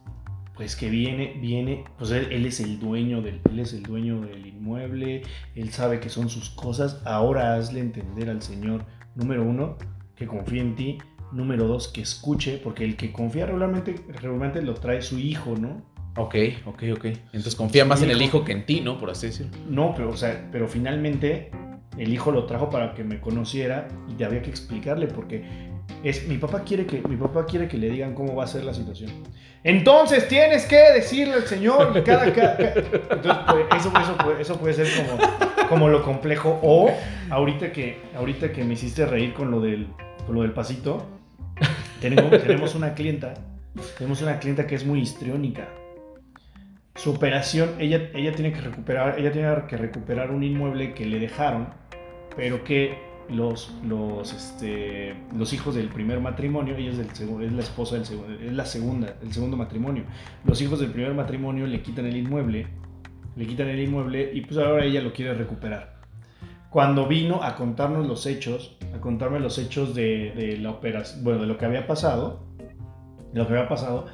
pues 0.54 0.76
que 0.76 0.88
viene, 0.88 1.34
viene, 1.40 1.84
pues 1.98 2.10
él, 2.10 2.28
él 2.30 2.46
es 2.46 2.60
el 2.60 2.78
dueño 2.80 3.20
del, 3.20 3.42
él 3.50 3.60
es 3.60 3.74
el 3.74 3.82
dueño 3.82 4.22
del 4.22 4.46
inmueble, 4.46 5.22
él 5.54 5.70
sabe 5.70 6.00
que 6.00 6.08
son 6.08 6.30
sus 6.30 6.48
cosas. 6.50 7.02
Ahora 7.04 7.54
hazle 7.54 7.80
entender 7.80 8.30
al 8.30 8.40
señor, 8.40 8.86
número 9.14 9.42
uno, 9.42 9.76
que 10.16 10.26
confíe 10.26 10.60
en 10.60 10.74
ti. 10.76 10.98
Número 11.32 11.66
dos, 11.66 11.88
que 11.88 12.02
escuche, 12.02 12.60
porque 12.62 12.84
el 12.84 12.94
que 12.96 13.10
confía 13.10 13.46
regularmente, 13.46 13.94
regularmente 14.08 14.60
lo 14.60 14.74
trae 14.74 15.00
su 15.00 15.18
hijo, 15.18 15.54
¿no? 15.58 15.80
Ok, 16.18 16.34
ok, 16.66 16.82
ok. 16.94 17.04
Entonces 17.06 17.56
confía 17.56 17.86
más 17.86 18.02
en 18.02 18.10
el 18.10 18.20
Hijo. 18.20 18.44
que 18.44 18.52
en 18.52 18.66
ti, 18.66 18.82
¿no? 18.82 18.98
Por 18.98 19.08
así 19.08 19.28
decirlo. 19.28 19.52
No, 19.66 19.94
pero, 19.96 20.10
o 20.10 20.16
sea, 20.16 20.46
pero 20.52 20.68
finalmente 20.68 21.50
el 21.96 22.12
hijo 22.12 22.30
lo 22.32 22.44
trajo 22.44 22.68
para 22.68 22.92
que 22.92 23.02
me 23.02 23.18
conociera 23.18 23.88
y 24.10 24.12
te 24.14 24.26
había 24.26 24.42
que 24.42 24.50
explicarle 24.50 25.06
porque 25.06 25.70
es 26.04 26.28
mi 26.28 26.36
papá 26.36 26.64
quiere 26.64 26.84
que 26.84 27.00
mi 27.08 27.16
papá 27.16 27.46
quiere 27.46 27.66
que 27.66 27.78
le 27.78 27.88
digan 27.88 28.14
cómo 28.14 28.34
va 28.34 28.44
a 28.44 28.46
ser 28.46 28.64
la 28.64 28.74
situación. 28.74 29.10
Entonces 29.64 30.28
tienes 30.28 30.66
que 30.66 30.76
decirle 30.92 31.34
al 31.34 31.46
señor 31.46 31.94
y 31.96 32.02
cada, 32.02 32.30
cada- 32.32 32.56
cada- 32.58 32.74
entonces 32.74 33.42
pues, 33.70 33.80
eso, 33.86 33.92
eso, 33.98 34.38
eso 34.38 34.56
puede 34.58 34.74
ser 34.74 34.88
como, 35.06 35.18
como 35.68 35.88
lo 35.88 36.02
complejo 36.02 36.58
o 36.62 36.90
ahorita 37.30 37.72
que 37.72 38.00
ahorita 38.16 38.52
que 38.52 38.64
me 38.64 38.74
hiciste 38.74 39.06
reír 39.06 39.32
con 39.34 39.50
lo 39.50 39.60
del 39.60 39.88
con 40.26 40.34
lo 40.34 40.42
del 40.42 40.52
pasito 40.52 41.06
tenemos, 42.00 42.30
tenemos 42.30 42.74
una 42.74 42.94
clienta 42.94 43.34
tenemos 43.98 44.22
una 44.22 44.38
clienta 44.38 44.66
que 44.66 44.74
es 44.74 44.84
muy 44.84 45.00
histriónica 45.00 45.68
su 46.94 47.10
operación, 47.10 47.70
ella, 47.78 48.10
ella 48.14 48.32
tiene 48.32 48.52
que 48.52 48.60
recuperar, 48.60 49.18
ella 49.18 49.32
tiene 49.32 49.48
que 49.66 49.76
recuperar 49.76 50.30
un 50.30 50.42
inmueble 50.42 50.92
que 50.92 51.06
le 51.06 51.18
dejaron, 51.18 51.68
pero 52.36 52.62
que 52.64 52.98
los, 53.30 53.72
los, 53.86 54.32
este, 54.32 55.14
los 55.34 55.52
hijos 55.52 55.74
del 55.74 55.88
primer 55.88 56.20
matrimonio, 56.20 56.76
ella 56.76 56.90
es, 56.90 56.98
del, 56.98 57.42
es 57.42 57.52
la 57.52 57.62
esposa 57.62 57.96
del 57.96 58.04
segundo, 58.04 58.34
es 58.34 58.52
la 58.52 58.66
segunda, 58.66 59.16
el 59.22 59.32
segundo 59.32 59.56
matrimonio. 59.56 60.04
Los 60.44 60.60
hijos 60.60 60.80
del 60.80 60.90
primer 60.90 61.14
matrimonio 61.14 61.66
le 61.66 61.80
quitan 61.82 62.06
el 62.06 62.16
inmueble, 62.16 62.66
le 63.36 63.46
quitan 63.46 63.68
el 63.68 63.80
inmueble 63.80 64.30
y 64.34 64.40
pues 64.42 64.58
ahora 64.58 64.84
ella 64.84 65.00
lo 65.02 65.12
quiere 65.12 65.34
recuperar. 65.34 66.00
Cuando 66.70 67.06
vino 67.06 67.42
a 67.42 67.54
contarnos 67.54 68.06
los 68.06 68.26
hechos, 68.26 68.76
a 68.94 69.00
contarme 69.00 69.40
los 69.40 69.58
hechos 69.58 69.94
de, 69.94 70.32
de 70.34 70.56
la 70.58 70.70
operación, 70.70 71.22
bueno, 71.24 71.40
de 71.40 71.46
lo 71.46 71.58
que 71.58 71.66
había 71.66 71.86
pasado, 71.86 72.44
de 73.32 73.38
lo 73.40 73.46
que 73.46 73.52
había 73.54 73.68
pasado, 73.68 74.06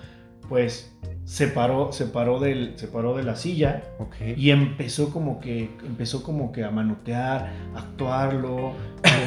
pues 0.48 0.96
se 1.24 1.48
paró, 1.48 1.92
se 1.92 2.06
paró, 2.06 2.40
del, 2.40 2.72
se 2.76 2.88
paró 2.88 3.14
de 3.14 3.22
la 3.22 3.36
silla 3.36 3.82
Ok. 3.98 4.16
y 4.36 4.50
empezó 4.50 5.10
como 5.12 5.40
que 5.40 5.68
empezó 5.84 6.22
como 6.22 6.50
que 6.52 6.64
a 6.64 6.70
manotear, 6.70 7.52
a 7.74 7.78
actuarlo, 7.80 8.72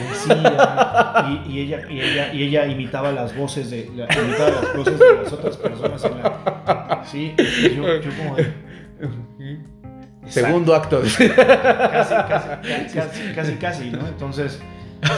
decía, 0.10 1.44
y, 1.48 1.52
y 1.52 1.60
ella, 1.62 1.82
y, 1.90 2.00
ella, 2.02 2.34
y 2.34 2.44
ella 2.44 2.66
imitaba 2.66 3.12
las 3.12 3.38
voces 3.38 3.70
de 3.70 3.90
la- 3.96 4.08
imitaba 4.20 4.50
las 4.50 4.76
voces 4.76 4.98
de 5.00 5.06
las 5.24 5.32
otras 5.32 5.58
personas 5.58 6.04
en 6.04 6.18
la 6.18 7.02
sí, 7.06 7.34
y 7.38 7.76
yo, 7.76 7.84
yo 8.02 8.10
como 8.18 8.36
de 8.36 8.52
Segundo 10.32 10.74
acto. 10.74 11.02
casi, 11.02 11.28
casi, 11.36 12.16
casi, 12.16 12.94
casi, 12.94 13.34
casi, 13.36 13.54
casi, 13.56 13.90
¿no? 13.92 14.08
Entonces, 14.08 14.60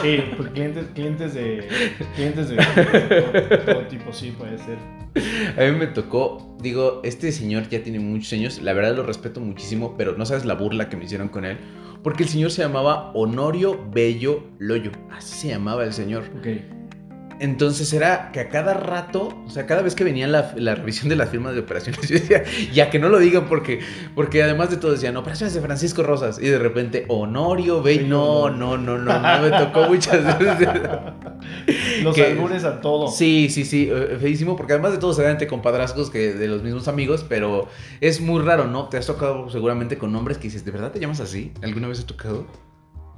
sí, 0.02 0.18
pues 0.36 0.50
clientes, 0.50 0.86
clientes 0.94 1.34
de 1.34 1.68
clientes 2.14 2.48
de, 2.48 2.56
de 2.56 3.20
todo, 3.22 3.58
todo 3.60 3.86
tipo, 3.86 4.12
sí 4.12 4.34
puede 4.36 4.58
ser. 4.58 4.78
A 5.56 5.70
mí 5.70 5.78
me 5.78 5.86
tocó, 5.86 6.56
digo, 6.60 7.00
este 7.04 7.30
señor 7.30 7.68
ya 7.68 7.82
tiene 7.82 8.00
muchos 8.00 8.32
años, 8.32 8.60
la 8.60 8.72
verdad 8.72 8.96
lo 8.96 9.04
respeto 9.04 9.40
muchísimo, 9.40 9.94
pero 9.96 10.16
no 10.16 10.26
sabes 10.26 10.44
la 10.44 10.54
burla 10.54 10.88
que 10.88 10.96
me 10.96 11.04
hicieron 11.04 11.28
con 11.28 11.44
él, 11.44 11.58
porque 12.02 12.24
el 12.24 12.28
señor 12.28 12.50
se 12.50 12.62
llamaba 12.62 13.12
Honorio 13.14 13.80
Bello 13.92 14.42
Loyo, 14.58 14.90
así 15.12 15.38
se 15.38 15.48
llamaba 15.48 15.84
el 15.84 15.92
señor. 15.92 16.24
Ok. 16.38 16.46
Entonces 17.40 17.92
era 17.92 18.30
que 18.32 18.40
a 18.40 18.48
cada 18.48 18.74
rato, 18.74 19.42
o 19.46 19.50
sea, 19.50 19.66
cada 19.66 19.82
vez 19.82 19.94
que 19.94 20.04
venía 20.04 20.26
la, 20.28 20.52
la 20.56 20.74
revisión 20.74 21.08
de 21.08 21.16
las 21.16 21.30
firmas 21.30 21.54
de 21.54 21.60
operaciones, 21.60 22.00
yo 22.08 22.14
decía, 22.18 22.44
ya 22.72 22.90
que 22.90 22.98
no 22.98 23.08
lo 23.08 23.18
digan, 23.18 23.46
porque, 23.46 23.80
porque 24.14 24.42
además 24.42 24.70
de 24.70 24.76
todo 24.76 24.92
decían, 24.92 25.16
operaciones 25.16 25.54
de 25.54 25.60
Francisco 25.60 26.02
Rosas, 26.02 26.38
y 26.40 26.48
de 26.48 26.58
repente, 26.58 27.04
Honorio 27.08 27.82
Bello, 27.82 28.06
no, 28.06 28.50
no, 28.50 28.76
no, 28.78 28.98
no, 28.98 29.18
no, 29.18 29.42
me 29.42 29.50
tocó 29.50 29.88
muchas 29.88 30.38
veces. 30.38 30.68
Los 32.02 32.14
Que- 32.14 32.26
albures 32.26 32.64
a 32.64 32.80
todo. 32.80 33.08
Sí, 33.08 33.48
sí, 33.50 33.64
sí, 33.64 33.88
eh, 33.92 34.16
feísimo, 34.20 34.56
porque 34.56 34.72
además 34.74 34.92
de 34.92 34.98
todo 34.98 35.12
se 35.12 35.22
dan 35.22 35.32
entre 35.32 35.46
compadrazgos 35.46 36.10
que 36.10 36.32
de 36.34 36.48
los 36.48 36.62
mismos 36.62 36.88
amigos, 36.88 37.24
pero 37.28 37.68
es 38.00 38.20
muy 38.20 38.42
raro, 38.42 38.66
¿no? 38.66 38.88
Te 38.88 38.96
has 38.96 39.06
tocado 39.06 39.48
seguramente 39.50 39.98
con 39.98 40.12
nombres 40.12 40.38
que 40.38 40.44
dices, 40.44 40.64
¿de 40.64 40.70
verdad 40.70 40.92
te 40.92 41.00
llamas 41.00 41.20
así? 41.20 41.52
¿Alguna 41.62 41.88
vez 41.88 41.98
has 41.98 42.06
tocado? 42.06 42.46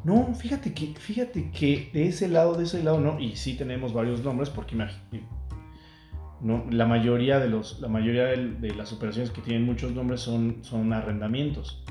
No, 0.06 0.32
fíjate 0.34 0.72
que, 0.72 0.94
fíjate 0.98 1.50
que 1.50 1.90
de 1.92 2.06
ese 2.06 2.28
lado, 2.28 2.54
de 2.54 2.62
ese 2.64 2.82
lado 2.82 3.00
no, 3.00 3.18
y 3.18 3.34
sí 3.34 3.54
tenemos 3.56 3.92
varios 3.92 4.22
nombres, 4.22 4.50
porque 4.50 4.76
imagi- 4.76 5.00
no, 6.40 6.64
la 6.70 6.86
mayoría 6.86 7.40
de 7.40 7.48
los, 7.48 7.80
la 7.80 7.88
mayoría 7.88 8.24
de, 8.26 8.72
las 8.74 8.92
operaciones 8.92 9.30
que 9.32 9.40
tienen 9.40 9.64
muchos 9.64 9.92
nombres 9.92 10.20
son, 10.20 10.58
son 10.62 10.92
arrendamientos. 10.92 11.82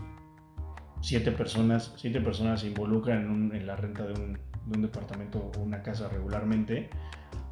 Siete 1.01 1.31
personas, 1.31 1.93
siete 1.97 2.21
personas 2.21 2.61
se 2.61 2.67
involucran 2.67 3.19
en, 3.25 3.29
un- 3.29 3.55
en 3.55 3.67
la 3.67 3.75
renta 3.75 4.03
de 4.05 4.13
un, 4.13 4.33
de 4.65 4.77
un 4.77 4.81
departamento 4.81 5.51
o 5.57 5.59
una 5.61 5.81
casa 5.83 6.07
regularmente, 6.07 6.89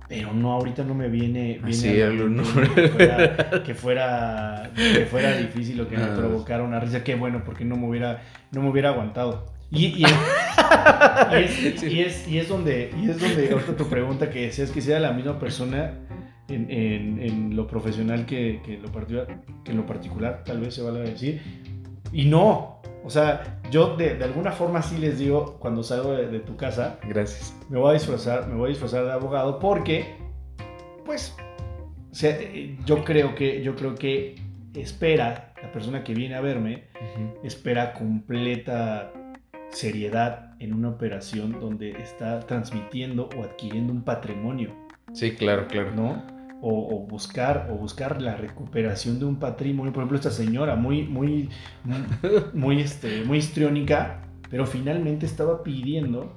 pero 0.07 0.33
no, 0.33 0.53
ahorita 0.53 0.83
no 0.85 0.95
me 0.95 1.09
viene, 1.09 1.59
viene 1.63 1.69
Así, 1.71 2.01
a 2.01 2.05
la 2.05 2.11
algún 2.11 2.35
mente 2.35 2.51
nombre. 2.53 2.73
que 2.73 2.87
fuera, 2.89 3.63
que 3.65 3.73
fuera, 3.75 4.71
que 4.75 5.05
fuera 5.07 5.37
difícil 5.37 5.81
o 5.81 5.87
que 5.89 5.97
me 5.97 6.03
Ah. 6.11 6.15
provocara 6.15 6.63
una 6.63 6.79
risa. 6.79 7.03
Qué 7.03 7.15
bueno, 7.15 7.43
porque 7.45 7.65
no 7.65 7.75
me 7.75 7.87
hubiera, 7.89 8.21
no 8.51 8.61
me 8.61 8.69
hubiera 8.69 8.89
aguantado. 8.89 9.51
Y, 9.73 9.85
y, 9.87 10.01
y 10.01 11.35
es, 11.35 11.83
y, 11.83 12.01
es, 12.01 12.27
y 12.27 12.37
es 12.39 12.47
donde, 12.47 12.91
y 13.01 13.09
es 13.09 13.19
donde 13.19 13.49
ahorita 13.51 13.75
tu 13.75 13.87
pregunta 13.89 14.29
que 14.29 14.41
decías 14.47 14.69
que 14.71 14.81
sea 14.81 14.99
la 14.99 15.11
misma 15.11 15.39
persona 15.39 15.93
en, 16.47 16.69
en- 16.69 17.19
en 17.21 17.55
lo 17.55 17.65
profesional 17.67 18.25
que, 18.25 18.61
que 18.63 18.75
en 18.75 18.83
lo 18.83 18.91
particular, 18.91 19.41
que 19.63 19.71
en 19.71 19.77
lo 19.77 19.85
particular, 19.85 20.43
tal 20.45 20.59
vez 20.61 20.75
se 20.75 20.81
vale 20.83 20.99
decir. 20.99 21.41
Y 22.11 22.25
no, 22.25 22.81
o 23.03 23.09
sea, 23.09 23.59
yo 23.71 23.95
de, 23.97 24.15
de 24.15 24.23
alguna 24.23 24.51
forma 24.51 24.81
sí 24.83 24.97
les 24.99 25.17
digo 25.17 25.57
cuando 25.59 25.81
salgo 25.81 26.13
de, 26.13 26.27
de 26.27 26.39
tu 26.39 26.55
casa, 26.55 26.99
Gracias. 27.09 27.55
me 27.69 27.79
voy 27.79 27.89
a 27.91 27.93
disfrazar, 27.93 28.47
me 28.47 28.55
voy 28.55 28.65
a 28.67 28.69
disfrazar 28.69 29.05
de 29.05 29.11
abogado 29.11 29.57
porque, 29.59 30.15
pues, 31.05 31.35
o 32.11 32.15
sea, 32.15 32.37
yo 32.85 33.03
creo 33.03 33.33
que, 33.33 33.63
yo 33.63 33.75
creo 33.75 33.95
que 33.95 34.35
espera 34.75 35.53
la 35.63 35.71
persona 35.71 36.03
que 36.03 36.13
viene 36.13 36.35
a 36.35 36.41
verme 36.41 36.83
espera 37.43 37.93
completa 37.93 39.11
seriedad 39.73 40.51
en 40.59 40.73
una 40.73 40.89
operación 40.89 41.59
donde 41.59 41.91
está 42.01 42.39
transmitiendo 42.41 43.29
o 43.37 43.43
adquiriendo 43.43 43.91
un 43.93 44.03
patrimonio, 44.03 44.69
Sí, 45.13 45.33
claro, 45.35 45.67
claro. 45.67 45.91
¿no? 45.95 46.23
O, 46.61 46.95
o 46.95 47.05
buscar 47.05 47.67
o 47.71 47.75
buscar 47.75 48.21
la 48.21 48.35
recuperación 48.37 49.19
de 49.19 49.25
un 49.25 49.35
patrimonio. 49.37 49.91
Por 49.91 50.01
ejemplo, 50.01 50.17
esta 50.17 50.31
señora 50.31 50.75
muy 50.75 51.03
muy 51.03 51.49
muy, 51.83 51.97
muy, 52.53 52.81
este 52.81 53.23
muy 53.25 53.37
histriónica, 53.39 54.21
pero 54.49 54.65
finalmente 54.65 55.25
estaba 55.25 55.61
pidiendo 55.61 56.31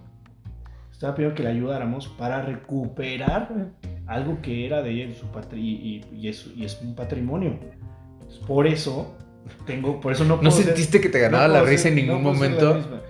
estaba 0.93 1.14
pidiendo 1.14 1.37
que 1.37 1.43
le 1.45 1.51
ayudáramos 1.51 2.09
para 2.09 2.43
recuperar 2.43 3.68
algo 4.07 4.41
que 4.43 4.66
era 4.66 4.82
de 4.82 5.14
su 5.14 5.26
patri 5.26 5.61
y, 5.61 6.05
y 6.16 6.28
es, 6.28 6.51
y 6.57 6.64
es 6.64 6.80
un 6.82 6.95
patrimonio. 6.95 7.59
Por 8.47 8.66
eso 8.66 9.14
tengo, 9.66 10.01
por 10.01 10.12
eso 10.12 10.24
no 10.24 10.37
¿No 10.37 10.41
puedo 10.41 10.53
ser- 10.53 10.64
sentiste 10.66 11.01
que 11.01 11.09
te 11.09 11.20
ganaba 11.20 11.47
no 11.47 11.55
la 11.55 11.62
risa 11.62 11.84
ser- 11.84 11.93
en 11.93 11.97
ningún 12.07 12.22
no 12.24 12.30
la 12.30 12.34
momento? 12.34 13.01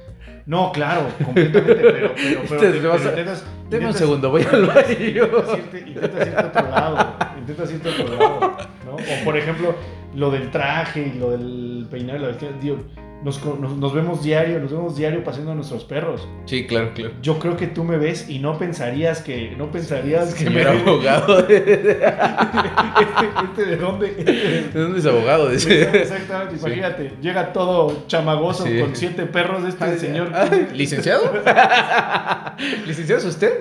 No, 0.46 0.70
claro, 0.72 1.08
completamente, 1.24 1.74
pero, 1.74 2.12
pero, 2.14 2.40
pero, 2.48 2.60
Te- 2.60 2.70
pero 2.70 2.88
vas 2.90 3.04
a- 3.04 3.08
intentas- 3.10 3.44
Deme 3.68 3.86
un 3.88 3.94
segundo, 3.94 4.30
voy 4.30 4.42
al 4.44 4.64
baño. 4.66 4.80
Intentas 4.88 5.58
irte, 5.58 5.78
intentas 5.88 6.26
irte 6.28 6.36
a 6.40 6.46
otro 6.46 6.70
lado, 6.70 7.16
intentas 7.38 7.72
irte 7.72 7.88
a 7.88 7.92
otro 7.92 8.16
lado, 8.16 8.56
¿no? 8.86 8.92
O 8.94 9.24
por 9.24 9.36
ejemplo, 9.36 9.74
lo 10.14 10.30
del 10.30 10.50
traje 10.52 11.12
y 11.14 11.18
lo 11.18 11.30
del 11.32 11.86
peinado 11.90 12.18
y 12.18 12.22
la 12.22 12.28
vestimenta, 12.28 12.60
digo, 12.62 12.78
nos, 13.24 13.44
nos, 13.44 13.76
nos 13.76 13.94
vemos 13.94 14.22
diario, 14.22 14.60
nos 14.60 14.70
vemos 14.70 14.96
diario 14.96 15.24
paseando 15.24 15.52
a 15.52 15.54
nuestros 15.54 15.84
perros. 15.84 16.26
Sí, 16.44 16.66
claro, 16.66 16.92
claro. 16.94 17.14
Yo 17.22 17.38
creo 17.38 17.56
que 17.56 17.66
tú 17.66 17.82
me 17.82 17.96
ves 17.96 18.28
y 18.30 18.38
no 18.38 18.56
pensarías 18.58 19.20
que, 19.22 19.54
no 19.56 19.70
pensarías 19.72 20.32
que 20.34 20.44
Señor 20.44 20.74
me... 20.74 20.80
abogado. 20.80 21.42
¿De 21.42 21.56
este, 21.56 23.26
este 23.44 23.64
de 23.66 23.76
dónde, 23.76 24.14
Este 24.18 24.32
de- 24.32 24.68
dónde 24.82 24.98
es 25.00 25.06
abogado? 25.06 25.48
Dice. 25.50 25.82
Exactamente, 26.02 26.56
imagínate, 26.56 27.12
llega 27.20 27.52
todo 27.52 28.04
chamagoso 28.06 28.64
Sí. 28.64 28.78
con 28.80 28.94
siete 28.94 29.26
perros 29.26 29.62
de 29.64 29.70
este 29.70 29.98
señor. 29.98 30.30
Ah, 30.34 30.48
¿Licenciado? 30.72 31.32
¿Licenciado 32.86 33.20
es 33.20 33.26
usted? 33.26 33.52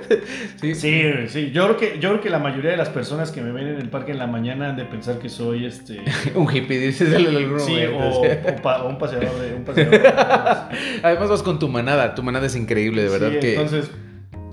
Sí. 0.61 0.75
Sí, 0.75 1.03
sí, 1.27 1.51
yo 1.51 1.65
creo 1.65 1.77
que 1.77 1.99
yo 1.99 2.09
creo 2.09 2.21
que 2.21 2.29
la 2.29 2.39
mayoría 2.39 2.71
de 2.71 2.77
las 2.77 2.89
personas 2.89 3.31
que 3.31 3.41
me 3.41 3.51
ven 3.51 3.67
en 3.67 3.77
el 3.79 3.89
parque 3.89 4.11
en 4.11 4.19
la 4.19 4.27
mañana 4.27 4.69
han 4.69 4.75
de 4.77 4.85
pensar 4.85 5.19
que 5.19 5.29
soy 5.29 5.65
este 5.65 6.01
Un 6.35 6.53
hippie, 6.53 6.79
dices 6.79 7.09
sí, 7.15 7.25
o, 7.25 7.59
sí. 7.59 7.75
o 8.47 8.61
pa- 8.61 8.83
o 8.83 8.89
un 8.89 8.97
paseador 8.97 9.39
de 9.39 9.44
un. 9.53 9.65
Además 11.03 11.29
vas 11.29 11.43
con 11.43 11.59
tu 11.59 11.67
manada. 11.67 12.15
Tu 12.15 12.23
manada 12.23 12.45
es 12.45 12.55
increíble, 12.55 13.03
de 13.03 13.09
verdad 13.09 13.31
Sí, 13.33 13.39
que... 13.39 13.53
entonces 13.55 13.91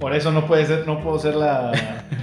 por 0.01 0.15
eso 0.17 0.33
no 0.33 0.47
puede 0.49 0.67
ser 0.67 0.85
no 0.85 1.01
puedo 1.01 1.17
ser 1.21 1.37
la 1.37 1.71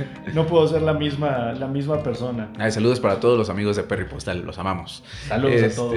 no 0.33 0.45
puedo 0.45 0.67
ser 0.67 0.81
la 0.81 0.93
misma 0.93 1.53
la 1.53 1.67
misma 1.67 2.03
persona. 2.03 2.51
Ay, 2.57 2.71
saludos 2.71 2.99
para 2.99 3.19
todos 3.19 3.37
los 3.37 3.49
amigos 3.49 3.77
de 3.77 3.83
Perry 3.83 4.05
Postal, 4.05 4.41
los 4.45 4.57
amamos. 4.59 5.03
Saludos 5.27 5.61
a 5.61 5.65
Este, 5.65 5.75
todos. 5.75 5.95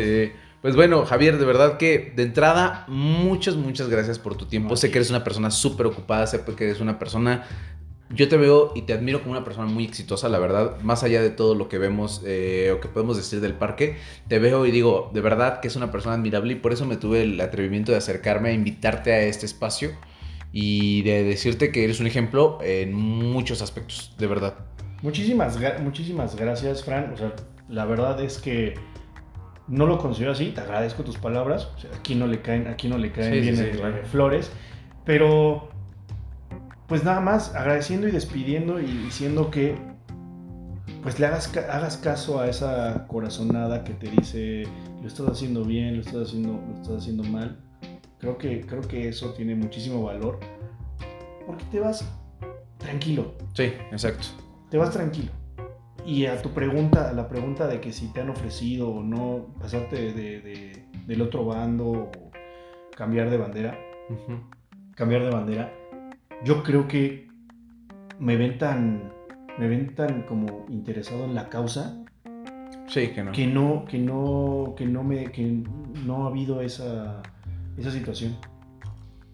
Pues 0.62 0.76
bueno, 0.76 1.04
Javier, 1.04 1.38
de 1.38 1.44
verdad 1.44 1.76
que 1.76 2.12
de 2.14 2.22
entrada, 2.22 2.84
muchas, 2.86 3.56
muchas 3.56 3.88
gracias 3.88 4.20
por 4.20 4.36
tu 4.36 4.46
tiempo. 4.46 4.76
Sé 4.76 4.92
que 4.92 4.98
eres 4.98 5.10
una 5.10 5.24
persona 5.24 5.50
súper 5.50 5.86
ocupada, 5.86 6.24
sé 6.28 6.40
que 6.56 6.64
eres 6.64 6.80
una 6.80 7.00
persona... 7.00 7.42
Yo 8.14 8.28
te 8.28 8.36
veo 8.36 8.72
y 8.74 8.82
te 8.82 8.92
admiro 8.92 9.20
como 9.20 9.32
una 9.32 9.44
persona 9.44 9.66
muy 9.66 9.84
exitosa, 9.84 10.28
la 10.28 10.38
verdad, 10.38 10.80
más 10.82 11.02
allá 11.02 11.22
de 11.22 11.30
todo 11.30 11.54
lo 11.54 11.68
que 11.68 11.78
vemos 11.78 12.22
eh, 12.26 12.72
o 12.76 12.80
que 12.80 12.88
podemos 12.88 13.16
decir 13.16 13.40
del 13.40 13.54
parque, 13.54 13.96
te 14.28 14.38
veo 14.38 14.66
y 14.66 14.70
digo, 14.70 15.10
de 15.14 15.20
verdad 15.20 15.60
que 15.60 15.68
es 15.68 15.76
una 15.76 15.90
persona 15.90 16.14
admirable 16.14 16.52
y 16.52 16.56
por 16.56 16.72
eso 16.72 16.84
me 16.84 16.96
tuve 16.96 17.22
el 17.22 17.40
atrevimiento 17.40 17.92
de 17.92 17.98
acercarme 17.98 18.50
a 18.50 18.52
invitarte 18.52 19.12
a 19.12 19.22
este 19.22 19.46
espacio 19.46 19.92
y 20.52 21.02
de 21.02 21.24
decirte 21.24 21.72
que 21.72 21.84
eres 21.84 22.00
un 22.00 22.06
ejemplo 22.06 22.58
en 22.62 22.92
muchos 22.92 23.62
aspectos, 23.62 24.14
de 24.18 24.26
verdad. 24.26 24.54
Muchísimas 25.00 25.58
muchísimas 25.82 26.36
gracias, 26.36 26.84
Fran. 26.84 27.12
O 27.12 27.16
sea, 27.16 27.34
la 27.68 27.86
verdad 27.86 28.20
es 28.22 28.38
que 28.38 28.74
no 29.66 29.86
lo 29.86 29.98
considero 29.98 30.32
así, 30.32 30.50
te 30.50 30.60
agradezco 30.60 31.02
tus 31.02 31.16
palabras. 31.16 31.70
O 31.76 31.78
sea, 31.80 31.90
aquí 31.96 32.14
no 32.14 32.26
le 32.26 32.42
caen, 32.42 32.68
aquí 32.68 32.88
no 32.88 32.98
le 32.98 33.10
caen 33.10 33.32
Sí, 33.32 33.40
bien 33.40 33.56
sí, 33.56 33.64
claro. 33.76 34.04
flores, 34.04 34.50
pero 35.04 35.70
pues 36.92 37.04
nada 37.04 37.22
más 37.22 37.54
agradeciendo 37.54 38.06
y 38.06 38.10
despidiendo 38.10 38.78
y 38.78 38.84
diciendo 38.84 39.50
que 39.50 39.74
pues 41.02 41.18
le 41.18 41.24
hagas, 41.24 41.50
hagas 41.56 41.96
caso 41.96 42.38
a 42.38 42.48
esa 42.50 43.06
corazonada 43.06 43.82
que 43.82 43.94
te 43.94 44.10
dice 44.10 44.64
lo 45.00 45.08
estás 45.08 45.26
haciendo 45.26 45.64
bien, 45.64 45.94
lo 45.96 46.02
estás 46.02 46.28
haciendo, 46.28 46.52
lo 46.68 46.74
estás 46.74 46.98
haciendo 46.98 47.22
mal. 47.24 47.58
Creo 48.18 48.36
que, 48.36 48.60
creo 48.66 48.82
que 48.82 49.08
eso 49.08 49.30
tiene 49.32 49.54
muchísimo 49.54 50.02
valor 50.02 50.38
porque 51.46 51.64
te 51.70 51.80
vas 51.80 52.06
tranquilo, 52.76 53.36
Sí, 53.54 53.72
exacto. 53.90 54.26
te 54.68 54.76
vas 54.76 54.90
tranquilo. 54.90 55.32
Y 56.04 56.26
a 56.26 56.42
tu 56.42 56.50
pregunta, 56.50 57.08
a 57.08 57.14
la 57.14 57.26
pregunta 57.26 57.68
de 57.68 57.80
que 57.80 57.90
si 57.90 58.12
te 58.12 58.20
han 58.20 58.28
ofrecido 58.28 58.90
o 58.90 59.02
no 59.02 59.46
pasarte 59.58 60.12
de, 60.12 60.40
de- 60.42 60.84
del 61.06 61.22
otro 61.22 61.46
bando 61.46 61.86
o 61.90 62.10
cambiar 62.94 63.30
de 63.30 63.38
bandera, 63.38 63.78
cambiar 64.94 65.22
de 65.24 65.30
bandera, 65.30 65.72
yo 66.44 66.62
creo 66.62 66.88
que 66.88 67.28
me 68.18 68.36
ven 68.36 68.58
tan, 68.58 69.12
me 69.58 69.68
ven 69.68 69.94
tan 69.94 70.22
como 70.22 70.66
interesado 70.68 71.24
en 71.24 71.34
la 71.34 71.48
causa 71.48 71.98
Sí, 72.88 73.08
que 73.08 73.22
no. 73.22 73.32
que 73.32 73.46
no, 73.46 73.84
que 73.88 73.98
no, 73.98 74.74
que 74.76 74.86
no 74.86 75.02
me, 75.02 75.30
que 75.32 75.62
no 76.04 76.24
ha 76.24 76.28
habido 76.28 76.60
esa, 76.60 77.22
esa 77.78 77.90
situación. 77.90 78.36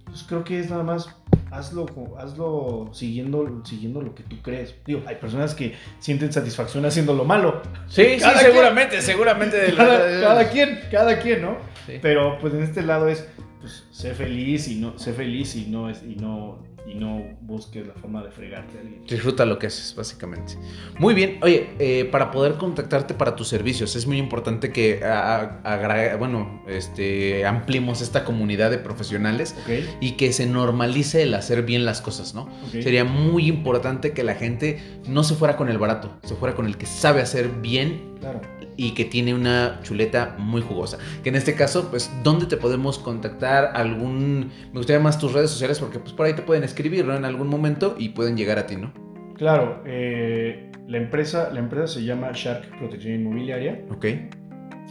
Pues 0.04 0.22
creo 0.22 0.44
que 0.44 0.60
es 0.60 0.70
nada 0.70 0.84
más 0.84 1.14
hazlo, 1.50 1.86
hazlo 2.18 2.90
siguiendo, 2.92 3.62
siguiendo 3.64 4.00
lo 4.00 4.14
que 4.14 4.22
tú 4.22 4.36
crees. 4.42 4.74
Digo, 4.86 5.02
hay 5.06 5.16
personas 5.16 5.54
que 5.54 5.74
sienten 5.98 6.32
satisfacción 6.32 6.84
haciendo 6.84 7.14
lo 7.14 7.24
malo. 7.24 7.62
Sí, 7.88 8.04
sí, 8.14 8.20
Cada 8.20 8.38
seguramente, 8.38 9.02
seguramente. 9.02 9.56
de 9.56 9.74
Cada, 9.74 10.20
cada 10.20 10.48
quien, 10.50 10.80
cada 10.90 11.18
quien, 11.18 11.42
¿no? 11.42 11.56
Sí. 11.86 11.94
Pero 12.00 12.38
pues 12.40 12.54
en 12.54 12.62
este 12.62 12.82
lado 12.82 13.08
es, 13.08 13.26
pues, 13.60 13.86
sé 13.90 14.14
feliz 14.14 14.68
y 14.68 14.76
no, 14.76 14.98
sé 14.98 15.12
feliz 15.12 15.56
y 15.56 15.66
no 15.66 15.90
y 15.90 16.16
no, 16.16 16.58
y 16.88 16.94
no 16.94 17.22
busques 17.42 17.86
la 17.86 17.92
forma 17.94 18.22
de 18.24 18.30
fregarte 18.30 18.78
a 18.78 18.80
alguien. 18.80 19.04
Disfruta 19.04 19.44
lo 19.44 19.58
que 19.58 19.66
haces, 19.66 19.94
básicamente. 19.94 20.54
Muy 20.98 21.12
bien. 21.14 21.38
Oye, 21.42 21.68
eh, 21.78 22.06
para 22.06 22.30
poder 22.30 22.54
contactarte 22.54 23.12
para 23.14 23.36
tus 23.36 23.48
servicios, 23.48 23.94
es 23.94 24.06
muy 24.06 24.16
importante 24.18 24.72
que 24.72 25.00
a- 25.04 26.16
bueno, 26.18 26.62
este, 26.66 27.44
ampliemos 27.46 28.00
esta 28.00 28.24
comunidad 28.24 28.70
de 28.70 28.78
profesionales 28.78 29.54
y 30.00 30.12
que 30.12 30.32
se 30.32 30.46
normalice 30.46 31.22
el 31.22 31.34
hacer 31.34 31.62
bien 31.62 31.84
las 31.84 32.00
cosas, 32.00 32.34
¿no? 32.34 32.48
Sería 32.70 33.04
muy 33.04 33.46
importante 33.46 34.12
que 34.12 34.22
la 34.24 34.34
gente 34.34 34.80
no 35.06 35.22
se 35.24 35.34
fuera 35.34 35.56
con 35.56 35.68
el 35.68 35.78
barato, 35.78 36.16
se 36.24 36.34
fuera 36.34 36.54
con 36.54 36.66
el 36.66 36.76
que 36.78 36.86
sabe 36.86 37.20
hacer 37.20 37.48
bien 37.60 38.16
Claro. 38.20 38.40
Y 38.78 38.92
que 38.92 39.04
tiene 39.04 39.34
una 39.34 39.80
chuleta 39.82 40.36
muy 40.38 40.62
jugosa. 40.62 40.98
Que 41.22 41.28
en 41.30 41.34
este 41.34 41.54
caso, 41.54 41.90
pues, 41.90 42.10
¿dónde 42.22 42.46
te 42.46 42.56
podemos 42.56 42.98
contactar? 42.98 43.72
Algún... 43.74 44.50
Me 44.72 44.78
gustaría 44.78 45.00
más 45.02 45.18
tus 45.18 45.32
redes 45.32 45.50
sociales 45.50 45.80
porque 45.80 45.98
pues 45.98 46.12
por 46.12 46.26
ahí 46.26 46.34
te 46.34 46.42
pueden 46.42 46.62
escribir, 46.62 47.04
¿no? 47.04 47.14
En 47.16 47.24
algún 47.24 47.48
momento 47.48 47.96
y 47.98 48.10
pueden 48.10 48.36
llegar 48.36 48.56
a 48.56 48.66
ti, 48.66 48.76
¿no? 48.76 48.94
Claro, 49.36 49.82
eh, 49.84 50.70
la, 50.86 50.96
empresa, 50.96 51.50
la 51.52 51.58
empresa 51.58 51.94
se 51.94 52.04
llama 52.04 52.30
Shark 52.32 52.78
Protección 52.78 53.14
Inmobiliaria. 53.14 53.84
Ok. 53.90 54.06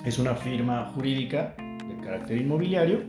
Es 0.06 0.20
una 0.20 0.36
firma 0.36 0.92
jurídica 0.94 1.56
de 1.58 2.04
carácter 2.04 2.38
inmobiliario. 2.38 3.04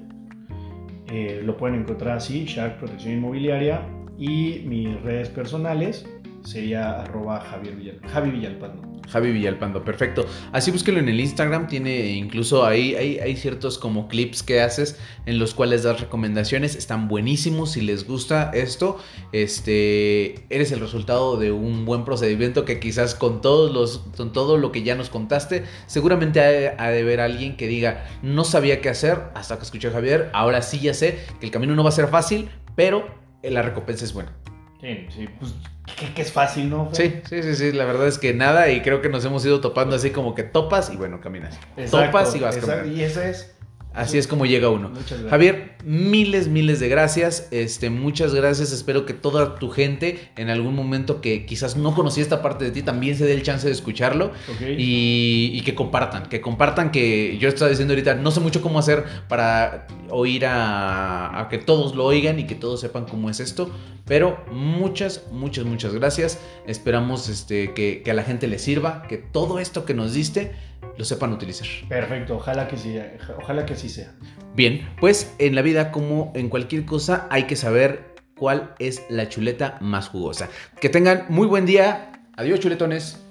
Eh, 1.11 1.43
lo 1.45 1.57
pueden 1.57 1.81
encontrar 1.81 2.19
así, 2.19 2.45
Shark 2.45 2.79
Protección 2.79 3.15
Inmobiliaria. 3.15 3.83
Y 4.17 4.63
mis 4.65 5.01
redes 5.03 5.29
personales 5.29 6.07
sería 6.45 7.03
arroba 7.03 7.41
Javier 7.41 7.77
Villal- 7.77 8.01
Javi 8.09 8.31
Villalpando. 8.31 8.88
Javi 9.11 9.33
Villalpando, 9.33 9.85
perfecto. 9.85 10.27
Así 10.53 10.71
búsquelo 10.71 10.99
en 10.99 11.09
el 11.09 11.21
Instagram, 11.21 11.67
tiene 11.67 12.13
incluso 12.13 12.65
ahí 12.65 12.95
hay, 12.95 13.37
ciertos 13.37 13.79
como 13.79 14.09
clips 14.09 14.43
que 14.43 14.61
haces 14.61 14.99
en 15.27 15.39
los 15.39 15.55
cuales 15.55 15.83
das 15.83 16.01
recomendaciones, 16.01 16.77
están 16.77 17.09
buenísimos, 17.09 17.73
si 17.73 17.81
les 17.81 18.07
gusta 18.07 18.51
esto, 18.55 18.99
este, 19.33 20.47
eres 20.51 20.73
el 20.73 20.81
resultado 20.81 21.37
de 21.37 21.53
un 21.53 21.85
buen 21.85 22.05
procedimiento 22.05 22.65
que 22.65 22.81
quizás 22.81 23.15
con 23.15 23.41
todos 23.41 23.73
los, 23.73 23.99
con 24.17 24.33
todo 24.33 24.57
lo 24.57 24.73
que 24.73 24.83
ya 24.83 24.95
nos 24.95 25.11
contaste, 25.11 25.65
seguramente 25.87 26.41
ha, 26.41 26.89
de 26.91 27.01
haber 27.01 27.21
alguien 27.21 27.57
que 27.57 27.69
diga, 27.69 28.07
no 28.23 28.45
sabía 28.45 28.81
qué 28.81 28.89
hacer 28.89 29.19
hasta 29.35 29.57
que 29.57 29.65
escuché 29.65 29.89
a 29.89 29.93
Javier, 29.93 30.31
ahora 30.33 30.63
sí 30.63 30.81
ya 30.81 30.95
sé 30.95 31.19
que 31.41 31.47
el 31.47 31.53
camino 31.53 31.75
no 31.75 31.83
va 31.83 31.91
a 31.91 31.93
ser 31.93 32.09
fácil, 32.09 32.49
pero 32.75 33.07
la 33.43 33.63
recompensa 33.63 34.05
es 34.05 34.13
buena. 34.13 34.33
Sí, 34.81 35.07
sí, 35.11 35.29
pues 35.39 35.55
que, 35.97 36.15
que 36.15 36.23
es 36.23 36.33
fácil, 36.33 36.71
¿no? 36.71 36.89
Sí, 36.93 37.21
sí, 37.29 37.43
sí, 37.43 37.55
sí, 37.55 37.73
la 37.73 37.85
verdad 37.85 38.07
es 38.07 38.19
que 38.19 38.33
nada 38.35 38.71
y 38.71 38.81
creo 38.83 39.01
que 39.01 39.09
nos 39.09 39.25
hemos 39.25 39.45
ido 39.45 39.61
topando 39.61 39.97
así 39.97 40.11
como 40.11 40.35
que 40.35 40.45
topas 40.45 40.91
y 40.93 40.97
bueno, 40.97 41.21
caminas. 41.21 41.59
Exacto, 41.77 42.07
topas 42.07 42.37
y 42.37 42.41
vas 42.41 42.57
caminando. 42.59 42.93
Y 42.93 43.03
ese 43.03 43.31
es. 43.31 43.55
Así 43.95 44.19
es 44.19 44.29
como 44.29 44.47
llega 44.47 44.69
uno. 44.69 44.91
Muchas 44.91 45.11
gracias. 45.11 45.31
Javier, 45.31 45.77
miles, 45.85 46.49
miles 46.49 46.81
de 46.81 46.89
gracias. 46.89 47.49
Este, 47.51 47.91
muchas 47.91 48.35
gracias. 48.35 48.73
Espero 48.73 49.07
que 49.07 49.15
toda 49.15 49.57
tu 49.57 49.71
gente 49.71 50.31
en 50.37 50.51
algún 50.51 50.75
momento 50.75 51.21
que 51.21 51.47
quizás 51.47 51.77
no 51.77 51.95
conocía 51.95 52.23
esta 52.23 52.43
parte 52.43 52.65
de 52.65 52.71
ti 52.71 52.83
también 52.83 53.17
se 53.17 53.25
dé 53.25 53.35
el 53.35 53.43
chance 53.43 53.67
de 53.67 53.73
escucharlo 53.73 54.33
y, 54.61 55.51
y 55.53 55.61
que 55.63 55.75
compartan, 55.75 56.29
que 56.29 56.41
compartan 56.41 56.91
que 56.91 57.39
yo 57.39 57.49
estaba 57.49 57.71
diciendo 57.71 57.93
ahorita, 57.93 58.15
no 58.15 58.31
sé 58.31 58.41
mucho 58.41 58.63
cómo 58.63 58.79
hacer 58.79 59.05
para 59.29 59.87
oír 60.11 60.47
a, 60.47 61.41
a 61.41 61.49
que 61.49 61.59
todos 61.59 61.95
lo 61.95 62.05
oigan 62.05 62.39
y 62.39 62.47
que 62.47 62.55
todos 62.55 62.81
sepan 62.81 63.05
cómo 63.07 63.31
es 63.31 63.41
esto, 63.41 63.71
pero 64.05 64.45
muchas, 64.51 65.27
muchas, 65.33 65.65
muchas 65.65 65.95
gracias. 65.95 66.39
Esperamos 66.67 67.29
este, 67.29 67.75
que, 67.75 68.03
que 68.03 68.11
a 68.11 68.15
la 68.15 68.23
gente 68.23 68.49
le 68.49 68.59
sirva, 68.59 69.03
que 69.03 69.19
todo 69.19 69.59
esto 69.59 69.85
que 69.85 69.95
nos 69.95 70.15
diste 70.15 70.53
lo 70.97 71.05
sepan 71.05 71.33
utilizar. 71.33 71.67
Perfecto, 71.89 72.37
ojalá 72.37 72.67
que 72.67 72.77
sí, 72.77 72.99
ojalá 73.39 73.67
que 73.67 73.75
así 73.75 73.89
sea. 73.89 74.13
Bien, 74.55 74.89
pues 74.99 75.33
en 75.39 75.55
la 75.55 75.63
como 75.91 76.33
en 76.35 76.49
cualquier 76.49 76.85
cosa 76.85 77.27
hay 77.31 77.45
que 77.45 77.57
saber 77.57 78.15
cuál 78.37 78.75
es 78.79 79.03
la 79.09 79.29
chuleta 79.29 79.79
más 79.81 80.09
jugosa. 80.09 80.49
Que 80.81 80.89
tengan 80.89 81.27
muy 81.29 81.47
buen 81.47 81.67
día. 81.67 82.13
Adiós 82.37 82.61
chuletones. 82.61 83.28